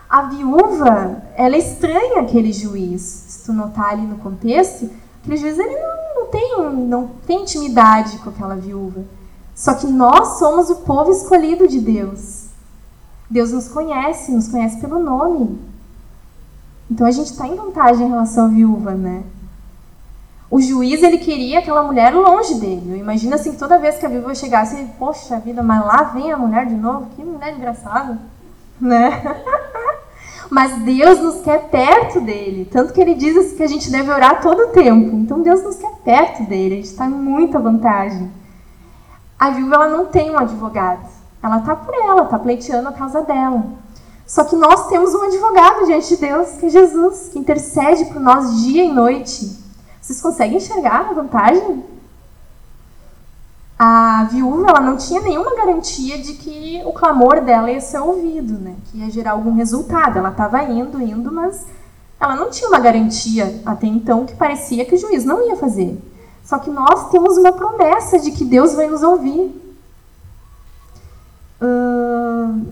A 0.07 0.23
viúva, 0.23 1.23
ela 1.35 1.57
estranha 1.57 2.21
aquele 2.21 2.53
juiz. 2.53 3.01
Se 3.01 3.45
tu 3.45 3.53
notar 3.53 3.93
ali 3.93 4.05
no 4.05 4.17
contexto, 4.17 4.89
aquele 5.21 5.37
juiz 5.37 5.57
ele 5.57 5.75
não, 5.75 6.15
não, 6.15 6.25
tem, 6.27 6.71
não 6.87 7.07
tem 7.25 7.41
intimidade 7.43 8.17
com 8.19 8.29
aquela 8.29 8.55
viúva. 8.55 9.03
Só 9.55 9.73
que 9.75 9.87
nós 9.87 10.39
somos 10.39 10.69
o 10.69 10.77
povo 10.77 11.11
escolhido 11.11 11.67
de 11.67 11.79
Deus. 11.79 12.47
Deus 13.29 13.51
nos 13.51 13.67
conhece, 13.67 14.31
nos 14.31 14.47
conhece 14.47 14.79
pelo 14.81 14.99
nome. 14.99 15.59
Então 16.89 17.07
a 17.07 17.11
gente 17.11 17.31
está 17.31 17.47
em 17.47 17.55
vantagem 17.55 18.05
em 18.05 18.09
relação 18.09 18.45
à 18.45 18.47
viúva, 18.49 18.91
né? 18.91 19.23
O 20.49 20.59
juiz 20.59 21.01
ele 21.01 21.17
queria 21.17 21.59
aquela 21.59 21.81
mulher 21.81 22.13
longe 22.13 22.55
dele. 22.55 22.97
Imagina 22.99 23.35
assim, 23.35 23.53
toda 23.53 23.79
vez 23.79 23.97
que 23.97 24.05
a 24.05 24.09
viúva 24.09 24.35
chegasse, 24.35 24.85
poxa 24.99 25.39
vida, 25.39 25.63
mas 25.63 25.85
lá 25.85 26.03
vem 26.03 26.29
a 26.29 26.37
mulher 26.37 26.65
de 26.65 26.75
novo, 26.75 27.07
que 27.15 27.23
mulher 27.23 27.55
engraçada, 27.55 28.19
né? 28.79 29.23
Mas 30.51 30.79
Deus 30.79 31.17
nos 31.19 31.41
quer 31.43 31.69
perto 31.69 32.19
dele. 32.19 32.67
Tanto 32.69 32.91
que 32.91 32.99
ele 32.99 33.13
diz 33.13 33.53
que 33.53 33.63
a 33.63 33.67
gente 33.67 33.89
deve 33.89 34.11
orar 34.11 34.41
todo 34.41 34.63
o 34.63 34.67
tempo. 34.67 35.15
Então 35.15 35.41
Deus 35.41 35.63
nos 35.63 35.77
quer 35.77 35.93
perto 36.03 36.43
dele. 36.43 36.73
A 36.73 36.77
gente 36.77 36.91
está 36.91 37.05
em 37.05 37.09
muita 37.09 37.57
vantagem. 37.57 38.29
A 39.39 39.49
viúva 39.51 39.75
ela 39.75 39.87
não 39.87 40.07
tem 40.07 40.29
um 40.29 40.37
advogado. 40.37 41.07
Ela 41.41 41.59
está 41.59 41.73
por 41.73 41.95
ela, 41.95 42.23
está 42.23 42.37
pleiteando 42.37 42.89
a 42.89 42.91
causa 42.91 43.21
dela. 43.21 43.63
Só 44.27 44.43
que 44.43 44.57
nós 44.57 44.87
temos 44.87 45.15
um 45.15 45.23
advogado 45.23 45.85
diante 45.85 46.09
de 46.09 46.17
Deus, 46.17 46.49
que 46.57 46.65
é 46.65 46.69
Jesus, 46.69 47.29
que 47.29 47.39
intercede 47.39 48.05
por 48.11 48.19
nós 48.19 48.61
dia 48.61 48.83
e 48.83 48.91
noite. 48.91 49.57
Vocês 50.01 50.21
conseguem 50.21 50.57
enxergar 50.57 51.11
a 51.11 51.13
vantagem? 51.13 51.81
A 53.83 54.25
viúva 54.25 54.69
ela 54.69 54.79
não 54.79 54.95
tinha 54.95 55.19
nenhuma 55.21 55.55
garantia 55.55 56.15
de 56.19 56.33
que 56.33 56.79
o 56.85 56.93
clamor 56.93 57.41
dela 57.41 57.71
ia 57.71 57.81
ser 57.81 57.97
ouvido, 57.97 58.59
né? 58.59 58.75
Que 58.85 58.99
ia 58.99 59.09
gerar 59.09 59.31
algum 59.31 59.55
resultado. 59.55 60.19
Ela 60.19 60.29
estava 60.29 60.61
indo, 60.61 61.01
indo, 61.01 61.31
mas 61.31 61.65
ela 62.19 62.35
não 62.35 62.51
tinha 62.51 62.69
uma 62.69 62.77
garantia 62.77 63.59
até 63.65 63.87
então 63.87 64.27
que 64.27 64.35
parecia 64.35 64.85
que 64.85 64.93
o 64.93 64.97
juiz 64.99 65.25
não 65.25 65.47
ia 65.47 65.55
fazer. 65.55 65.99
Só 66.43 66.59
que 66.59 66.69
nós 66.69 67.09
temos 67.09 67.39
uma 67.39 67.53
promessa 67.53 68.19
de 68.19 68.29
que 68.29 68.45
Deus 68.45 68.75
vai 68.75 68.87
nos 68.87 69.01
ouvir. 69.01 69.49
Uh, 71.59 72.63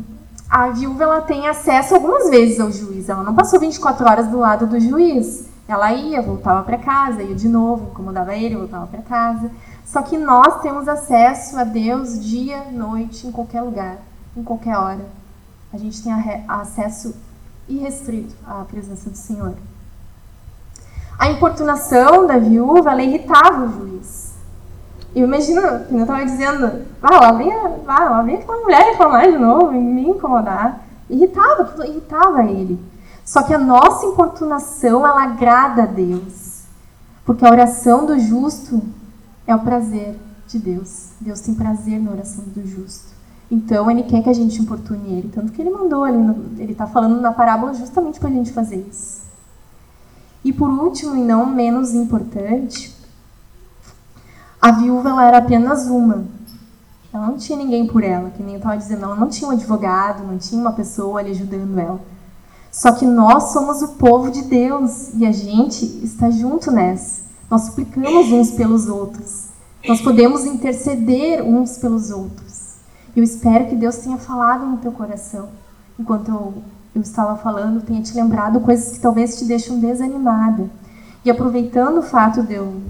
a 0.48 0.70
viúva 0.70 1.06
ela 1.06 1.22
tem 1.22 1.48
acesso 1.48 1.96
algumas 1.96 2.30
vezes 2.30 2.60
ao 2.60 2.72
juiz. 2.72 3.10
Ela 3.10 3.24
não 3.24 3.34
passou 3.34 3.60
24 3.60 4.08
horas 4.08 4.28
do 4.28 4.38
lado 4.38 4.68
do 4.68 4.80
juiz. 4.80 5.48
Ela 5.68 5.92
ia, 5.92 6.22
voltava 6.22 6.62
para 6.62 6.78
casa, 6.78 7.24
ia 7.24 7.34
de 7.34 7.48
novo, 7.48 7.90
incomodava 7.90 8.36
ele, 8.36 8.56
voltava 8.56 8.86
para 8.86 9.02
casa. 9.02 9.50
Só 9.92 10.04
que 10.04 10.20
nós 10.20 10.62
temos 10.62 10.88
acesso 10.88 11.58
a 11.58 11.64
Deus 11.64 12.24
dia, 12.24 12.66
noite, 12.72 13.26
em 13.26 13.32
qualquer 13.32 13.64
lugar, 13.64 13.98
em 14.38 14.44
qualquer 14.44 14.78
hora. 14.78 15.04
A 15.74 15.78
gente 15.80 16.04
tem 16.04 16.14
acesso 16.48 17.16
irrestrito 17.68 18.36
à 18.46 18.64
presença 18.66 19.10
do 19.10 19.18
Senhor. 19.18 19.56
A 21.18 21.32
importunação 21.32 22.28
da 22.28 22.38
viúva 22.38 22.92
ela 22.92 23.02
irritava 23.02 23.66
o 23.66 23.72
juiz. 23.72 24.36
Eu 25.16 25.26
imagino, 25.26 25.60
como 25.62 25.98
eu 25.98 26.04
estava 26.04 26.24
dizendo, 26.24 26.86
ah, 27.02 27.20
lá 27.20 27.32
vem, 27.32 27.52
ah, 27.52 28.10
lá 28.12 28.22
vem 28.22 28.36
aquela 28.36 28.62
mulher 28.62 28.92
reclamar 28.92 29.32
de 29.32 29.40
novo 29.40 29.74
e 29.74 29.80
me 29.80 30.08
incomodar. 30.08 30.82
Irritava, 31.10 31.88
irritava 31.88 32.44
ele. 32.44 32.80
Só 33.26 33.42
que 33.42 33.56
a 33.56 33.58
nossa 33.58 34.06
importunação, 34.06 35.04
ela 35.04 35.24
agrada 35.24 35.82
a 35.82 35.88
Deus. 35.88 36.66
Porque 37.26 37.44
a 37.44 37.50
oração 37.50 38.06
do 38.06 38.20
justo 38.20 38.84
é 39.50 39.56
o 39.56 39.60
prazer 39.60 40.16
de 40.48 40.60
Deus. 40.60 41.10
Deus 41.20 41.40
tem 41.42 41.56
prazer 41.56 42.00
na 42.00 42.12
oração 42.12 42.44
do 42.46 42.66
justo. 42.66 43.10
Então 43.50 43.90
ele 43.90 44.04
quer 44.04 44.22
que 44.22 44.30
a 44.30 44.34
gente 44.34 44.62
importune 44.62 45.12
ele, 45.12 45.32
tanto 45.34 45.52
que 45.52 45.60
ele 45.60 45.72
mandou, 45.72 46.08
ele 46.08 46.72
está 46.72 46.86
falando 46.86 47.20
na 47.20 47.32
parábola 47.32 47.74
justamente 47.74 48.20
para 48.20 48.30
a 48.30 48.32
gente 48.32 48.52
fazer 48.52 48.86
isso. 48.88 49.24
E 50.44 50.54
por 50.54 50.70
último, 50.70 51.16
e 51.16 51.20
não 51.20 51.48
menos 51.48 51.96
importante, 51.96 52.96
a 54.62 54.72
viúva 54.72 55.10
ela 55.10 55.26
era 55.26 55.38
apenas 55.40 55.88
uma. 55.88 56.26
Ela 57.12 57.26
não 57.26 57.38
tinha 57.38 57.58
ninguém 57.58 57.88
por 57.88 58.04
ela, 58.04 58.30
que 58.30 58.44
nem 58.44 58.54
eu 58.54 58.58
estava 58.60 58.78
dizendo, 58.78 59.06
ela 59.06 59.16
não 59.16 59.30
tinha 59.30 59.50
um 59.50 59.54
advogado, 59.54 60.24
não 60.24 60.38
tinha 60.38 60.62
uma 60.62 60.74
pessoa 60.74 61.20
ali 61.20 61.32
ajudando 61.32 61.80
ela. 61.80 62.00
Só 62.72 62.92
que 62.92 63.04
nós 63.04 63.52
somos 63.52 63.82
o 63.82 63.96
povo 63.96 64.30
de 64.30 64.44
Deus 64.44 65.12
e 65.16 65.26
a 65.26 65.32
gente 65.32 65.84
está 66.04 66.30
junto 66.30 66.72
nessa. 66.72 67.29
Nós 67.50 67.64
suplicamos 67.64 68.32
uns 68.32 68.52
pelos 68.52 68.88
outros. 68.88 69.48
Nós 69.88 70.02
podemos 70.02 70.46
interceder 70.46 71.42
uns 71.44 71.78
pelos 71.78 72.12
outros. 72.12 72.76
Eu 73.16 73.24
espero 73.24 73.68
que 73.68 73.76
Deus 73.76 73.98
tenha 73.98 74.18
falado 74.18 74.66
no 74.68 74.78
teu 74.78 74.92
coração, 74.92 75.50
enquanto 75.98 76.30
eu, 76.30 76.54
eu 76.94 77.02
estava 77.02 77.36
falando, 77.38 77.82
tenha 77.82 78.02
te 78.04 78.14
lembrado 78.14 78.60
coisas 78.60 78.92
que 78.92 79.00
talvez 79.00 79.38
te 79.40 79.46
deixam 79.46 79.80
desanimada. 79.80 80.70
E 81.26 81.32
aproveitando 81.32 81.98
o 81.98 82.04
fato 82.04 82.44
de 82.44 82.54
eu, 82.54 82.82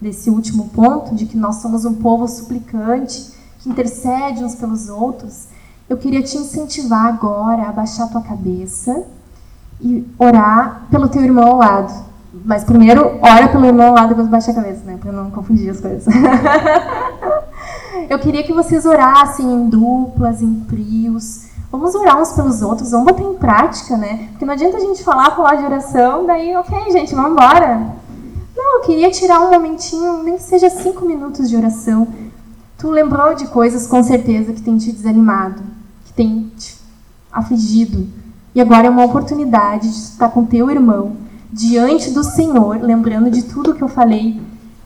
desse 0.00 0.30
último 0.30 0.70
ponto, 0.70 1.14
de 1.14 1.26
que 1.26 1.36
nós 1.36 1.56
somos 1.56 1.84
um 1.84 1.94
povo 1.94 2.26
suplicante, 2.26 3.32
que 3.58 3.68
intercede 3.68 4.42
uns 4.42 4.54
pelos 4.54 4.88
outros, 4.88 5.48
eu 5.88 5.96
queria 5.98 6.22
te 6.22 6.38
incentivar 6.38 7.06
agora 7.06 7.68
a 7.68 7.72
baixar 7.72 8.08
tua 8.08 8.22
cabeça 8.22 9.04
e 9.80 10.06
orar 10.18 10.86
pelo 10.90 11.08
teu 11.08 11.22
irmão 11.22 11.48
ao 11.48 11.56
lado. 11.58 12.06
Mas 12.44 12.64
primeiro, 12.64 13.18
ora 13.22 13.48
pelo 13.48 13.66
irmão 13.66 13.92
lá, 13.92 14.06
depois 14.06 14.28
baixa 14.28 14.50
a 14.50 14.54
cabeça, 14.54 14.84
né? 14.84 14.98
Pra 15.00 15.12
não 15.12 15.30
confundir 15.30 15.70
as 15.70 15.80
coisas. 15.80 16.06
eu 18.08 18.18
queria 18.18 18.42
que 18.42 18.52
vocês 18.52 18.84
orassem 18.84 19.46
em 19.46 19.68
duplas, 19.68 20.42
em 20.42 20.60
trios. 20.60 21.46
Vamos 21.70 21.94
orar 21.94 22.20
uns 22.20 22.32
pelos 22.32 22.62
outros, 22.62 22.90
vamos 22.90 23.06
botar 23.06 23.22
em 23.22 23.34
prática, 23.34 23.96
né? 23.96 24.28
Porque 24.30 24.44
não 24.44 24.54
adianta 24.54 24.76
a 24.76 24.80
gente 24.80 25.02
falar, 25.02 25.34
falar 25.34 25.56
de 25.56 25.64
oração, 25.64 26.24
daí, 26.24 26.54
ok, 26.56 26.92
gente, 26.92 27.14
vamos 27.14 27.32
embora. 27.32 27.94
Não, 28.56 28.76
eu 28.76 28.80
queria 28.82 29.10
tirar 29.10 29.40
um 29.40 29.50
momentinho, 29.50 30.22
nem 30.22 30.36
que 30.36 30.42
seja 30.42 30.70
cinco 30.70 31.04
minutos 31.04 31.50
de 31.50 31.56
oração. 31.56 32.08
Tu 32.78 32.88
lembrou 32.88 33.34
de 33.34 33.46
coisas, 33.48 33.86
com 33.86 34.02
certeza, 34.02 34.52
que 34.52 34.62
tem 34.62 34.78
te 34.78 34.92
desanimado, 34.92 35.62
que 36.04 36.12
tem 36.12 36.50
te 36.56 36.78
afligido. 37.32 38.06
E 38.54 38.60
agora 38.60 38.86
é 38.86 38.90
uma 38.90 39.04
oportunidade 39.04 39.88
de 39.88 39.96
estar 39.96 40.30
com 40.30 40.44
teu 40.44 40.70
irmão 40.70 41.25
diante 41.52 42.10
do 42.10 42.22
Senhor, 42.22 42.80
lembrando 42.80 43.30
de 43.30 43.42
tudo 43.42 43.74
que 43.74 43.82
eu 43.82 43.88
falei, 43.88 44.40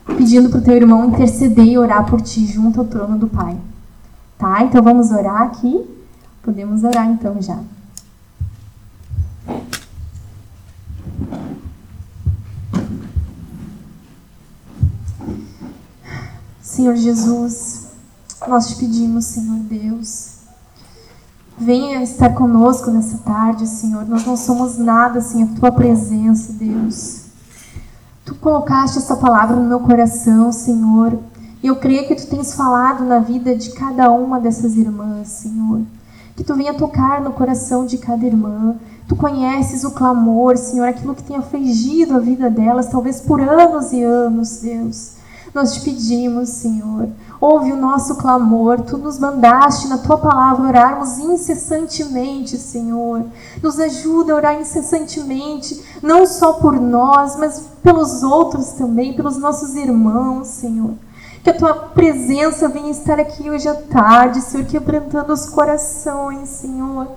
pedindo 0.05 0.49
para 0.49 0.59
o 0.59 0.63
teu 0.63 0.75
irmão 0.75 1.05
interceder 1.05 1.65
e 1.65 1.77
orar 1.77 2.05
por 2.05 2.21
ti 2.21 2.45
junto 2.45 2.79
ao 2.79 2.85
trono 2.85 3.17
do 3.17 3.27
Pai. 3.27 3.57
Tá? 4.37 4.63
Então 4.63 4.81
vamos 4.81 5.11
orar 5.11 5.43
aqui. 5.43 5.85
Podemos 6.41 6.83
orar 6.83 7.07
então 7.07 7.39
já. 7.41 7.59
Senhor 16.61 16.95
Jesus, 16.95 17.89
nós 18.47 18.69
te 18.69 18.75
pedimos, 18.77 19.25
Senhor 19.25 19.59
Deus, 19.59 20.30
Venha 21.61 22.01
estar 22.01 22.33
conosco 22.33 22.89
nessa 22.89 23.19
tarde, 23.19 23.67
Senhor. 23.67 24.03
Nós 24.09 24.25
não 24.25 24.35
somos 24.35 24.79
nada 24.79 25.21
sem 25.21 25.43
a 25.43 25.47
tua 25.47 25.71
presença, 25.71 26.51
Deus. 26.53 27.25
Tu 28.25 28.33
colocaste 28.33 28.97
essa 28.97 29.15
palavra 29.15 29.55
no 29.55 29.69
meu 29.69 29.79
coração, 29.79 30.51
Senhor. 30.51 31.19
E 31.61 31.67
eu 31.67 31.75
creio 31.75 32.07
que 32.07 32.15
tu 32.15 32.25
tens 32.25 32.55
falado 32.55 33.05
na 33.05 33.19
vida 33.19 33.55
de 33.55 33.73
cada 33.73 34.09
uma 34.09 34.39
dessas 34.39 34.75
irmãs, 34.75 35.27
Senhor. 35.27 35.81
Que 36.35 36.43
tu 36.43 36.55
venha 36.55 36.73
tocar 36.73 37.21
no 37.21 37.31
coração 37.31 37.85
de 37.85 37.99
cada 37.99 38.25
irmã. 38.25 38.77
Tu 39.07 39.15
conheces 39.15 39.83
o 39.83 39.91
clamor, 39.91 40.57
Senhor, 40.57 40.87
aquilo 40.87 41.13
que 41.13 41.21
tem 41.21 41.37
afligido 41.37 42.15
a 42.15 42.19
vida 42.19 42.49
delas, 42.49 42.87
talvez 42.87 43.21
por 43.21 43.39
anos 43.39 43.93
e 43.93 44.01
anos, 44.01 44.61
Deus. 44.61 45.11
Nós 45.53 45.73
te 45.75 45.81
pedimos, 45.81 46.49
Senhor, 46.49 47.09
ouve 47.41 47.73
o 47.73 47.77
nosso 47.77 48.15
clamor. 48.15 48.81
Tu 48.81 48.97
nos 48.99 49.17
mandaste 49.17 49.87
na 49.87 49.97
tua 49.97 50.19
palavra 50.19 50.67
orarmos 50.67 51.17
incessantemente, 51.17 52.55
Senhor. 52.57 53.25
Nos 53.61 53.79
ajuda 53.79 54.31
a 54.31 54.35
orar 54.35 54.61
incessantemente, 54.61 55.83
não 56.03 56.27
só 56.27 56.53
por 56.53 56.79
nós, 56.79 57.35
mas 57.35 57.67
pelos 57.81 58.21
outros 58.21 58.73
também, 58.73 59.15
pelos 59.15 59.37
nossos 59.37 59.75
irmãos, 59.75 60.47
Senhor. 60.47 60.93
Que 61.43 61.49
a 61.49 61.57
tua 61.57 61.73
presença 61.73 62.69
venha 62.69 62.91
estar 62.91 63.19
aqui 63.19 63.49
hoje 63.49 63.67
à 63.67 63.73
tarde, 63.73 64.41
Senhor, 64.41 64.67
quebrantando 64.67 65.33
os 65.33 65.47
corações, 65.47 66.47
Senhor. 66.49 67.07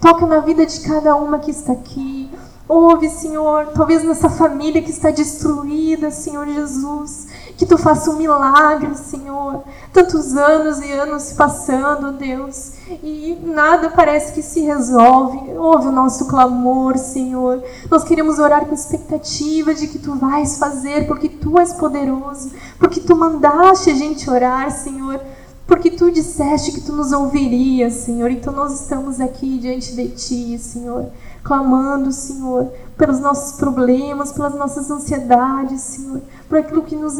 Toca 0.00 0.24
na 0.24 0.38
vida 0.38 0.64
de 0.64 0.80
cada 0.80 1.14
uma 1.14 1.38
que 1.38 1.50
está 1.50 1.74
aqui. 1.74 2.30
Ouve, 2.66 3.10
Senhor, 3.10 3.66
talvez 3.74 4.02
nessa 4.02 4.30
família 4.30 4.80
que 4.80 4.90
está 4.90 5.10
destruída, 5.10 6.10
Senhor 6.10 6.46
Jesus 6.46 7.26
que 7.56 7.66
tu 7.66 7.78
faça 7.78 8.10
um 8.10 8.16
milagre, 8.16 8.96
Senhor. 8.96 9.62
Tantos 9.92 10.36
anos 10.36 10.80
e 10.80 10.90
anos 10.90 11.22
se 11.22 11.34
passando, 11.34 12.12
Deus, 12.12 12.72
e 13.02 13.38
nada 13.44 13.90
parece 13.90 14.32
que 14.32 14.42
se 14.42 14.60
resolve. 14.60 15.38
Ouve 15.56 15.88
o 15.88 15.92
nosso 15.92 16.26
clamor, 16.26 16.98
Senhor. 16.98 17.62
Nós 17.90 18.04
queremos 18.04 18.38
orar 18.38 18.66
com 18.66 18.74
expectativa 18.74 19.74
de 19.74 19.86
que 19.86 19.98
tu 19.98 20.14
vais 20.14 20.58
fazer, 20.58 21.06
porque 21.06 21.28
tu 21.28 21.58
és 21.58 21.72
poderoso, 21.74 22.50
porque 22.78 23.00
tu 23.00 23.14
mandaste 23.14 23.90
a 23.90 23.94
gente 23.94 24.28
orar, 24.28 24.70
Senhor. 24.70 25.20
Porque 25.66 25.90
tu 25.90 26.10
disseste 26.10 26.72
que 26.72 26.82
tu 26.82 26.92
nos 26.92 27.10
ouvirias, 27.10 27.94
Senhor. 27.94 28.30
Então 28.30 28.52
nós 28.52 28.80
estamos 28.80 29.18
aqui 29.18 29.58
diante 29.58 29.94
de 29.94 30.08
ti, 30.08 30.58
Senhor, 30.58 31.06
clamando, 31.42 32.12
Senhor, 32.12 32.70
pelos 32.96 33.20
nossos 33.20 33.56
problemas, 33.56 34.32
pelas 34.32 34.54
nossas 34.54 34.90
ansiedades, 34.90 35.80
Senhor, 35.80 36.20
por 36.48 36.58
aquilo 36.58 36.82
que 36.82 36.96
nos 36.96 37.18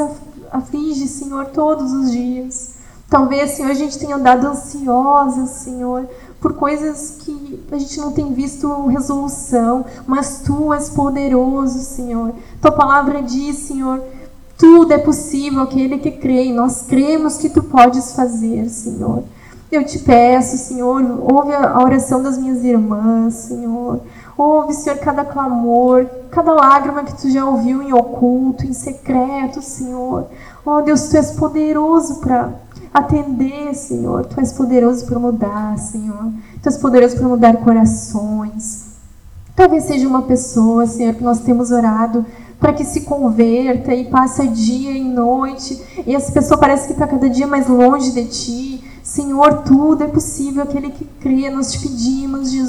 aflige, 0.51 1.09
Senhor, 1.09 1.47
todos 1.47 1.93
os 1.93 2.11
dias. 2.11 2.75
Talvez, 3.09 3.53
Senhor, 3.53 3.71
a 3.71 3.75
gente 3.75 3.99
tenha 3.99 4.17
andado 4.17 4.47
ansiosa, 4.47 5.47
Senhor, 5.47 6.09
por 6.41 6.55
coisas 6.55 7.19
que 7.21 7.65
a 7.71 7.79
gente 7.79 7.99
não 7.99 8.13
tem 8.13 8.33
visto 8.33 8.87
resolução, 8.87 9.85
mas 10.07 10.41
Tu 10.45 10.73
és 10.73 10.89
poderoso, 10.91 11.79
Senhor. 11.81 12.33
Tua 12.61 12.73
palavra 12.73 13.23
diz, 13.23 13.57
Senhor, 13.59 14.03
tudo 14.59 14.93
é 14.93 14.99
possível 14.99 15.63
aquele 15.63 15.99
que 15.99 16.11
crê, 16.13 16.47
e 16.47 16.53
nós 16.53 16.83
cremos 16.83 17.37
que 17.37 17.49
Tu 17.49 17.63
podes 17.63 18.13
fazer, 18.13 18.69
Senhor. 18.69 19.25
Eu 19.71 19.85
te 19.85 19.99
peço, 19.99 20.57
Senhor, 20.57 21.03
ouve 21.21 21.53
a 21.53 21.83
oração 21.83 22.23
das 22.23 22.39
minhas 22.39 22.63
irmãs, 22.65 23.35
Senhor. 23.35 24.01
Ouve, 24.37 24.75
Senhor, 24.75 24.99
cada 24.99 25.25
clamor, 25.25 26.07
cada 26.31 26.53
lágrima 26.53 27.05
que 27.05 27.15
tu 27.21 27.31
já 27.31 27.45
ouviu 27.45 27.83
em 27.83 27.93
oculto, 27.93 28.67
em 28.67 28.73
secreto, 28.73 29.63
Senhor. 29.63 30.27
Oh, 30.67 30.83
Deus, 30.83 31.09
tu 31.09 31.17
és 31.17 31.31
poderoso 31.33 32.17
para 32.17 32.53
atender, 32.93 33.75
Senhor. 33.75 34.25
Tu 34.27 34.41
és 34.41 34.53
poderoso 34.53 35.07
para 35.07 35.19
mudar, 35.19 35.79
Senhor. 35.79 36.33
Tu 36.63 36.69
és 36.69 36.77
poderoso 36.77 37.17
para 37.17 37.29
mudar 37.29 37.57
corações. 37.59 38.95
Talvez 39.55 39.85
seja 39.85 40.09
uma 40.09 40.23
pessoa, 40.23 40.87
Senhor, 40.87 41.15
que 41.15 41.23
nós 41.23 41.41
temos 41.41 41.71
orado 41.71 42.27
para 42.59 42.73
que 42.73 42.85
se 42.85 43.03
converta 43.03 43.95
e 43.95 44.07
passa 44.07 44.47
dia 44.47 44.91
e 44.93 45.05
noite 45.05 45.81
e 46.07 46.15
essa 46.15 46.33
pessoa 46.33 46.59
parece 46.59 46.87
que 46.87 46.93
está 46.93 47.07
cada 47.07 47.29
dia 47.29 47.47
mais 47.47 47.69
longe 47.69 48.11
de 48.11 48.25
ti. 48.25 48.85
Senhor, 49.03 49.63
tudo 49.65 50.03
é 50.03 50.09
possível 50.09 50.63
aquele 50.63 50.91
que 50.91 51.05
crê. 51.21 51.51
Nós 51.51 51.71
te 51.71 51.79
pedimos, 51.79 52.51
Jesus, 52.51 52.64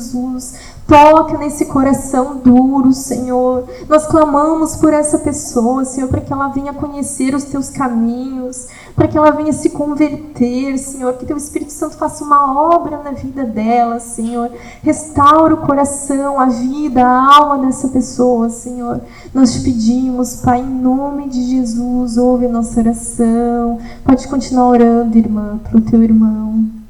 Toca 0.88 1.36
nesse 1.40 1.66
coração 1.66 2.38
duro, 2.38 2.94
Senhor. 2.94 3.68
Nós 3.90 4.06
clamamos 4.06 4.76
por 4.76 4.94
essa 4.94 5.18
pessoa, 5.18 5.84
Senhor, 5.84 6.08
para 6.08 6.22
que 6.22 6.32
ela 6.32 6.50
venha 6.50 6.74
conhecer 6.74 7.34
os 7.34 7.44
teus 7.46 7.72
caminhos, 7.72 8.68
para 8.96 9.08
que 9.08 9.18
ela 9.18 9.32
venha 9.32 9.52
se 9.52 9.72
converter, 9.72 10.78
Senhor. 10.78 11.14
Que 11.14 11.26
teu 11.26 11.38
Espírito 11.38 11.74
Santo 11.74 11.98
faça 11.98 12.24
uma 12.24 12.72
obra 12.76 13.02
na 13.02 13.12
vida 13.12 13.44
dela, 13.44 14.00
Senhor. 14.00 14.52
Restaura 14.84 15.56
o 15.56 15.66
coração, 15.66 16.40
a 16.40 16.46
vida, 16.46 17.04
a 17.04 17.36
alma 17.36 17.66
dessa 17.66 17.88
pessoa, 17.88 18.52
Senhor. 18.52 19.02
Nós 19.34 19.54
te 19.54 19.62
pedimos, 19.62 20.36
Pai, 20.36 20.60
em 20.60 20.70
nome 20.70 21.28
de 21.30 21.42
Jesus, 21.50 22.16
ouve 22.16 22.48
nossa 22.48 22.80
oração. 22.80 23.80
Pode 24.04 24.28
continuar 24.28 24.68
orando, 24.68 25.18
irmã, 25.18 25.60
para 25.64 25.78
o 25.80 25.82
teu 25.82 26.04
irmão. 26.04 26.85